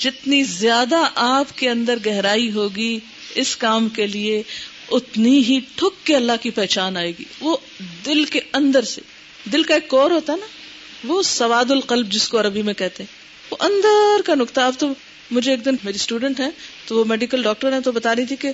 جتنی 0.00 0.42
زیادہ 0.42 0.98
آپ 1.14 1.58
کے 1.58 1.70
اندر 1.70 1.98
گہرائی 2.06 2.50
ہوگی 2.50 2.98
اس 3.34 3.56
کام 3.56 3.88
کے 3.88 4.06
لیے، 4.06 4.42
اتنی 4.90 5.44
ہی 5.44 5.58
ٹھک 5.74 6.06
کے 6.06 6.16
اللہ 6.16 6.32
کی 6.42 6.50
پہچان 6.50 6.96
آئے 6.96 7.12
گی۔ 7.18 7.24
وہ 7.40 7.56
دل 8.06 8.24
کے 8.24 8.40
اندر 8.52 8.82
سے، 8.82 9.00
دل 9.52 9.62
کا 9.62 9.74
ایک 9.74 9.88
کور 9.88 10.10
ہوتا 10.10 10.36
نا، 10.36 10.46
وہ 11.04 11.22
سواد 11.22 11.70
القلب 11.70 12.10
جس 12.12 12.28
کو 12.28 12.40
عربی 12.40 12.62
میں 12.62 12.74
کہتے 12.74 13.02
ہیں۔ 13.02 13.18
وہ 13.50 13.56
اندر 13.60 14.22
کا 14.26 14.34
نقطہ 14.34 14.60
اب 14.60 14.74
تو 14.78 14.88
مجھے 15.30 15.50
ایک 15.50 15.64
دن 15.64 15.76
میری 15.84 15.96
اسٹوڈینٹ 15.96 16.40
ہے 16.40 16.48
تو 16.86 16.98
وہ 16.98 17.04
میڈیکل 17.04 17.42
ڈاکٹر 17.42 17.72
ہیں، 17.72 17.80
تو 17.80 17.92
بتا 17.92 18.16
رہی 18.16 18.24
تھی 18.24 18.36
کہ 18.36 18.52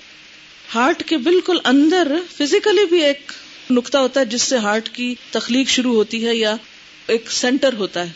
ہارٹ 0.75 1.03
کے 1.07 1.17
بالکل 1.17 1.59
اندر 1.65 2.13
فزیکلی 2.39 2.87
بھی 2.87 3.03
ایک 3.03 3.33
نقطہ 3.71 3.99
ہوتا 3.99 4.21
ہے، 4.21 4.25
جس 4.25 4.43
سے 4.43 4.57
ہارٹ 4.57 4.89
کی 4.89 5.15
تخلیق 5.31 5.69
شروع 5.69 5.95
ہوتی 5.95 6.27
ہے 6.27 6.35
یا 6.35 6.57
ایک 7.07 7.33
سینٹر 7.33 7.73
ہوتا 7.73 8.07
ہے۔ 8.07 8.13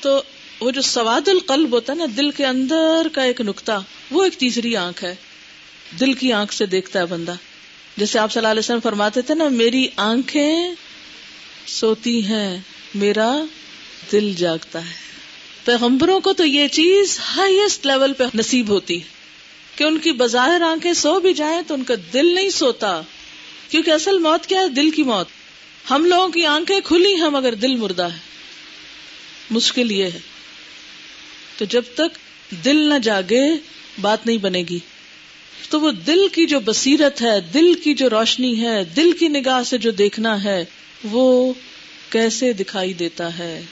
تو 0.00 0.22
وہ 0.60 0.70
جو 0.70 0.80
سواد 0.80 1.28
القلب 1.28 1.72
ہوتا 1.72 1.92
ہے 1.92 1.98
نا، 1.98 2.04
دل 2.16 2.30
کے 2.30 2.46
اندر 2.46 3.08
کا 3.12 3.22
ایک 3.22 3.40
نقطہ، 3.40 3.80
وہ 4.10 4.24
ایک 4.24 4.34
تیسری 4.34 4.76
آنکھ 4.76 5.04
ہے۔ 5.04 5.14
دل 6.00 6.12
کی 6.12 6.32
آنکھ 6.32 6.54
سے 6.54 6.66
دیکھتا 6.66 6.98
ہے 6.98 7.06
بندہ۔ 7.06 7.34
جیسے 7.96 8.18
آپ 8.18 8.32
صلی 8.32 8.38
اللہ 8.40 8.48
علیہ 8.48 8.58
وسلم 8.58 8.80
فرماتے 8.80 9.22
تھے 9.22 9.34
نا، 9.34 9.48
میری 9.48 9.88
آنکھیں 9.96 10.74
سوتی 11.66 12.24
ہیں، 12.24 12.58
میرا 12.94 13.36
دل 14.12 14.32
جاگتا 14.36 14.86
ہے۔ 14.86 14.94
پیغمبروں 15.64 16.20
کو 16.20 16.32
تو 16.32 16.44
یہ 16.44 16.68
چیز 16.68 17.18
ہائیسٹ 17.36 17.86
لیول 17.86 18.12
پہ 18.12 18.24
نصیب 18.34 18.68
ہوتی 18.68 19.00
کہ 19.76 19.84
ان 19.84 19.98
کی 19.98 20.12
بظاہر 20.12 20.60
آنکھیں 20.60 20.92
سو 20.92 21.20
بھی 21.20 21.34
جائیں 21.34 21.62
تو 21.66 21.74
ان 21.74 21.84
کا 21.84 21.94
دل 22.12 22.34
نہیں 22.34 22.50
سوتا۔ 22.50 23.02
کیونکہ 23.68 23.90
اصل 23.90 24.18
موت 24.18 24.46
کیا 24.46 24.60
ہے؟ 24.60 24.68
دل 24.68 24.90
کی 24.90 25.02
موت۔ 25.02 25.26
ہم 25.90 26.04
لوگوں 26.04 26.28
کی 26.28 26.46
آنکھیں 26.46 26.80
کھلی 26.84 27.14
ہیں 27.14 27.28
مگر 27.28 27.54
دل 27.54 27.74
مردہ 27.74 28.02
ہے۔ 28.02 28.18
مشکل 29.50 29.92
یہ 29.92 30.04
ہے۔ 30.04 30.33
تو 31.56 31.64
جب 31.64 31.82
تک 31.94 32.18
دل 32.64 32.76
نہ 32.76 32.98
جاگے، 32.98 33.42
بات 34.00 34.26
نہیں 34.26 34.36
بنے 34.36 34.64
گی۔ 34.70 34.78
تو 35.70 35.80
وہ 35.80 35.90
دل 35.90 36.28
کی 36.32 36.46
جو 36.46 36.60
بصیرت 36.60 37.22
ہے، 37.22 37.40
دل 37.40 37.74
کی 37.74 37.94
جو 37.94 38.10
روشنی 38.10 38.60
ہے، 38.60 38.84
دل 38.84 39.12
کی 39.12 39.28
نگاہ 39.28 39.62
سے 39.62 39.78
جو 39.78 39.90
دیکھنا 39.90 40.44
ہے، 40.44 40.64
وہ 41.04 41.52
کیسے 42.10 42.52
دکھائی 42.52 42.92
دیتا 42.92 43.38
ہے؟ 43.38 43.62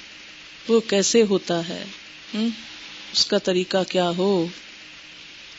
وہ 0.68 0.80
کیسے 0.80 1.22
ہوتا 1.22 1.68
ہے؟ 1.68 1.84
اس 3.12 3.26
کا 3.26 3.38
طریقہ 3.38 3.76
کیا 3.88 4.10
ہو؟ 4.10 4.46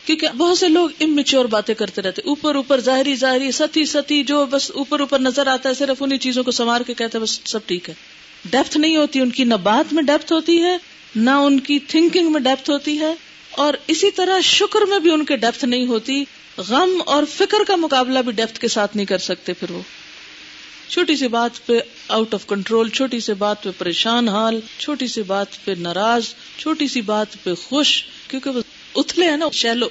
کیونکہ 0.06 0.28
بہت 0.28 0.58
سے 0.58 0.68
لوگ 0.68 0.90
امیچور 1.00 1.44
باتیں 1.44 1.74
کرتے 1.74 2.02
رہتے۔ 2.02 2.22
اوپر 2.24 2.54
اوپر، 2.54 2.80
ظاہری 2.80 3.14
ظاہری، 3.14 3.52
ستی 3.52 3.84
ستی، 3.84 4.22
جو 4.22 4.46
بس 4.46 4.70
اوپر 4.70 5.00
اوپر 5.00 5.18
نظر 5.18 5.46
آتا 5.46 5.68
ہے، 5.68 5.74
صرف 5.74 6.02
انہیں 6.02 6.18
چیزوں 6.18 6.44
کو 6.44 6.50
سنوار 6.50 6.80
کے 6.80 6.94
کہتے 6.94 7.18
ہیں، 7.18 7.22
بس 7.22 7.40
سب 7.44 7.58
ٹھیک 7.66 7.88
ہے۔ 7.88 7.94
ڈیپتھ 8.44 8.78
نہیں 8.78 8.96
ہوتی، 8.96 9.20
ان 9.20 9.30
کی 9.30 9.44
نہ 9.44 9.54
بات 9.54 9.92
میں 9.92 10.02
ڈیپتھ 10.02 10.32
ہوتی 10.32 10.62
ہے۔ 10.62 10.76
نہ 11.16 11.30
ان 11.30 11.60
کی 11.60 11.78
تھنکنگ 11.78 12.32
میں 12.32 12.40
ڈیپتھ 12.40 12.70
ہوتی 12.70 13.00
ہے 13.00 13.14
اور 13.50 13.74
اسی 13.86 14.10
طرح 14.10 14.40
شکر 14.40 14.80
میں 14.80 14.98
بھی 14.98 15.10
ان 15.10 15.24
کے 15.24 15.36
ڈیپتھ 15.36 15.64
نہیں 15.64 15.86
ہوتی۔ 15.86 16.24
غم 16.56 17.02
اور 17.06 17.22
فکر 17.36 17.64
کا 17.66 17.76
مقابلہ 17.76 18.18
بھی 18.18 18.32
ڈیپتھ 18.32 18.60
کے 18.60 18.68
ساتھ 18.68 18.96
نہیں 18.96 19.06
کر 19.06 19.18
سکتے 19.18 19.52
پھر 19.52 19.70
وہ۔ 19.70 19.82
چھوٹی 20.88 21.16
سی 21.16 21.28
بات 21.28 21.66
پہ 21.66 21.78
آؤٹ 22.08 22.34
آف 22.34 22.46
کنٹرول 22.46 22.88
چھوٹی 22.88 23.20
سی 23.20 23.32
بات 23.32 23.62
پہ 23.62 23.70
پریشان 23.78 24.28
حال، 24.28 24.60
چھوٹی 24.78 25.06
سی 25.06 25.22
بات 25.22 25.46
پہ 25.64 25.70
ناراض، 25.78 26.22
چھوٹی 26.58 26.88
سی 26.88 27.00
بات 27.00 27.26
پہ 27.42 27.54
خوش، 27.54 28.04
کیونکہ 28.28 28.50
وہ 28.50 28.60
اتلے 28.94 29.30
ہیں 29.30 29.36
نا، 29.36 29.46
شیلو۔ 29.52 29.88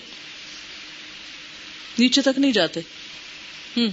نیچے 2.00 2.22
تک 2.22 2.40
نہیں 2.40 2.52
جاتے۔ 2.52 2.80
ہوں 3.78 3.88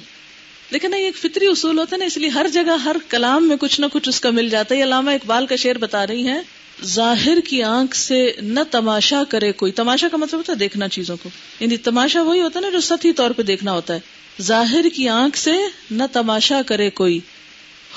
لیکن 0.71 0.95
یہ 0.95 1.05
ایک 1.05 1.17
فطری 1.17 1.47
اصول 1.47 1.79
ہوتا 1.79 1.95
ہے 1.95 1.99
نا، 1.99 2.05
اس 2.05 2.17
لیے 2.17 2.29
ہر 2.29 2.47
جگہ 2.53 2.79
ہر 2.85 2.97
کلام 3.09 3.49
میں 3.49 3.57
کچھ 3.57 3.81
نہ 3.81 3.87
کچھ 3.93 4.09
اس 4.09 4.21
کا 4.21 4.31
مل 4.31 4.49
جاتا 4.49 4.75
ہے۔ 4.75 4.81
یہ 4.81 4.85
علامہ 4.85 5.11
اقبال 5.11 5.47
کا 5.47 5.57
شعر 5.57 5.75
بتا 5.75 6.07
رہی 6.07 6.27
ہیں۔ 6.27 6.41
ظاہر 6.85 7.41
کی 7.41 7.63
آنکھ 7.63 7.97
سے 7.97 8.33
نہ 8.43 8.61
تماشا 8.71 9.23
کرے 9.29 9.53
کوئی۔ 9.53 9.73
تماشا 9.73 10.09
کا 10.09 10.17
مطلب 10.17 10.39
ہوتا 10.39 10.53
ہے 10.53 10.59
دیکھنا 10.59 10.89
چیزوں 10.89 11.17
کو۔ 11.23 11.29
یعنی 11.61 11.77
تماشا 11.77 12.23
وہی 12.23 12.41
ہوتا 12.41 12.59
ہے 12.59 12.65
نا 12.65 12.71
جو 12.71 12.81
سطحی 12.81 13.13
طور 13.13 13.31
پہ 13.31 13.43
دیکھنا 13.43 13.73
ہوتا 13.73 13.95
ہے۔ 13.95 14.01
ظاہر 14.43 14.85
کی 14.95 15.09
آنکھ 15.09 15.39
سے 15.39 15.53
نہ 15.91 16.03
تماشا 16.13 16.63
کرے 16.67 16.91
کوئی۔ 16.91 17.21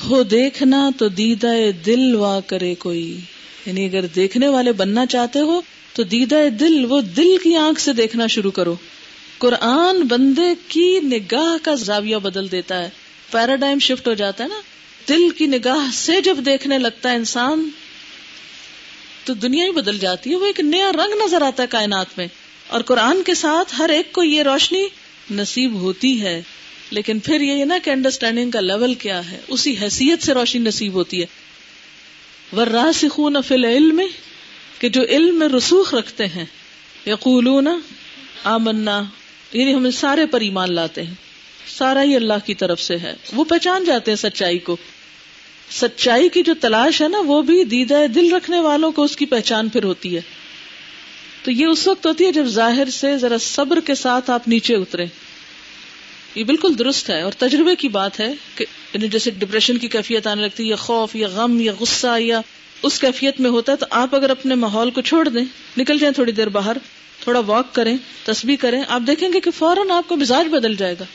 ہو 0.05 0.23
دیکھنا 0.23 0.89
تو 0.97 1.07
دیدہ 1.07 1.47
دل 1.85 2.15
وا 2.15 2.39
کرے 2.39 2.75
کوئی۔ 2.75 3.19
یعنی 3.65 3.85
اگر 3.85 4.05
دیکھنے 4.05 4.47
والے 4.47 4.71
بننا 4.71 5.05
چاہتے 5.05 5.39
ہو 5.39 5.61
تو 5.93 6.03
دیدہ 6.03 6.35
دل، 6.59 6.85
وہ 6.89 7.01
دل 7.01 7.37
کی 7.43 7.55
آنکھ 7.55 7.81
سے 7.81 7.93
دیکھنا 7.93 8.27
شروع 8.27 8.51
کرو۔ 8.51 8.75
قرآن 9.37 10.01
بندے 10.01 10.53
کی 10.67 10.99
نگاہ 11.03 11.57
کا 11.61 11.75
زاویہ 11.75 12.17
بدل 12.17 12.51
دیتا 12.51 12.83
ہے۔ 12.83 12.89
پیراڈائم 13.31 13.79
شفٹ 13.79 14.07
ہو 14.07 14.13
جاتا 14.13 14.43
ہے 14.43 14.49
نا۔ 14.49 14.61
دل 15.09 15.29
کی 15.29 15.45
نگاہ 15.45 15.91
سے 15.93 16.21
جب 16.21 16.37
دیکھنے 16.45 16.77
لگتا 16.77 17.11
ہے 17.11 17.15
انسان 17.15 17.69
تو 19.23 19.33
دنیا 19.33 19.65
ہی 19.65 19.71
بدل 19.71 19.99
جاتی 19.99 20.31
ہے، 20.31 20.35
وہ 20.35 20.45
ایک 20.45 20.59
نیا 20.59 20.91
رنگ 20.91 21.21
نظر 21.25 21.41
آتا 21.41 21.63
ہے 21.63 21.67
کائنات 21.67 22.05
میں۔ 22.17 22.27
اور 22.67 22.81
قرآن 22.81 23.23
کے 23.23 23.33
ساتھ 23.33 23.75
ہر 23.79 23.89
ایک 23.89 24.13
کو 24.13 24.23
یہ 24.23 24.43
روشنی 24.43 24.87
نصیب 25.31 25.73
ہوتی 25.73 26.21
ہے۔ 26.21 26.41
لیکن 26.91 27.19
پھر 27.19 27.41
یہ 27.41 27.65
نا 27.65 27.77
کہ 27.83 27.89
انڈرسٹینڈنگ 27.89 28.51
کا 28.51 28.59
لیول 28.59 28.93
کیا 28.93 29.31
ہے، 29.31 29.39
اسی 29.47 29.75
حیثیت 29.81 30.23
سے 30.23 30.33
روشنی 30.33 30.61
نصیب 30.61 30.93
ہوتی 30.93 31.21
ہے۔ 31.21 31.25
وراسخون 32.55 33.35
فی 33.47 33.55
العلم، 33.55 34.01
کہ 34.79 34.89
جو 34.89 35.01
علم 35.03 35.39
میں 35.39 35.47
رسوخ 35.47 35.93
رکھتے 35.93 36.27
ہیں۔ 36.27 36.45
یقولون، 37.07 37.67
آمنا 38.43 39.03
یعنی 39.53 39.73
ہم 39.73 39.91
سارے 39.91 40.25
پر 40.25 40.41
ایمان 40.41 40.75
لاتے 40.75 41.03
ہیں۔ 41.03 41.13
سارا 41.67 42.03
ہی 42.03 42.15
اللہ 42.15 42.33
کی 42.45 42.55
طرف 42.55 42.81
سے 42.81 42.97
ہے۔ 42.97 43.13
وہ 43.33 43.43
پہچان 43.43 43.83
جاتے 43.83 44.11
ہیں 44.11 44.15
سچائی 44.15 44.59
کو۔ 44.59 44.77
سچائی 45.71 46.29
کی 46.29 46.43
جو 46.43 46.53
تلاش 46.61 47.01
ہے 47.01 47.07
نا، 47.07 47.17
وہ 47.25 47.41
بھی 47.41 47.63
دیدہ 47.63 48.05
دل 48.15 48.33
رکھنے 48.33 48.59
والوں 48.59 48.91
کو 48.91 49.03
اس 49.03 49.15
کی 49.15 49.25
پہچان 49.25 49.69
پھر 49.69 49.83
ہوتی 49.83 50.15
ہے۔ 50.15 50.21
تو 51.43 51.51
یہ 51.51 51.65
اس 51.65 51.87
وقت 51.87 52.05
ہوتی 52.05 52.25
ہے 52.25 52.31
جب 52.31 52.45
ظاہر 52.45 52.89
سے 52.89 53.17
ذرا 53.17 53.37
صبر 53.41 53.79
کے 53.79 53.95
ساتھ 53.95 54.31
آپ 54.31 54.47
نیچے 54.47 54.75
اترے 54.75 55.05
یہ 56.35 56.43
بالکل 56.43 56.73
درست 56.79 57.09
ہے 57.09 57.21
اور 57.21 57.31
تجربے 57.31 57.75
کی 57.75 57.87
بات 57.87 58.19
ہے 58.19 58.33
کہ 58.55 58.65
یعنی 58.93 59.07
جیسے 59.07 59.31
ڈپریشن 59.31 59.77
کی 59.77 59.87
کیفیت 59.87 60.27
آنے 60.27 60.41
لگتی 60.41 60.63
ہے، 60.63 60.69
یا 60.69 60.75
خوف، 60.75 61.15
یا 61.15 61.27
غم، 61.27 61.59
یا 61.59 61.73
غصہ، 61.79 62.19
یا 62.19 62.41
اس 62.83 62.99
کیفیت 62.99 63.39
میں 63.39 63.49
ہوتا 63.49 63.71
ہے، 63.71 63.77
تو 63.77 63.85
آپ 63.89 64.15
اگر 64.15 64.29
اپنے 64.29 64.55
ماحول 64.55 64.91
کو 64.91 65.01
چھوڑ 65.01 65.27
دیں، 65.29 65.45
نکل 65.77 65.97
جائیں 65.99 66.13
تھوڑی 66.13 66.31
دیر 66.31 66.49
باہر، 66.49 66.77
تھوڑا 67.19 67.39
واک 67.39 67.75
کریں، 67.75 67.97
تسبیح 68.25 68.55
کریں، 68.59 68.81
آپ 68.87 69.01
دیکھیں 69.07 69.29
گے 69.33 69.39
کہ 69.39 69.51
فوراً 69.51 69.91
آپ 69.91 70.09
کا 70.09 70.15
مزاج 70.15 70.47
بدل 70.47 70.75
جائے 70.75 70.95
گا۔ 70.99 71.05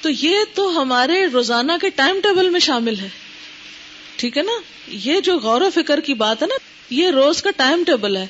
تو 0.00 0.10
یہ 0.10 0.36
تو 0.54 0.82
ہمارے 0.82 1.26
روزانہ 1.26 1.72
کے 1.80 1.90
ٹائم 1.90 2.20
ٹیبل 2.22 2.48
میں 2.50 2.60
شامل 2.60 2.98
ہے۔ 2.98 3.23
ٹھیک 4.16 4.38
ہے 4.38 4.42
نا؟ 4.42 4.60
یہ 4.88 5.20
جو 5.20 5.38
غور 5.38 5.60
و 5.60 5.70
فکر 5.74 6.00
کی 6.00 6.14
بات 6.14 6.42
ہے 6.42 6.46
نا، 6.46 6.54
یہ 6.90 7.08
روز 7.08 7.42
کا 7.42 7.50
ٹائم 7.56 7.84
ٹیبل 7.84 8.16
ہے۔ 8.16 8.26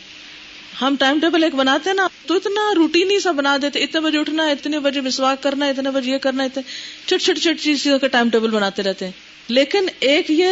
ہم 0.81 0.95
ٹائم 0.99 1.21
ٹیبل 1.21 1.45
ایک 1.45 1.55
بناتے 1.55 1.91
ہیں 1.91 1.97
نا، 1.97 2.09
تو 2.27 2.35
اتنا 2.35 2.61
روٹین 2.77 3.11
ہی 3.11 3.21
سا 3.21 3.31
بنا 3.31 3.57
دیتے، 3.63 3.79
اتنے 3.79 4.01
بجے 4.01 4.19
اٹھنا، 4.19 4.47
اتنے 4.47 4.79
بجے 4.79 5.01
مسواک 5.01 5.43
کرنا، 5.43 5.67
اتنے 5.67 5.91
بجے 5.91 6.13
یہ 6.13 6.19
کرنا، 6.19 6.45
اتنے 6.45 6.63
چھوٹی 7.07 7.25
چھوٹی 7.25 7.41
چھوٹی 7.41 7.59
چیزوں 7.59 7.99
کا 7.99 8.07
ٹائم 8.07 8.31
ٹیبل 8.31 8.51
بناتے 8.51 8.83
رہتے 8.83 9.05
ہیں۔ 9.05 9.13
لیکن 9.49 9.87
ایک 10.01 10.31
یہ 10.31 10.47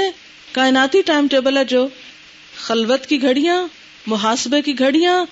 کائناتی 0.52 1.02
ٹائم 1.02 1.26
ٹیبل 1.28 1.56
ہے 1.56 1.64
جو 1.64 1.88
خلوت 2.56 3.06
کی 3.06 3.22
گھڑیاں، 3.22 3.66
محاسبے 4.06 4.62
کی 4.62 4.78
گھڑیاں، 4.78 5.24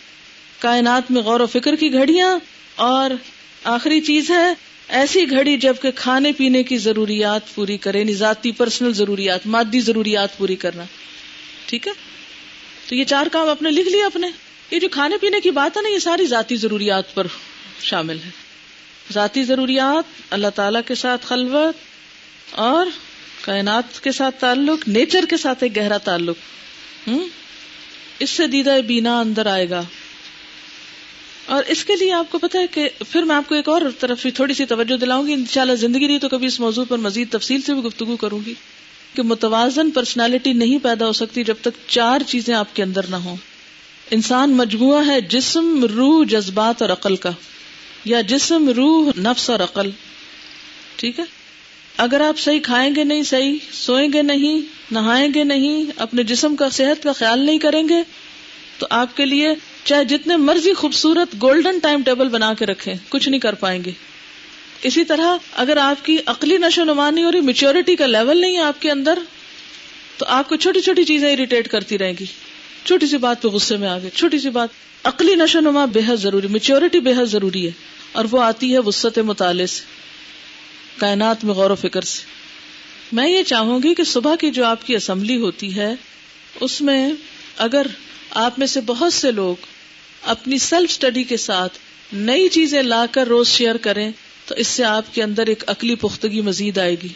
کائنات 0.59 1.11
میں 1.11 1.23
غور 1.23 1.41
و 1.41 1.47
فکر 1.47 1.77
کی 1.77 1.93
گھڑیاں، 1.93 2.39
اور 2.75 3.11
آخری 3.65 4.01
چیز 4.01 4.31
ہے 4.31 4.55
ایسی 4.91 5.31
گھڑی 5.31 5.57
جبکہ 5.57 5.91
کھانے 5.91 6.33
پینے 6.33 6.63
کی 6.63 6.79
ضروریات 6.79 7.55
پوری 7.55 7.77
کرے 7.77 8.05
ذاتی 8.05 8.53
پرسنل 8.53 8.93
ضروریات، 8.93 9.47
مادی 9.47 9.81
ضروریات 9.81 10.39
پوری 10.39 10.57
کرنا۔ 10.57 10.85
ٹھیک 11.67 11.89
ہے؟ 11.89 11.93
تو 12.89 12.95
یہ 12.95 13.05
چار 13.05 13.27
کام 13.33 13.49
اپنے 13.49 13.71
لکھ 13.71 13.89
لیا 13.89 14.07
اپنے۔ 14.07 14.27
یہ 14.71 14.79
جو 14.79 14.89
کھانے 14.89 15.17
پینے 15.19 15.41
کی 15.41 15.51
بات 15.51 15.77
ہے 15.77 15.83
نا، 15.83 15.89
یہ 15.89 15.99
ساری 15.99 16.27
ذاتی 16.27 16.57
ضروریات 16.57 17.15
پر 17.15 17.27
شامل 17.81 18.17
ہے۔ 18.25 18.31
ذاتی 19.13 19.45
ضروریات، 19.45 20.05
اللہ 20.31 20.49
تعالی 20.55 20.79
کے 20.87 20.95
ساتھ 20.95 21.27
خلوت 21.27 21.75
اور 22.51 22.87
کائنات 23.41 24.05
کے 24.05 24.13
ساتھ 24.13 24.41
تعلق 24.41 24.89
نیچر 24.89 25.25
کے 25.31 25.37
ساتھ 25.37 25.63
ایک 25.63 25.77
گہرا 25.77 25.97
تعلق۔ 25.97 26.37
ہوں 27.09 27.29
اس 28.19 28.31
سے 28.31 28.47
دیدہ 28.47 28.77
بینا 28.87 29.21
اندر 29.21 29.47
آئے 29.47 29.71
گا۔ 29.71 29.83
اور 31.51 31.65
اس 31.69 31.85
کے 31.85 31.97
لیے 31.97 32.13
آپ 32.13 32.33
کو 32.33 32.39
پتا 32.39 32.59
ہے 32.59 32.67
کہ 32.67 32.89
پھر 33.11 33.23
میں 33.23 33.37
آپ 33.37 33.49
کو 33.49 33.55
ایک 33.55 33.69
اور 33.69 33.83
طرف 33.99 34.27
تھوڑی 34.35 34.55
سی 34.55 34.67
توجہ 34.67 34.97
دلاؤں 34.97 35.27
گی۔ 35.27 35.33
انشاءاللہ 35.33 35.75
زندگی 35.75 36.09
رہی 36.09 36.19
تو 36.19 36.29
کبھی 36.29 36.47
اس 36.47 36.61
موضوع 36.61 36.85
پر 36.89 36.99
مزید 36.99 37.29
تفصیل 37.31 37.61
سے 37.61 37.75
بھی 37.75 37.83
گفتگو 37.83 38.17
کروں 38.17 38.39
گی 38.47 38.55
کہ 39.15 39.23
متوازن 39.23 39.91
پرسنالٹی 39.91 40.53
نہیں 40.53 40.79
پیدا 40.83 41.07
ہو 41.07 41.13
سکتی 41.13 41.45
جب 41.45 41.55
تک 41.61 41.69
چار 41.87 42.21
چیزیں 42.27 42.55
آپ 42.55 42.77
کے 42.77 42.83
اندر 42.83 43.07
نہ 43.07 43.17
ہوں۔ 43.17 43.37
انسان 44.11 44.51
مجموعہ 44.51 45.07
ہے 45.07 45.21
جسم، 45.21 45.85
روح، 45.85 46.25
جذبات 46.27 46.83
اور 46.83 46.91
عقل 46.91 47.17
کا۔ 47.17 47.31
یا 48.05 48.21
جسم، 48.21 48.69
روح، 48.69 49.11
نفس 49.19 49.51
اور 49.51 49.61
عقل۔ 49.61 49.91
ٹھیک 50.97 51.19
ہے؟ 51.19 51.25
اگر 51.97 52.21
آپ 52.21 52.39
صحیح 52.39 52.61
کھائیں 52.61 52.95
گے 52.95 53.05
نہیں، 53.05 53.23
صحیح 53.23 53.59
سوئیں 53.73 54.09
گے 54.13 54.23
نہیں، 54.23 54.61
نہائیں 54.91 55.29
گے 55.35 55.45
نہیں، 55.45 55.85
اپنے 55.97 56.23
جسم 56.23 56.57
کا 56.57 56.71
صحت 56.71 57.03
کا 57.03 57.13
خیال 57.13 57.39
نہیں 57.39 57.59
کریں 57.59 57.89
گے، 57.89 58.03
تو 58.79 58.87
آپ 58.91 59.17
کے 59.17 59.27
لیے 59.27 59.49
چاہے 59.85 60.05
جتنے 60.05 60.37
مرضی 60.37 60.73
خوبصورت 60.73 61.35
گولڈن 61.43 61.79
ٹائم 61.79 62.03
ٹیبل 62.03 62.29
بنا 62.29 62.55
کے 62.55 62.67
رکھیں، 62.67 62.95
کچھ 63.09 63.29
نہیں 63.29 63.41
کر 63.41 63.53
پائیں 63.53 63.85
گے۔ 63.85 63.91
اسی 64.83 65.05
طرح 65.05 65.37
اگر 65.53 65.77
آپ 65.77 66.05
کی 66.05 66.19
عقلی 66.27 66.57
نشو 66.57 66.85
نما 66.85 67.11
نہیں 67.11 67.25
ہو 67.25 67.33
رہی 67.33 67.41
میچیورٹی 67.41 67.97
کا 67.97 68.07
لیول 68.07 68.41
نہیں 68.41 68.57
ہے 68.57 68.63
آپ 68.63 68.83
کے 68.83 68.91
اندر، 68.91 69.19
تو 70.17 70.27
آپ 70.29 70.49
کو 70.49 70.57
چھوٹی 70.57 70.81
چھوٹی 70.81 71.05
چیزیں 71.05 71.33
اریٹیٹ 71.33 71.69
کرتی 71.69 71.99
رہیں 71.99 72.13
گی۔ 72.21 72.25
چھوٹی 72.85 73.07
سی 73.07 73.17
بات 73.17 73.43
پہ 73.43 73.49
غصے 73.49 73.77
میں 73.77 73.89
آگے 73.89 74.09
چھوٹی 74.15 74.39
سی 74.39 74.51
بات، 74.51 74.69
عقلی 75.05 75.35
نشو 75.35 75.61
نما 75.61 75.85
بے 75.85 76.01
حد 76.09 76.17
ضروری 76.17 76.49
میچیورٹی 76.49 77.01
بے 77.01 77.13
حد 77.13 77.25
ضروری 77.25 77.67
ہے۔ 77.67 77.71
اور 78.13 78.25
وہ 78.31 78.43
آتی 78.43 78.73
ہے 78.73 78.79
وسط 78.79 79.19
مطالعے 79.19 79.67
سے، 79.67 79.83
کائنات 80.99 81.45
میں 81.45 81.55
غور 81.55 81.71
و 81.71 81.75
فکر 81.75 82.01
سے۔ 82.01 82.23
میں 83.13 83.29
یہ 83.29 83.43
چاہوں 83.43 83.83
گی 83.83 83.95
کہ 83.95 84.05
صبح 84.05 84.37
کی 84.37 84.51
جو 84.51 84.65
آپ 84.65 84.87
کی 84.87 84.97
اسمبلی 84.97 85.37
ہوتی 85.37 85.77
ہے، 85.77 85.95
اس 86.61 86.81
میں 86.81 87.11
اگر 87.57 87.87
آپ 88.31 88.59
میں 88.59 88.67
سے 88.67 88.81
بہت 88.81 89.13
سے 89.13 89.33
لوگ 89.33 89.57
اپنی 90.23 90.59
سیلف 90.59 90.91
اسٹڈی 90.91 91.25
کے 91.25 91.37
ساتھ 91.37 91.79
نئی 92.13 92.49
چیزیں 92.49 92.83
لا 92.83 93.07
کر 93.11 93.27
روز 93.27 93.49
شیئر 93.49 93.77
کریں 93.77 94.13
تو 94.47 94.55
اس 94.55 94.67
سے 94.67 94.85
آپ 94.85 95.15
کے 95.15 95.23
اندر 95.23 95.47
ایک 95.47 95.65
عقلی 95.67 95.95
پختگی 95.95 96.41
مزید 96.41 96.79
آئے 96.79 96.97
گی۔ 97.03 97.09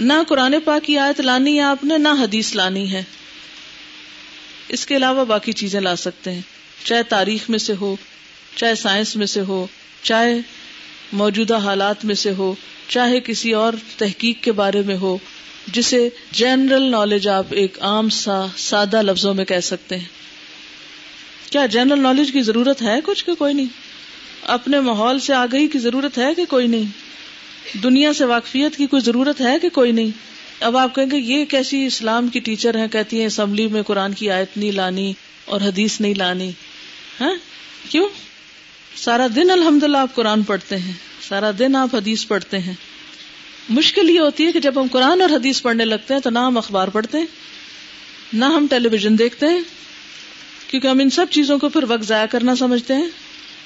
نہ 0.00 0.12
قرآن 0.28 0.54
پاک 0.64 0.84
کی 0.84 0.98
آیت 0.98 1.20
لانی 1.20 1.56
ہے 1.56 1.62
آپ 1.62 1.84
نے، 1.84 1.98
نہ 1.98 2.08
حدیث 2.08 2.54
لانی 2.54 2.92
ہے۔ 2.92 3.02
اس 4.68 4.86
کے 4.86 4.96
علاوہ 4.96 5.24
باقی 5.24 5.52
چیزیں 5.52 5.80
لا 5.80 5.96
سکتے 5.96 6.32
ہیں۔ 6.32 6.40
چاہے 6.84 7.02
تاریخ 7.02 7.50
میں 7.50 7.58
سے 7.58 7.72
ہو، 7.80 7.96
چاہے 8.56 8.74
سائنس 8.74 9.16
میں 9.16 9.26
سے 9.26 9.40
ہو، 9.40 9.66
چاہے 10.02 10.34
موجودہ 11.12 11.56
حالات 11.56 12.04
میں 12.04 12.14
سے 12.14 12.30
ہو، 12.30 12.54
چاہے 12.88 13.20
کسی 13.20 13.52
اور 13.52 13.72
تحقیق 13.96 14.42
کے 14.42 14.52
بارے 14.52 14.82
میں 14.82 14.96
ہو 14.96 15.18
جسے 15.66 16.08
جنرل 16.32 16.82
نالج 16.82 17.28
آپ 17.28 17.46
ایک 17.50 17.78
عام 17.80 18.08
سا 18.08 18.46
سادہ 18.56 19.02
لفظوں 19.02 19.34
میں 19.34 19.44
کہہ 19.44 19.60
سکتے 19.60 19.96
ہیں۔ 19.96 20.04
کیا 21.50 21.66
جنرل 21.66 22.00
نالج 22.00 22.32
کی 22.32 22.42
ضرورت 22.42 22.82
ہے 22.82 23.00
کچھ 23.04 23.24
کہ 23.24 23.34
کوئی 23.34 23.54
نہیں؟ 23.54 23.66
اپنے 24.42 24.80
ماحول 24.80 25.18
سے 25.18 25.34
آگئی 25.34 25.68
کی 25.68 25.78
ضرورت 25.78 26.18
ہے 26.18 26.34
کہ 26.34 26.44
کوئی 26.44 26.66
نہیں؟ 26.66 26.84
دنیا 27.82 28.12
سے 28.12 28.24
واقفیت 28.24 28.76
کی 28.76 28.86
کوئی 28.86 29.02
ضرورت 29.02 29.40
ہے 29.40 29.58
کہ 29.62 29.68
کوئی 29.68 29.92
نہیں؟ 29.92 30.10
اب 30.60 30.76
آپ 30.76 30.94
کہیں 30.94 31.10
گے 31.10 31.16
یہ 31.16 31.44
کیسی 31.44 31.86
اسلام 31.86 32.28
کی 32.28 32.38
ٹیچر 32.40 32.76
ہیں، 32.76 32.88
کہتی 32.88 33.18
ہیں، 33.18 33.26
اسمبلی 33.26 33.66
میں 33.66 33.82
قرآن 33.82 34.12
کی 34.12 34.30
آیت 34.30 34.56
نہیں 34.56 34.72
لانی 34.72 35.12
اور 35.44 35.60
حدیث 35.60 36.00
نہیں 36.00 36.14
لانی۔ 36.14 36.50
ہاں؟ 37.20 37.34
کیوں؟ 37.88 38.08
سارا 38.96 39.26
دن 39.36 39.50
الحمد 39.50 39.82
للہ 39.82 39.96
آپ 39.96 40.14
قرآن 40.14 40.42
پڑھتے 40.42 40.76
ہیں، 40.76 40.92
سارا 41.28 41.50
دن 41.58 41.76
آپ 41.76 41.94
حدیث 41.94 42.26
پڑھتے 42.26 42.58
ہیں۔ 42.58 42.74
مشکل 43.68 44.10
یہ 44.10 44.20
ہوتی 44.20 44.46
ہے 44.46 44.52
کہ 44.52 44.60
جب 44.60 44.80
ہم 44.80 44.86
قرآن 44.92 45.20
اور 45.20 45.30
حدیث 45.30 45.62
پڑھنے 45.62 45.84
لگتے 45.84 46.14
ہیں 46.14 46.20
تو 46.20 46.30
نہ 46.30 46.38
ہم 46.38 46.58
اخبار 46.58 46.88
پڑھتے 46.88 47.18
ہیں، 47.18 47.26
نہ 48.32 48.44
ہم 48.44 48.66
ٹیلی 48.70 48.88
ویژن 48.88 49.18
دیکھتے 49.18 49.46
ہیں، 49.46 49.60
کیونکہ 50.70 50.88
ہم 50.88 50.98
ان 50.98 51.10
سب 51.10 51.26
چیزوں 51.30 51.58
کو 51.58 51.68
پھر 51.68 51.84
وقت 51.88 52.04
ضائع 52.04 52.26
کرنا 52.26 52.56
سمجھتے 52.56 52.94
ہیں۔ 52.94 53.08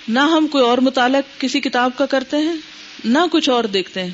نہ 0.09 0.19
ہم 0.19 0.47
کوئی 0.47 0.65
اور 0.65 0.79
مطالعہ 0.79 1.21
کسی 1.39 1.61
کتاب 1.61 1.91
کا 1.97 2.07
کرتے 2.07 2.37
ہیں، 2.37 2.55
نہ 3.05 3.19
کچھ 3.33 3.51
اور 3.51 3.65
دیکھتے 3.65 4.03
ہیں۔ 4.03 4.11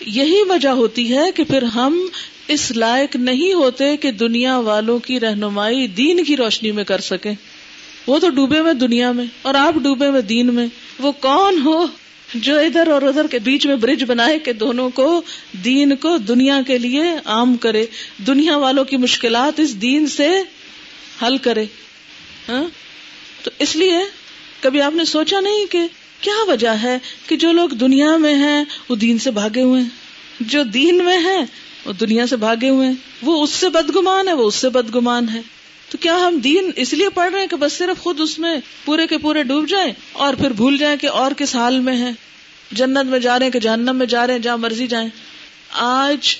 یہی 0.00 0.42
وجہ 0.48 0.68
ہوتی 0.68 1.16
ہے 1.16 1.32
کہ 1.34 1.44
پھر 1.44 1.62
ہم 1.62 2.06
اس 2.48 2.70
لائق 2.70 3.16
نہیں 3.16 3.52
ہوتے 3.52 3.96
کہ 3.96 4.10
دنیا 4.10 4.58
والوں 4.58 4.98
کی 4.98 5.20
رہنمائی 5.20 5.86
دین 5.86 6.24
کی 6.24 6.36
روشنی 6.36 6.72
میں 6.72 6.84
کر 6.84 7.00
سکیں۔ 7.00 7.34
وہ 8.06 8.18
تو 8.18 8.28
ڈوبے 8.28 8.62
میں 8.62 8.72
دنیا 8.72 9.12
میں 9.12 9.24
اور 9.42 9.54
آپ 9.54 9.74
ڈوبے 9.74 10.10
میں 10.10 10.20
دین 10.20 10.54
میں، 10.54 10.66
وہ 10.98 11.12
کون 11.12 11.60
ہو؟ 11.64 11.86
جو 12.34 12.58
ادھر 12.58 12.88
اور 12.88 13.02
ادھر 13.02 13.26
کے 13.26 13.38
بیچ 13.38 13.66
میں 13.66 13.76
برج 13.76 14.04
بنائے 14.04 14.38
کہ 14.38 14.52
دونوں 14.52 14.90
کو 14.90 15.22
دین 15.64 15.96
کو 15.96 16.16
دنیا 16.16 16.60
کے 16.66 16.78
لیے 16.78 17.02
عام 17.24 17.56
کرے۔ 17.56 17.86
دنیا 18.26 18.56
والوں 18.56 18.84
کی 18.84 18.96
مشکلات 18.96 19.60
اس 19.60 19.82
دین 19.82 20.06
سے 20.06 20.28
حل 21.22 21.38
کرے۔ 21.38 21.64
ہاں؟ 22.48 22.64
تو 23.42 23.50
اس 23.58 23.76
لیے 23.76 23.98
کبھی 24.60 24.82
آپ 24.82 24.94
نے 24.94 25.04
سوچا 25.04 25.40
نہیں 25.40 25.66
کہ 25.66 25.80
کیا 26.20 26.44
وجہ 26.48 26.68
ہے 26.68 26.98
کہ 27.26 27.36
جو 27.36 27.52
لوگ 27.52 27.68
دنیا 27.68 28.16
میں 28.16 28.34
ہیں 28.34 28.64
وہ 28.88 28.96
دین 28.96 29.18
سے 29.18 29.30
بھاگے 29.30 29.62
ہوئے 29.62 29.82
ہیں؟ 29.82 29.88
جو 30.40 30.62
دین 30.62 31.04
میں 31.04 31.18
ہیں 31.18 31.46
وہ 31.84 31.92
دنیا 31.92 32.26
سے 32.26 32.36
بھاگے 32.36 32.68
ہوئے 32.68 32.88
ہیں۔ 32.88 32.94
وہ 33.22 33.42
اس 33.42 33.50
سے 33.50 33.68
بدگمان 33.68 34.28
ہے، 34.28 34.32
وہ 34.32 34.48
اس 34.48 34.54
سے 34.54 34.68
بدگمان 34.68 35.28
ہے۔ 35.28 35.40
تو 35.96 36.02
کیا 36.02 36.26
ہم 36.26 36.36
دین 36.36 36.70
اس 36.76 36.92
لیے 36.92 37.08
پڑھ 37.08 37.32
رہے 37.32 37.40
ہیں 37.40 37.46
کہ 37.46 37.56
بس 37.56 37.72
صرف 37.72 38.02
خود 38.02 38.20
اس 38.20 38.38
میں 38.38 38.56
پورے 38.84 39.06
کے 39.06 39.18
پورے 39.18 39.42
ڈوب 39.42 39.68
جائیں 39.68 39.92
اور 40.12 40.34
پھر 40.34 40.50
بھول 40.50 40.78
جائیں 40.78 40.96
کہ 40.96 41.06
اور 41.06 41.32
کس 41.32 41.56
حال 41.56 41.80
میں 41.80 41.96
ہیں؟ 41.96 42.12
جنت 42.72 43.06
میں 43.06 43.18
جا 43.18 43.38
رہے 43.38 43.46
ہیں 43.46 43.52
کہ 43.52 43.60
جہنم 43.60 43.96
میں 43.96 44.06
جا 44.06 44.26
رہے 44.26 44.34
ہیں؟ 44.34 44.40
جہاں 44.40 44.56
مرضی 44.56 44.86
جائیں۔ 44.86 45.08
آج 45.70 46.36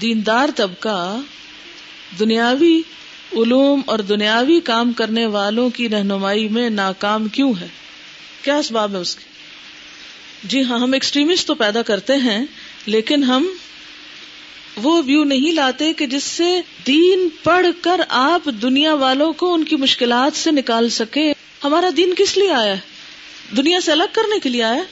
دیندار 0.00 0.48
طبقہ 0.56 1.20
دنیاوی 2.18 2.82
علوم 3.32 3.80
اور 3.86 3.98
دنیاوی 3.98 4.60
کام 4.60 4.92
کرنے 4.92 5.26
والوں 5.26 5.70
کی 5.70 5.88
رہنمائی 5.88 6.48
میں 6.48 6.70
ناکام 6.70 7.28
کیوں 7.28 7.52
ہے؟ 7.60 7.68
کیا 8.42 8.56
اسباب 8.56 8.92
ہے 8.92 8.98
اس 8.98 9.16
کے؟ 9.16 9.24
جی 10.44 10.62
ہاں 10.62 10.78
ہم 10.78 10.92
ایکسٹریمسٹ 10.92 11.46
تو 11.46 11.54
پیدا 11.54 11.82
کرتے 11.82 12.16
ہیں، 12.16 12.44
لیکن 12.86 13.24
ہم 13.24 13.48
وہ 14.82 15.02
ویو 15.06 15.24
نہیں 15.24 15.52
لاتے 15.52 15.92
کہ 15.92 16.06
جس 16.06 16.24
سے 16.24 16.60
دین 16.86 17.28
پڑھ 17.42 17.66
کر 17.80 18.00
آپ 18.08 18.48
دنیا 18.62 18.94
والوں 18.94 19.32
کو 19.32 19.54
ان 19.54 19.64
کی 19.64 19.76
مشکلات 19.76 20.36
سے 20.36 20.50
نکال 20.50 20.88
سکے۔ 20.88 21.32
ہمارا 21.64 21.90
دین 21.96 22.14
کس 22.14 22.36
لیے 22.36 22.52
آیا 22.52 22.72
ہے؟ 22.72 22.80
دنیا 23.56 23.80
سے 23.80 23.92
الگ 23.92 24.04
کرنے 24.12 24.38
کے 24.38 24.48
لیے 24.48 24.62
آیا 24.62 24.82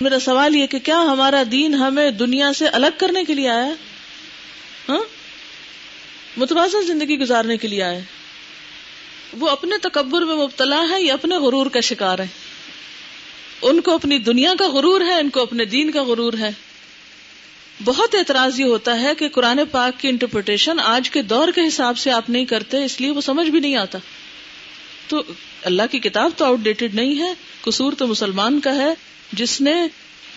میرا 0.00 0.20
سوال 0.20 0.56
یہ 0.56 0.66
کہ 0.66 0.78
کیا 0.78 1.02
ہمارا 1.02 1.42
دین 1.50 1.74
ہمیں 1.74 2.10
دنیا 2.10 2.52
سے 2.52 2.68
الگ 2.68 2.86
کرنے 2.96 3.24
کے 3.24 3.34
لیے 3.34 3.48
آیا 3.48 3.72
ہاں؟ 4.88 5.00
متوازن 6.36 6.86
زندگی 6.86 7.18
گزارنے 7.18 7.56
کے 7.56 7.68
لیے 7.68 7.82
آئے 7.82 8.00
وہ 9.38 9.48
اپنے 9.48 9.78
تکبر 9.78 10.22
میں 10.22 10.34
مبتلا 10.34 10.82
ہے 10.90 11.02
یا 11.02 11.14
اپنے 11.14 11.36
غرور 11.36 11.66
کا 11.66 11.80
شکار 11.80 12.18
ہے 12.18 12.26
ان 13.62 13.80
کو 13.80 13.94
اپنی 13.94 14.18
دنیا 14.18 14.52
کا 14.58 14.68
غرور 14.68 15.00
ہے، 15.00 15.14
ان 15.14 15.30
کو 15.30 15.42
اپنے 15.42 15.64
دین 15.64 15.90
کا 15.90 16.02
غرور 16.02 16.32
ہے۔ 16.32 16.50
بہت 17.84 18.14
اعتراض 18.14 18.60
یہ 18.60 18.64
ہوتا 18.64 19.00
ہے 19.00 19.12
کہ 19.18 19.28
قرآن 19.28 19.60
پاک 19.70 20.00
کی 20.00 20.08
انٹرپریٹیشن 20.08 20.80
آج 20.80 21.10
کے 21.10 21.22
دور 21.22 21.48
کے 21.54 21.60
حساب 21.68 21.98
سے 21.98 22.10
آپ 22.10 22.30
نہیں 22.30 22.44
کرتے، 22.44 22.84
اس 22.84 23.00
لیے 23.00 23.10
وہ 23.10 23.20
سمجھ 23.20 23.50
بھی 23.50 23.60
نہیں 23.60 23.76
آتا۔ 23.76 23.98
تو 25.08 25.22
اللہ 25.62 25.82
کی 25.90 25.98
کتاب 25.98 26.30
تو 26.36 26.44
آؤٹ 26.44 26.58
ڈیٹڈ 26.58 26.94
نہیں 26.94 27.18
ہے، 27.18 27.32
قصور 27.60 27.92
تو 27.92 28.06
مسلمان 28.06 28.60
کا 28.60 28.74
ہے، 28.74 28.94
جس 29.32 29.60
نے 29.60 29.74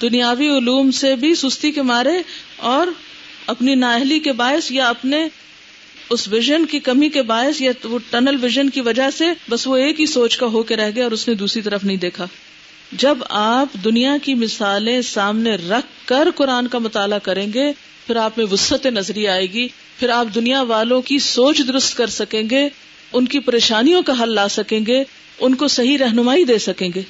دنیاوی 0.02 0.48
علوم 0.48 0.92
سے 0.92 1.16
بھی 1.16 1.36
سستی 1.36 1.72
کے 1.72 1.82
مارے 1.82 2.22
اور 2.58 2.88
اپنی 3.48 3.76
نااہلی 3.76 4.20
کے 4.20 4.32
باعث 4.32 4.72
یا 4.72 4.90
اپنے 4.90 5.28
اس 6.10 6.28
ویژن 6.28 6.66
کی 6.66 6.80
کمی 6.80 7.10
کے 7.10 7.22
باعث 7.22 7.62
یا 7.62 7.72
وہ 7.84 8.00
ٹنل 8.10 8.36
ویژن 8.42 8.70
کی 8.70 8.82
وجہ 8.82 9.10
سے 9.18 9.26
بس 9.50 9.68
وہ 9.68 9.76
ایک 9.76 10.00
ہی 10.00 10.06
سوچ 10.06 10.38
کا 10.38 10.46
ہو 10.46 10.64
کے 10.64 10.76
رہ 10.76 10.92
گیا 10.96 11.04
اور 11.04 11.12
اس 11.12 11.28
نے 11.28 11.34
دوسری 11.34 11.62
طرف 11.62 11.84
نہیں 11.84 11.98
دیکھا۔ 11.98 12.28
جب 12.92 13.18
آپ 13.30 13.68
دنیا 13.84 14.18
کی 14.24 14.34
مثالیں 14.34 15.02
سامنے 15.02 15.56
رکھ 15.56 16.08
کر 16.08 16.28
قرآن 16.36 16.68
کا 16.68 16.78
مطالعہ 16.78 17.20
کریں 17.20 17.54
گے، 17.54 17.72
پھر 18.08 18.16
آپ 18.16 18.38
میں 18.38 18.46
وسط 18.52 18.86
نظری 18.86 19.28
آئے 19.28 19.46
گی، 19.46 19.68
پھر 20.00 20.10
آپ 20.10 20.26
دنیا 20.36 20.62
والوں 20.62 21.02
کی 21.02 21.20
سوچ 21.20 21.62
درست 21.68 21.98
کر 21.98 22.08
سکیں 22.08 22.44
گے، 22.50 22.70
ان 23.14 23.26
کی 23.26 23.40
پریشانیوں 23.40 24.02
کا 24.02 24.14
حل 24.24 24.36
لا 24.36 24.48
سکیں 24.48 24.80
گے، 24.88 25.04
ان 25.40 25.56
کو 25.56 25.68
صحیح 25.68 25.98
رہنمائی 25.98 26.44
دے 26.44 26.58
سکیں 26.58 26.90
گے۔ 26.96 27.02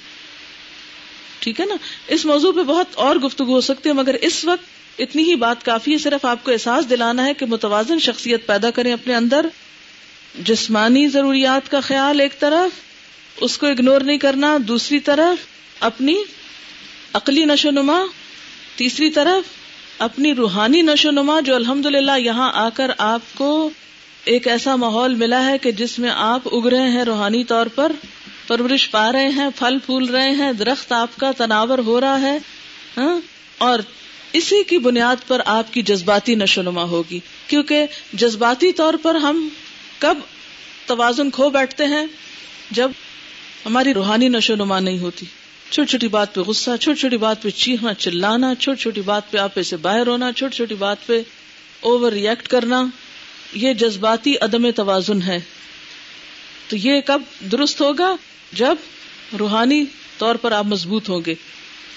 ٹھیک 1.40 1.60
ہے 1.60 1.66
نا؟ 1.66 1.76
اس 2.08 2.26
موضوع 2.26 2.52
پہ 2.52 2.64
بہت 2.64 2.88
اور 2.94 3.16
گفتگو 3.16 3.54
ہو 3.54 3.62
سکتی 3.62 3.90
ہے، 3.90 3.94
مگر 3.94 4.16
اس 4.22 4.46
وقت 4.46 4.64
اتنی 5.02 5.24
ہی 5.24 5.36
بات 5.36 5.66
کافی 5.66 5.94
ہے، 5.94 5.98
صرف 5.98 6.26
آپ 6.26 6.44
کو 6.44 6.52
احساس 6.52 6.90
دلانا 6.90 7.26
ہے 7.26 7.34
کہ 7.34 7.46
متوازن 7.46 8.00
شخصیت 8.00 8.48
پیدا 8.48 8.72
کریں 8.72 8.94
اپنے 8.94 9.16
اندر۔ 9.16 9.46
جسمانی 10.46 11.08
ضروریات 11.08 11.72
کا 11.72 11.80
خیال 11.80 12.20
ایک 12.20 12.40
طرف، 12.40 12.70
اس 13.42 13.58
کو 13.58 13.68
اگنور 13.68 14.02
نہیں 14.02 14.18
کرنا، 14.18 14.58
دوسری 14.68 15.00
طرف۔ 15.00 15.57
اپنی 15.80 16.16
عقلی 17.14 17.46
نشو 17.46 17.72
نما، 17.72 18.06
تیسری 18.76 19.10
طرف 19.10 19.50
اپنی 20.00 20.36
روحانی 20.36 20.82
نشو 20.82 21.12
نما 21.12 21.40
جو 21.40 21.56
الحمد 21.56 21.86
للہ 21.86 22.20
یہاں 22.20 22.52
آ 22.54 22.70
کر 22.70 22.92
آپ 22.98 23.22
کو 23.34 23.70
ایک 24.26 24.48
ایسا 24.48 24.76
ماحول 24.76 25.16
ملا 25.16 25.50
ہے 25.50 25.58
کہ 25.58 25.72
جس 25.72 26.00
میں 26.00 26.10
آپ 26.16 26.56
اگ 26.56 26.68
رہے 26.68 26.90
ہیں 26.90 27.04
روحانی 27.04 27.44
طور 27.44 27.66
پر، 27.66 27.92
پرورش 28.48 28.92
پا 28.92 29.12
رہے 29.12 29.28
ہیں، 29.28 29.48
پھل 29.56 29.78
پھول 29.86 30.06
رہے 30.06 30.32
ہیں، 30.32 30.54
درخت 30.54 30.92
آپ 30.92 31.18
کا 31.18 31.32
تناور 31.32 31.78
ہو 31.78 32.02
رہا 32.02 32.22
ہے 32.22 32.38
ہاں؟ 32.98 33.20
اور 33.58 33.80
اسی 34.34 34.64
کی 34.64 34.78
بنیاد 34.78 35.16
پر 35.28 35.42
آپ 35.46 35.74
کی 35.74 35.82
جذباتی 35.82 36.36
نشو 36.36 36.62
نما 36.62 36.84
ہوگی۔ 36.84 37.20
کیونکہ 37.48 37.86
جذباتی 38.14 38.72
طور 38.72 38.94
پر 39.02 39.16
ہم 39.16 39.50
کب 40.00 40.18
توازن 40.86 41.30
کھو 41.30 41.50
بیٹھتے 41.50 41.86
ہیں؟ 41.86 42.06
جب 42.72 42.92
ہماری 43.66 43.94
روحانی 43.94 44.30
نشو 44.30 44.56
نما 44.56 44.80
نہیں 44.80 45.00
ہوتی۔ 45.00 45.26
چھوٹی 45.70 45.90
چھوٹی 45.90 46.08
بات 46.08 46.36
پہ 46.36 46.42
غصہ 46.42 46.70
چھوٹی 46.82 47.00
چھوٹی 47.00 47.18
بات 47.18 47.42
پہ 47.42 47.50
چیخنا، 47.50 47.94
چلانا 47.94 48.56
چھوٹی 48.56 48.82
چھوٹی 48.82 49.02
بات 49.02 49.32
پہ 49.32 49.38
آپ 49.38 49.60
سے 49.66 49.78
باہر 49.78 50.08
ہونا 50.08 50.32
چھوٹی 50.32 50.56
چھوٹی 50.56 50.76
بات 50.76 50.98
پہ 51.06 51.22
اوور 51.80 52.12
ریئیکٹ 52.12 52.48
کرنا، 52.48 52.86
یہ 53.54 53.74
جذباتی 53.74 54.34
عدم 54.42 54.72
توازن 54.72 55.22
ہے۔ 55.22 55.40
تو 56.68 56.76
یہ 56.76 57.02
کب 57.06 57.22
درست 57.52 57.82
ہوگا؟ 57.82 58.16
جب 58.54 58.76
روحانی 59.40 59.86
طور 60.18 60.36
پر 60.36 60.52
آپ 60.52 60.66
مضبوط 60.66 61.10
ہوں 61.10 61.22
گے۔ 61.26 61.36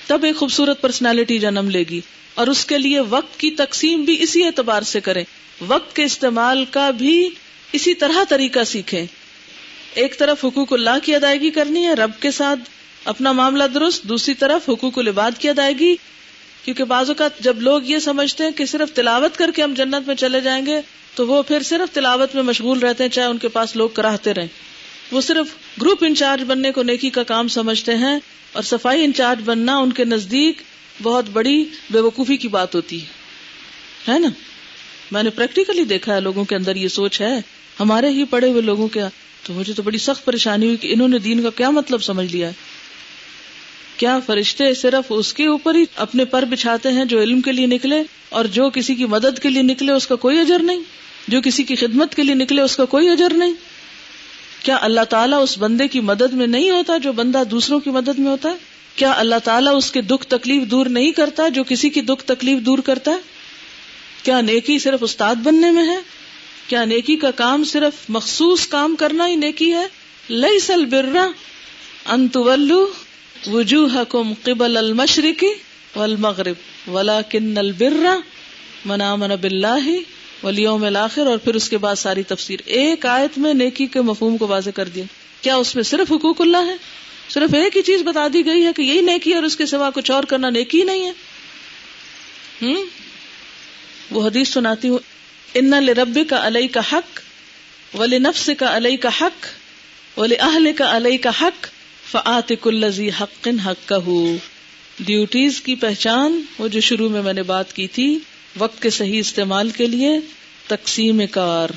تب 0.07 0.25
ایک 0.25 0.37
خوبصورت 0.37 0.81
پرسنالٹی 0.81 1.39
جنم 1.39 1.71
لے 1.71 1.85
گی۔ 1.91 2.01
اور 2.35 2.47
اس 2.47 2.66
کے 2.66 2.79
لیے 2.79 3.01
وقت 3.01 3.41
کی 3.41 3.51
تقسیم 3.51 4.03
بھی 4.03 4.23
اسی 4.23 4.45
اعتبار 4.45 4.83
سے 4.83 5.01
کریں۔ 5.01 5.25
وقت 5.66 5.97
کے 5.97 6.05
استعمال 6.05 6.64
کا 6.64 6.91
بھی 6.91 7.29
اسی 7.73 7.95
طرح 7.95 8.25
طریقہ 8.29 8.64
سیکھیں۔ 8.64 9.07
ایک 9.95 10.18
طرف 10.18 10.45
حقوق 10.45 10.73
اللہ 10.73 10.99
کی 11.03 11.14
ادائیگی 11.14 11.51
کرنی 11.51 11.87
ہے، 11.87 11.95
رب 11.95 12.11
کے 12.21 12.31
ساتھ 12.31 12.61
اپنا 13.05 13.33
معاملہ 13.33 13.65
درست، 13.65 14.03
دوسری 14.03 14.35
طرف 14.35 14.69
حقوق 14.69 14.99
العباد 14.99 15.31
کی 15.39 15.49
ادائیگی، 15.49 15.95
کیونکہ 16.65 16.85
بعض 16.85 17.11
اوقات 17.11 17.39
جب 17.41 17.61
لوگ 17.61 17.81
یہ 17.85 17.99
سمجھتے 17.99 18.45
ہیں 18.45 18.51
کہ 18.51 18.65
صرف 18.65 18.93
تلاوت 18.93 19.37
کر 19.37 19.51
کے 19.51 19.63
ہم 19.63 19.75
جنت 19.75 20.07
میں 20.07 20.15
چلے 20.15 20.41
جائیں 20.41 20.67
گے، 20.67 20.81
تو 21.15 21.27
وہ 21.27 21.43
پھر 21.43 21.63
صرف 21.63 21.95
تلاوت 21.95 22.35
میں 22.35 22.43
مشغول 22.43 22.79
رہتے 22.79 23.05
ہیں، 23.05 23.11
چاہے 23.11 23.27
ان 23.27 23.39
کے 23.39 23.49
پاس 23.49 23.77
لوگ 23.77 23.89
کراہتے 23.89 24.35
رہیں۔ 24.35 24.47
وہ 25.13 25.21
صرف 25.21 25.47
گروپ 25.83 26.05
انچارج 26.05 26.43
بننے 26.47 26.73
کو 26.73 26.83
نیکی 26.83 27.11
کا 27.11 27.23
کام 27.23 27.49
سمجھتے 27.49 27.95
ہیں، 27.95 28.19
اور 28.53 28.63
صفائی 28.63 29.05
انچارج 29.05 29.39
بننا 29.45 29.77
ان 29.77 29.93
کے 29.93 30.05
نزدیک 30.05 30.63
بہت 31.03 31.25
بڑی 31.33 31.65
بے 31.91 32.01
وقوفی 32.01 32.37
کی 32.37 32.49
بات 32.49 32.75
ہوتی 32.75 33.01
ہے۔ 34.09 34.19
نا؟ 34.19 34.29
میں 35.13 35.23
نے 35.23 35.31
پریکٹیکلی 35.31 35.85
دیکھا 35.85 36.15
ہے 36.15 36.21
لوگوں 36.21 36.45
کے 36.45 36.57
اندر 36.57 36.77
یہ 36.77 36.89
سوچ 36.89 37.21
ہے۔ 37.21 37.41
ہمارے 37.81 38.09
ہی 38.09 38.25
پڑے 38.25 38.51
ہوئے 38.51 38.63
لوگوں 38.63 38.89
کے، 38.89 39.03
تو 39.43 39.53
مجھے 39.53 39.73
تو 39.73 39.83
بڑی 39.83 39.99
سخت 39.99 40.25
پریشانی 40.25 40.67
ہوئی 40.67 40.77
کہ 40.77 40.93
انہوں 40.93 41.09
نے 41.09 41.19
دین 41.19 41.43
کا 41.43 41.51
کیا 41.51 41.71
مطلب 41.71 42.03
سمجھ 42.03 42.33
لیا 42.33 42.49
ہے۔ 42.49 42.53
کیا 44.01 44.19
فرشتے 44.27 44.75
صرف 44.75 45.05
اس 45.09 45.35
کے 45.35 45.47
اوپر 45.47 45.75
ہی 45.75 45.85
اپنے 45.97 46.25
پر 46.25 46.45
بچھاتے 46.45 46.93
ہیں 46.93 47.05
جو 47.05 47.21
علم 47.21 47.41
کے 47.41 47.53
لیے 47.53 47.67
نکلے 47.67 48.03
اور 48.29 48.45
جو 48.45 48.71
کسی 48.71 48.95
کی 48.95 49.05
مدد 49.05 49.39
کے 49.39 49.51
لیے 49.51 49.63
نکلے 49.63 49.93
اس 49.93 50.07
کا 50.07 50.15
کوئی 50.15 50.41
اجر 50.41 50.63
نہیں؟ 50.63 50.81
جو 51.29 51.41
کسی 51.45 51.63
کی 51.63 51.75
خدمت 51.75 52.15
کے 52.15 52.23
لیے 52.23 52.35
نکلے 52.35 52.63
اس 52.63 52.77
کا 52.77 52.85
کوئی 52.85 53.09
اجر 53.09 53.33
نہیں؟ 53.33 53.53
کیا 54.63 54.79
اللہ 54.81 55.01
تعالیٰ 55.01 55.43
اس 55.43 55.59
بندے 55.59 55.89
کی 55.89 56.01
مدد 56.01 56.33
میں 56.33 56.47
نہیں 56.47 56.71
ہوتا 56.71 56.99
جو 56.99 57.13
بندہ 57.13 57.43
دوسروں 57.51 57.81
کی 57.81 57.91
مدد 57.91 58.19
میں 58.19 58.31
ہوتا 58.31 58.49
ہے؟ 58.49 58.55
کیا 58.97 59.13
اللہ 59.17 59.35
تعالیٰ 59.45 59.77
اس 59.77 59.91
کے 59.93 60.01
دکھ 60.01 60.27
تکلیف 60.27 60.63
دور 60.63 60.87
نہیں 60.87 61.11
کرتا 61.11 61.49
جو 61.49 61.65
کسی 61.65 61.89
کی 61.89 62.01
دکھ 62.01 62.25
تکلیف 62.25 62.59
دور 62.59 62.79
کرتا 62.79 63.11
ہے؟ 63.11 63.17
کیا 64.23 64.41
نیکی 64.41 64.79
صرف 64.79 64.99
استاد 65.01 65.35
بننے 65.35 65.71
میں 65.71 65.87
ہے؟ 65.87 65.97
کیا 66.69 66.85
نیکی 66.85 67.17
کا 67.17 67.31
کام 67.31 67.65
صرف 67.65 67.93
مخصوص 68.09 68.67
کام 68.67 68.97
کرنا 68.97 69.29
ہی 69.29 69.37
نیکی 69.37 69.73
ہے؟ 69.73 69.87
لئی 70.31 70.59
سل 70.59 70.85
برا 70.85 71.29
انتولو 72.07 72.87
وجوہ 73.47 74.05
کم 74.09 74.32
قبل 74.43 74.76
المشرقی 74.76 75.53
والمغرب 75.97 76.91
ولا 76.91 77.22
کن 77.22 77.59
البرا 77.59 78.18
منا 78.84 79.16
من 79.16 79.30
بلّہ 79.41 79.88
ولیوم 80.43 80.84
الآخر 80.84 81.26
اور 81.26 81.38
پھر 81.38 81.55
اس 81.55 81.68
کے 81.68 81.78
بعد 81.78 81.97
ساری 81.97 82.22
تفسیر۔ 82.22 82.61
ایک 82.64 83.07
آیت 83.07 83.38
میں 83.38 83.55
نیکی 83.55 83.86
کے 83.86 84.01
مفہوم 84.01 84.36
کو 84.36 84.47
واضح 84.47 84.70
کر 84.70 84.88
دیا۔ 84.88 85.05
کیا 85.41 85.57
اس 85.57 85.74
میں 85.74 85.84
صرف 85.84 86.12
حقوق 86.12 86.41
اللہ 86.41 86.66
ہے؟ 86.66 86.76
صرف 87.28 87.55
ایک 87.55 87.76
ہی 87.76 87.82
چیز 87.82 88.03
بتا 88.03 88.28
دی 88.32 88.47
گئی 88.47 88.66
ہے 88.66 88.72
کہ 88.76 88.82
یہی 88.82 89.01
نیکی 89.01 89.32
اور 89.32 89.43
اس 89.43 89.57
کے 89.57 89.66
سوا 89.66 89.91
کچھ 89.91 90.11
اور 90.11 90.24
کرنا 90.24 90.51
نیکی 90.51 90.84
نہیں 90.84 91.07
ہے؟ 91.07 91.12
ہوں 92.62 92.84
وہ 94.11 94.26
حدیث 94.26 94.49
سناتی 94.49 94.88
ہوں۔ 94.88 94.99
ان 95.55 95.74
رب 95.74 96.18
کا 96.28 96.47
علیہ 96.47 96.68
کا 96.72 96.80
حق 96.93 97.20
ولی 97.99 98.18
نفس 98.18 98.51
کا 98.59 98.76
علیہ 98.76 98.97
کا 98.97 99.09
حق 99.20 99.47
ولی 100.18 100.36
اہل 100.38 100.72
کا 100.76 100.97
علیہ 100.97 101.18
کا 101.18 101.30
حق 101.41 101.66
فعت 102.11 102.53
کلزی 102.63 103.11
حق 103.21 103.49
حق 103.67 103.89
کا 103.89 103.99
ڈیوٹیز 105.01 105.61
کی 105.61 105.75
پہچان، 105.75 106.43
وہ 106.59 106.69
جو 106.69 106.81
شروع 106.81 107.09
میں 107.09 107.23
میں 107.23 107.33
نے 107.33 107.43
بات 107.43 107.73
کی 107.73 107.87
تھی، 107.87 108.19
وقت 108.59 108.83
کے 108.83 108.91
صحیح 108.91 109.21
استعمال 109.21 109.71
کے 109.71 109.87
لیے 109.87 110.19
تقسیم 110.67 111.21
کار۔ 111.31 111.69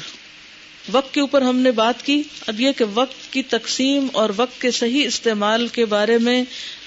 وقت 0.91 1.13
کے 1.13 1.21
اوپر 1.21 1.41
ہم 1.41 1.57
نے 1.57 1.71
بات 1.71 2.05
کی، 2.05 2.21
اب 2.47 2.61
یہ 2.61 2.71
کہ 2.71 2.85
وقت 2.93 3.33
کی 3.33 3.43
تقسیم 3.43 4.07
اور 4.13 4.29
وقت 4.35 4.61
کے 4.61 4.71
صحیح 4.71 5.05
استعمال 5.05 5.67
کے 5.67 5.85
بارے 5.85 6.17
میں 6.17 6.43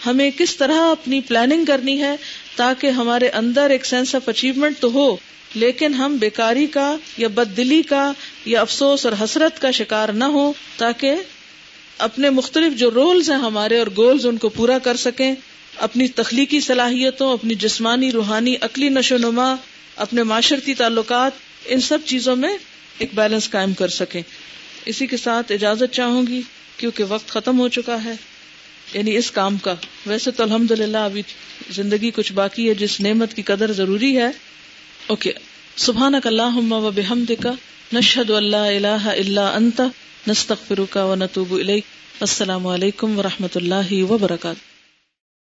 ہمیں 0.07 0.31
کس 0.39 0.57
طرح 0.57 0.91
اپنی 0.91 1.21
پلاننگ 1.21 1.65
کرنی 1.65 2.03
ہے 2.03 2.15
تاکہ 2.57 2.87
ہمارے 2.87 3.29
اندر 3.29 3.71
ایک 3.71 3.87
سینس 3.87 4.15
آف 4.15 4.29
اچیومنٹ 4.29 4.81
تو 4.81 4.93
ہو، 4.93 5.17
لیکن 5.55 5.95
ہم 5.95 6.17
بیکاری 6.17 6.67
کا 6.67 6.97
یا 7.19 7.29
بد 7.29 7.57
دلی 7.57 7.83
کا 7.83 8.13
یا 8.45 8.61
افسوس 8.61 9.07
اور 9.07 9.25
حسرت 9.25 9.61
کا 9.61 9.71
شکار 9.71 10.09
نہ 10.09 10.25
ہو 10.25 10.53
تاکہ 10.77 11.15
اپنے 11.99 12.31
مختلف 12.31 12.79
جو 12.79 12.91
رولز 12.91 13.31
ہیں 13.31 13.39
ہمارے 13.39 13.79
اور 13.79 13.87
گولز 13.97 14.27
ان 14.27 14.37
کو 14.37 14.49
پورا 14.49 14.79
کر 14.79 14.97
سکیں، 14.97 15.35
اپنی 15.77 16.09
تخلیقی 16.09 16.61
صلاحیتوں، 16.61 17.33
اپنی 17.33 17.55
جسمانی، 17.55 18.13
روحانی، 18.13 18.55
عقلی 18.61 18.89
نشو 18.89 19.17
نما، 19.17 19.55
اپنے 19.97 20.23
معاشرتی 20.23 20.75
تعلقات، 20.75 21.33
ان 21.65 21.81
سب 21.81 21.99
چیزوں 22.05 22.37
میں 22.37 22.57
ایک 22.99 23.11
بیلنس 23.15 23.51
قائم 23.51 23.75
کر 23.75 23.89
سکیں۔ 23.89 24.23
اسی 24.85 25.07
کے 25.07 25.17
ساتھ 25.17 25.53
اجازت 25.53 25.95
چاہوں 25.95 26.27
گی 26.27 26.41
کیونکہ 26.77 27.05
وقت 27.05 27.29
ختم 27.29 27.59
ہو 27.59 27.69
چکا 27.69 28.05
ہے۔ 28.05 28.13
یعنی 28.95 29.17
اس 29.17 29.31
کام 29.31 29.57
کا۔ 29.57 29.75
ویسے 30.07 30.31
تو 30.31 30.43
الحمد 30.43 30.71
للہ 30.71 30.99
ابھی 30.99 31.23
زندگی 31.71 32.11
کچھ 32.11 32.33
باقی 32.33 32.69
ہے 32.69 32.75
جس 32.75 33.01
نعمت 33.01 33.35
کی 33.35 33.43
قدر 33.43 33.73
ضروری 33.73 34.19
ہے۔ 34.19 34.31
اوکے۔ 35.07 35.33
سبحان 35.77 36.15
اللہ 36.25 36.73
و 36.73 36.91
بحمد 36.91 37.31
کا 37.41 37.53
نشد 37.93 38.31
اللہ 38.31 38.57
اللہ 38.57 39.09
اللہ 39.09 39.41
انت 39.41 39.81
نستغفرک 40.27 40.99
و 41.03 41.15
نتوب 41.15 41.53
السلام 42.21 42.67
علیکم 42.67 43.19
و 43.19 43.23
رحمۃ 43.23 43.55
اللہ 43.55 43.93
وبرکاتہ. 44.11 44.76